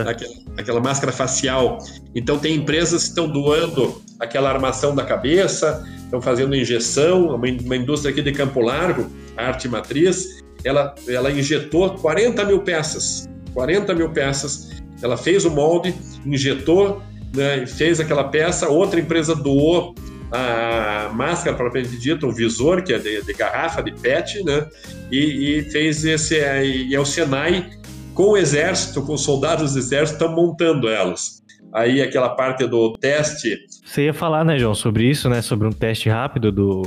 Aquela, 0.08 0.34
aquela, 0.58 0.80
máscara 0.80 1.12
facial. 1.12 1.80
Então, 2.14 2.38
tem 2.38 2.56
empresas 2.56 3.04
que 3.04 3.10
estão 3.10 3.28
doando 3.28 4.02
aquela 4.20 4.50
armação 4.50 4.96
da 4.96 5.04
cabeça, 5.04 5.86
estão 6.04 6.22
fazendo 6.22 6.56
injeção. 6.56 7.36
Uma, 7.36 7.48
uma 7.48 7.76
indústria 7.76 8.12
aqui 8.12 8.22
de 8.22 8.32
Campo 8.32 8.62
Largo, 8.62 9.10
a 9.36 9.48
Arte 9.48 9.68
Matriz, 9.68 10.42
ela, 10.64 10.94
ela 11.08 11.32
injetou 11.32 11.90
40 11.96 12.44
mil 12.46 12.62
peças. 12.62 13.28
40 13.54 13.94
mil 13.96 14.10
peças. 14.12 14.70
Ela 15.02 15.18
fez 15.18 15.46
o 15.46 15.52
molde, 15.52 15.96
injetou, 16.26 17.02
né, 17.34 17.66
fez 17.66 18.00
aquela 18.00 18.26
peça. 18.26 18.68
Outra 18.68 19.00
empresa 19.00 19.34
doou 19.34 19.96
a 20.32 21.12
máscara 21.14 21.56
propriamente 21.56 21.98
dita, 21.98 22.26
o 22.26 22.32
visor, 22.32 22.84
que 22.84 22.94
é 22.94 23.00
de, 23.00 23.22
de 23.24 23.34
garrafa, 23.34 23.82
de 23.82 23.92
PET, 23.92 24.44
né? 24.44 24.68
E, 25.12 25.60
e, 25.60 25.72
fez 25.72 26.06
esse. 26.06 26.36
E 26.36 26.94
é 26.94 27.00
o 27.00 27.06
Senai 27.06 27.70
com 28.14 28.32
o 28.32 28.38
exército, 28.38 29.02
com 29.02 29.14
os 29.14 29.24
soldados 29.24 29.74
do 29.74 29.80
exército, 29.80 30.22
estão 30.22 30.36
montando 30.36 30.90
elas. 30.90 31.42
Aí 31.74 32.02
aquela 32.02 32.30
parte 32.30 32.66
do 32.68 32.94
teste. 32.94 33.58
Você 33.86 34.06
ia 34.06 34.14
falar, 34.14 34.44
né, 34.44 34.58
João, 34.58 34.76
sobre 34.76 35.10
isso, 35.10 35.30
né? 35.30 35.42
Sobre 35.42 35.68
um 35.68 35.72
teste 35.72 36.10
rápido 36.10 36.52
do, 36.52 36.82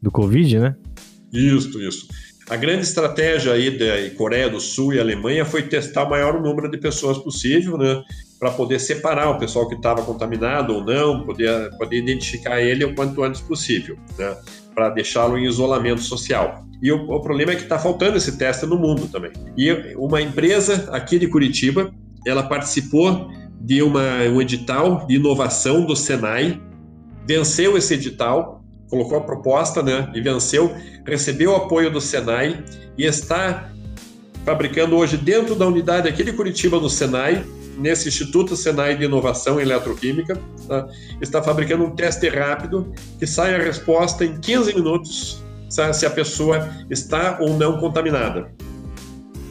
do 0.00 0.10
Covid, 0.10 0.58
né? 0.58 0.76
Isso, 1.32 1.80
isso. 1.80 2.08
A 2.50 2.56
grande 2.56 2.82
estratégia 2.82 3.52
aí 3.52 3.70
da 3.78 4.14
Coreia 4.16 4.50
do 4.50 4.60
Sul 4.60 4.92
e 4.92 5.00
Alemanha 5.00 5.44
foi 5.44 5.62
testar 5.62 6.04
o 6.04 6.10
maior 6.10 6.40
número 6.42 6.70
de 6.70 6.78
pessoas 6.78 7.16
possível, 7.18 7.78
né? 7.78 8.02
Para 8.42 8.50
poder 8.50 8.80
separar 8.80 9.30
o 9.30 9.38
pessoal 9.38 9.68
que 9.68 9.76
estava 9.76 10.02
contaminado 10.02 10.74
ou 10.74 10.84
não, 10.84 11.24
poder, 11.24 11.70
poder 11.78 11.98
identificar 11.98 12.60
ele 12.60 12.84
o 12.84 12.92
quanto 12.92 13.22
antes 13.22 13.40
possível, 13.40 13.96
né? 14.18 14.36
para 14.74 14.90
deixá-lo 14.90 15.38
em 15.38 15.46
isolamento 15.46 16.00
social. 16.00 16.66
E 16.82 16.90
o, 16.90 17.08
o 17.08 17.20
problema 17.20 17.52
é 17.52 17.54
que 17.54 17.62
está 17.62 17.78
faltando 17.78 18.16
esse 18.16 18.36
teste 18.36 18.66
no 18.66 18.76
mundo 18.76 19.06
também. 19.06 19.30
E 19.56 19.94
uma 19.96 20.20
empresa 20.20 20.88
aqui 20.90 21.20
de 21.20 21.28
Curitiba, 21.28 21.94
ela 22.26 22.42
participou 22.42 23.30
de 23.60 23.80
uma, 23.80 24.24
um 24.24 24.42
edital 24.42 25.06
de 25.06 25.14
inovação 25.14 25.86
do 25.86 25.94
Senai, 25.94 26.60
venceu 27.24 27.78
esse 27.78 27.94
edital, 27.94 28.60
colocou 28.90 29.18
a 29.18 29.20
proposta 29.20 29.84
né, 29.84 30.10
e 30.16 30.20
venceu, 30.20 30.74
recebeu 31.06 31.52
o 31.52 31.54
apoio 31.54 31.92
do 31.92 32.00
Senai 32.00 32.64
e 32.98 33.04
está 33.04 33.70
fabricando 34.44 34.96
hoje 34.96 35.16
dentro 35.16 35.54
da 35.54 35.64
unidade 35.64 36.08
aqui 36.08 36.24
de 36.24 36.32
Curitiba 36.32 36.80
no 36.80 36.90
Senai 36.90 37.44
nesse 37.78 38.08
Instituto 38.08 38.56
Senai 38.56 38.96
de 38.96 39.04
Inovação 39.04 39.58
em 39.58 39.62
Eletroquímica, 39.62 40.38
tá? 40.68 40.88
está 41.20 41.42
fabricando 41.42 41.84
um 41.84 41.90
teste 41.90 42.28
rápido 42.28 42.92
que 43.18 43.26
sai 43.26 43.54
a 43.54 43.58
resposta 43.58 44.24
em 44.24 44.38
15 44.38 44.74
minutos 44.74 45.42
se 45.68 46.04
a 46.04 46.10
pessoa 46.10 46.68
está 46.90 47.38
ou 47.40 47.56
não 47.56 47.78
contaminada. 47.78 48.52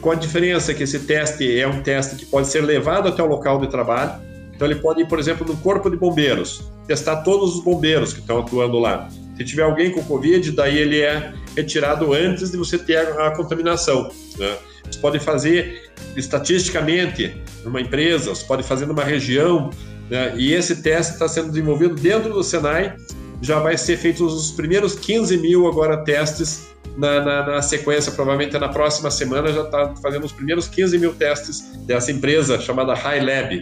com 0.00 0.10
a 0.10 0.14
diferença 0.14 0.74
que 0.74 0.82
esse 0.82 1.00
teste 1.00 1.58
é 1.58 1.66
um 1.66 1.80
teste 1.82 2.16
que 2.16 2.26
pode 2.26 2.48
ser 2.48 2.60
levado 2.60 3.08
até 3.08 3.22
o 3.22 3.26
local 3.26 3.60
de 3.60 3.68
trabalho. 3.68 4.20
Então 4.54 4.66
ele 4.66 4.80
pode 4.80 5.02
ir, 5.02 5.06
por 5.06 5.18
exemplo, 5.18 5.46
no 5.46 5.56
corpo 5.56 5.88
de 5.88 5.96
bombeiros, 5.96 6.70
testar 6.86 7.22
todos 7.22 7.56
os 7.56 7.64
bombeiros 7.64 8.12
que 8.12 8.20
estão 8.20 8.40
atuando 8.40 8.78
lá. 8.78 9.08
Se 9.36 9.44
tiver 9.44 9.62
alguém 9.62 9.90
com 9.92 10.02
Covid, 10.04 10.50
daí 10.52 10.76
ele 10.76 11.00
é 11.00 11.32
retirado 11.56 12.12
antes 12.12 12.50
de 12.50 12.56
você 12.56 12.78
ter 12.78 12.96
a, 12.96 13.28
a 13.28 13.30
contaminação. 13.36 14.10
Né? 14.38 14.56
Você 14.90 14.98
pode 14.98 15.18
fazer 15.18 15.90
estatisticamente 16.16 17.34
numa 17.64 17.80
empresa, 17.80 18.30
você 18.30 18.44
pode 18.44 18.62
fazer 18.62 18.86
numa 18.86 19.04
região, 19.04 19.70
né? 20.10 20.34
e 20.36 20.52
esse 20.52 20.82
teste 20.82 21.14
está 21.14 21.28
sendo 21.28 21.48
desenvolvido 21.48 21.94
dentro 21.94 22.32
do 22.32 22.42
Senai. 22.42 22.94
Já 23.40 23.58
vai 23.58 23.76
ser 23.76 23.96
feitos 23.96 24.32
os 24.32 24.50
primeiros 24.52 24.94
15 24.94 25.36
mil 25.38 25.66
agora 25.66 26.04
testes 26.04 26.72
na, 26.96 27.20
na, 27.20 27.46
na, 27.46 27.62
sequência, 27.62 28.12
provavelmente 28.12 28.56
na 28.58 28.68
próxima 28.68 29.10
semana, 29.10 29.52
já 29.52 29.62
está 29.62 29.94
fazendo 29.96 30.24
os 30.24 30.32
primeiros 30.32 30.68
15 30.68 30.98
mil 30.98 31.14
testes 31.14 31.76
dessa 31.86 32.12
empresa 32.12 32.60
chamada 32.60 32.94
High 32.94 33.20
Lab. 33.20 33.54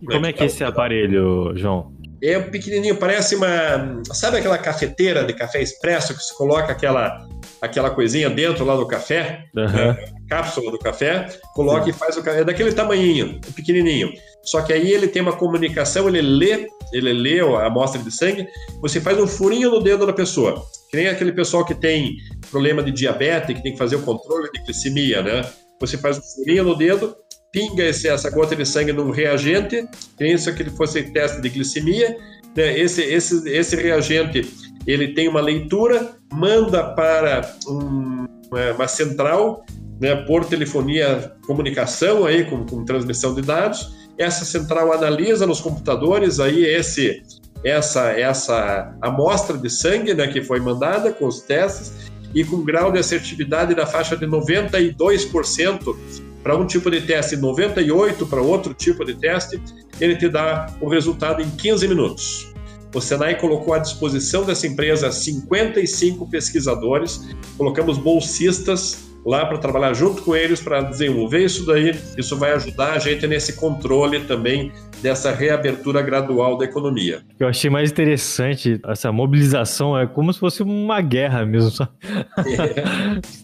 E 0.00 0.06
como 0.06 0.26
é 0.26 0.32
que 0.32 0.42
é 0.42 0.46
esse 0.46 0.64
aparelho, 0.64 1.52
João? 1.56 1.92
É 2.22 2.38
pequenininho, 2.40 2.96
parece 2.96 3.36
uma. 3.36 4.02
Sabe 4.12 4.38
aquela 4.38 4.58
cafeteira 4.58 5.24
de 5.24 5.32
café 5.32 5.62
expresso 5.62 6.14
que 6.14 6.22
se 6.22 6.36
coloca 6.36 6.72
aquela, 6.72 7.26
aquela 7.60 7.90
coisinha 7.90 8.28
dentro 8.28 8.64
lá 8.64 8.74
do 8.74 8.86
café? 8.86 9.44
Uhum. 9.56 9.66
Né? 9.66 10.04
Cápsula 10.28 10.72
do 10.72 10.78
café, 10.78 11.28
coloca 11.54 11.84
Sim. 11.84 11.90
e 11.90 11.92
faz 11.92 12.16
o 12.16 12.22
café. 12.22 12.40
É 12.40 12.44
daquele 12.44 12.72
tamanhinho, 12.72 13.40
pequenininho. 13.54 14.12
Só 14.42 14.62
que 14.62 14.72
aí 14.72 14.92
ele 14.92 15.06
tem 15.06 15.22
uma 15.22 15.36
comunicação, 15.36 16.08
ele 16.08 16.20
lê, 16.20 16.66
ele 16.92 17.12
lê 17.12 17.40
a 17.40 17.66
amostra 17.66 18.02
de 18.02 18.10
sangue, 18.10 18.46
você 18.80 19.00
faz 19.00 19.18
um 19.18 19.26
furinho 19.26 19.70
no 19.70 19.80
dedo 19.80 20.06
da 20.06 20.12
pessoa. 20.12 20.62
Que 20.90 20.96
nem 20.96 21.08
aquele 21.08 21.32
pessoal 21.32 21.64
que 21.64 21.74
tem 21.74 22.16
problema 22.50 22.82
de 22.82 22.90
diabetes, 22.90 23.54
que 23.54 23.62
tem 23.62 23.72
que 23.72 23.78
fazer 23.78 23.96
o 23.96 24.02
controle 24.02 24.50
de 24.52 24.62
glicemia, 24.64 25.22
né? 25.22 25.48
Você 25.80 25.96
faz 25.96 26.18
um 26.18 26.22
furinho 26.22 26.64
no 26.64 26.74
dedo, 26.74 27.14
pinga 27.58 27.84
esse, 27.84 28.06
essa 28.06 28.30
gota 28.30 28.54
de 28.54 28.64
sangue 28.64 28.92
num 28.92 29.10
reagente, 29.10 29.84
pensa 30.16 30.52
que 30.52 30.62
ele 30.62 30.70
fosse 30.70 31.02
teste 31.02 31.40
de 31.40 31.48
glicemia, 31.48 32.16
né? 32.56 32.78
esse, 32.78 33.02
esse, 33.02 33.48
esse 33.48 33.74
reagente 33.74 34.48
ele 34.86 35.08
tem 35.08 35.26
uma 35.26 35.40
leitura, 35.40 36.12
manda 36.32 36.84
para 36.84 37.52
um, 37.66 38.26
uma, 38.48 38.72
uma, 38.76 38.86
central 38.88 39.66
né, 40.00 40.14
por 40.14 40.44
telefonia, 40.44 41.32
comunicação 41.44 42.24
aí 42.24 42.44
com, 42.44 42.64
com 42.64 42.84
transmissão 42.84 43.34
de 43.34 43.42
dados. 43.42 43.92
Essa 44.16 44.44
central 44.44 44.92
analisa 44.92 45.44
nos 45.44 45.60
computadores 45.60 46.38
aí 46.38 46.64
esse 46.64 47.22
essa 47.64 48.12
essa 48.12 48.96
amostra 49.02 49.58
de 49.58 49.68
sangue 49.68 50.14
né, 50.14 50.28
que 50.28 50.42
foi 50.42 50.60
mandada 50.60 51.12
com 51.12 51.26
os 51.26 51.40
testes 51.40 51.92
e 52.32 52.44
com 52.44 52.64
grau 52.64 52.92
de 52.92 53.00
assertividade 53.00 53.74
na 53.74 53.84
faixa 53.84 54.16
de 54.16 54.26
92% 54.26 55.96
para 56.42 56.56
um 56.56 56.66
tipo 56.66 56.90
de 56.90 57.00
teste, 57.00 57.36
98 57.36 58.26
para 58.26 58.40
outro 58.40 58.74
tipo 58.74 59.04
de 59.04 59.14
teste, 59.14 59.60
ele 60.00 60.16
te 60.16 60.28
dá 60.28 60.66
o 60.80 60.88
resultado 60.88 61.42
em 61.42 61.50
15 61.50 61.88
minutos. 61.88 62.52
O 62.94 63.00
Senai 63.00 63.38
colocou 63.38 63.74
à 63.74 63.78
disposição 63.78 64.44
dessa 64.44 64.66
empresa 64.66 65.12
55 65.12 66.28
pesquisadores, 66.30 67.28
colocamos 67.56 67.98
bolsistas 67.98 69.08
lá 69.26 69.44
para 69.44 69.58
trabalhar 69.58 69.92
junto 69.92 70.22
com 70.22 70.34
eles 70.34 70.60
para 70.60 70.80
desenvolver 70.80 71.44
isso 71.44 71.66
daí. 71.66 71.94
Isso 72.16 72.36
vai 72.36 72.52
ajudar 72.52 72.92
a 72.94 72.98
gente 72.98 73.26
nesse 73.26 73.54
controle 73.54 74.20
também 74.20 74.72
dessa 75.02 75.32
reabertura 75.32 76.00
gradual 76.00 76.56
da 76.56 76.64
economia. 76.64 77.22
Eu 77.38 77.46
achei 77.46 77.68
mais 77.68 77.90
interessante 77.90 78.80
essa 78.86 79.12
mobilização, 79.12 79.98
é 79.98 80.06
como 80.06 80.32
se 80.32 80.40
fosse 80.40 80.62
uma 80.62 81.00
guerra 81.00 81.44
mesmo. 81.44 81.86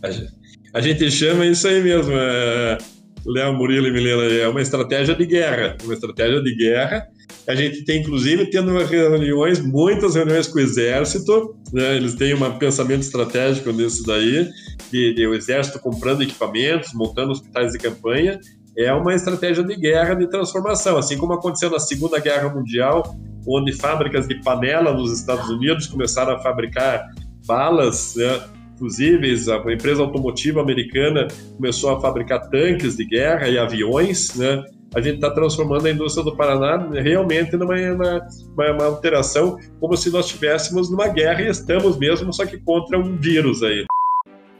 É. 0.02 0.43
A 0.74 0.80
gente 0.80 1.08
chama 1.10 1.46
isso 1.46 1.68
aí 1.68 1.82
mesmo. 1.82 2.12
É... 2.12 2.78
Léo 3.26 3.54
Murilo 3.54 3.86
e 3.86 3.90
Milena, 3.90 4.24
é 4.24 4.46
uma 4.46 4.60
estratégia 4.60 5.14
de 5.14 5.24
guerra, 5.24 5.78
uma 5.82 5.94
estratégia 5.94 6.42
de 6.42 6.54
guerra. 6.54 7.06
A 7.48 7.54
gente 7.54 7.82
tem, 7.82 8.02
inclusive, 8.02 8.50
tendo 8.50 8.76
reuniões, 8.84 9.60
muitas 9.60 10.14
reuniões 10.14 10.46
com 10.46 10.58
o 10.58 10.60
Exército, 10.60 11.56
né? 11.72 11.96
eles 11.96 12.14
têm 12.14 12.34
um 12.34 12.58
pensamento 12.58 13.00
estratégico 13.00 13.72
nisso 13.72 14.04
daí, 14.04 14.46
de, 14.92 15.14
de 15.14 15.26
o 15.26 15.34
Exército 15.34 15.78
comprando 15.78 16.22
equipamentos, 16.22 16.92
montando 16.92 17.32
hospitais 17.32 17.72
de 17.72 17.78
campanha, 17.78 18.38
é 18.76 18.92
uma 18.92 19.14
estratégia 19.14 19.64
de 19.64 19.76
guerra, 19.76 20.14
de 20.14 20.26
transformação, 20.26 20.98
assim 20.98 21.16
como 21.16 21.32
aconteceu 21.32 21.70
na 21.70 21.78
Segunda 21.78 22.18
Guerra 22.18 22.50
Mundial, 22.50 23.16
onde 23.46 23.72
fábricas 23.72 24.26
de 24.26 24.34
panela 24.42 24.92
nos 24.92 25.18
Estados 25.18 25.48
Unidos 25.48 25.86
começaram 25.86 26.34
a 26.34 26.38
fabricar 26.40 27.06
balas, 27.46 28.16
né? 28.16 28.42
Fusíveis, 28.84 29.48
a 29.48 29.56
empresa 29.72 30.02
automotiva 30.02 30.60
americana 30.60 31.26
começou 31.56 31.96
a 31.96 32.00
fabricar 32.00 32.50
tanques 32.50 32.98
de 32.98 33.06
guerra 33.06 33.48
e 33.48 33.56
aviões, 33.56 34.34
né? 34.34 34.62
A 34.94 35.00
gente 35.00 35.16
está 35.16 35.30
transformando 35.30 35.86
a 35.86 35.90
indústria 35.90 36.22
do 36.22 36.36
Paraná 36.36 36.76
realmente 36.92 37.56
numa, 37.56 37.74
uma 37.74 38.84
alteração, 38.84 39.58
como 39.80 39.96
se 39.96 40.10
nós 40.10 40.26
estivéssemos 40.26 40.90
numa 40.90 41.08
guerra 41.08 41.42
e 41.42 41.48
estamos 41.48 41.98
mesmo, 41.98 42.32
só 42.32 42.44
que 42.44 42.58
contra 42.58 42.98
um 42.98 43.16
vírus 43.16 43.62
aí. 43.62 43.86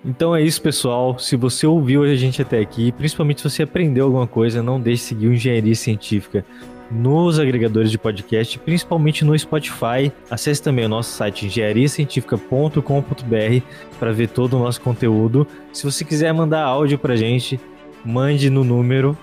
Então 0.03 0.35
é 0.35 0.43
isso, 0.43 0.61
pessoal. 0.61 1.19
Se 1.19 1.37
você 1.37 1.67
ouviu 1.67 2.03
a 2.03 2.15
gente 2.15 2.41
até 2.41 2.59
aqui, 2.59 2.93
principalmente 2.93 3.43
se 3.43 3.51
você 3.51 3.63
aprendeu 3.63 4.07
alguma 4.07 4.27
coisa, 4.27 4.63
não 4.63 4.81
deixe 4.81 5.03
de 5.03 5.09
seguir 5.09 5.27
o 5.29 5.35
Engenharia 5.35 5.75
Científica 5.75 6.45
nos 6.91 7.39
agregadores 7.39 7.91
de 7.91 7.99
podcast, 7.99 8.59
principalmente 8.59 9.25
no 9.25 9.39
Spotify. 9.39 10.13
Acesse 10.31 10.63
também 10.63 10.85
o 10.85 10.89
nosso 10.89 11.11
site 11.11 11.47
engenhariacientifica.com.br 11.47 13.67
para 13.99 14.13
ver 14.13 14.29
todo 14.29 14.57
o 14.57 14.59
nosso 14.59 14.81
conteúdo. 14.81 15.47
Se 15.73 15.85
você 15.85 16.05
quiser 16.05 16.33
mandar 16.33 16.63
áudio 16.63 16.99
para 16.99 17.17
gente, 17.17 17.61
mande 18.05 18.51
no 18.51 18.65
número 18.65 19.17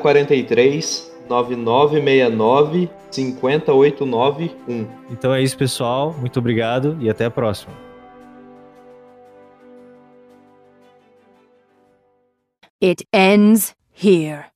043 0.00 1.12
9969 1.28 2.88
50891. 3.10 4.86
Então 5.10 5.32
é 5.32 5.42
isso, 5.42 5.56
pessoal. 5.56 6.14
Muito 6.18 6.38
obrigado 6.38 6.96
e 7.00 7.08
até 7.08 7.24
a 7.24 7.30
próxima. 7.30 7.72
It 12.82 13.06
ends 13.12 13.74
here. 13.94 14.53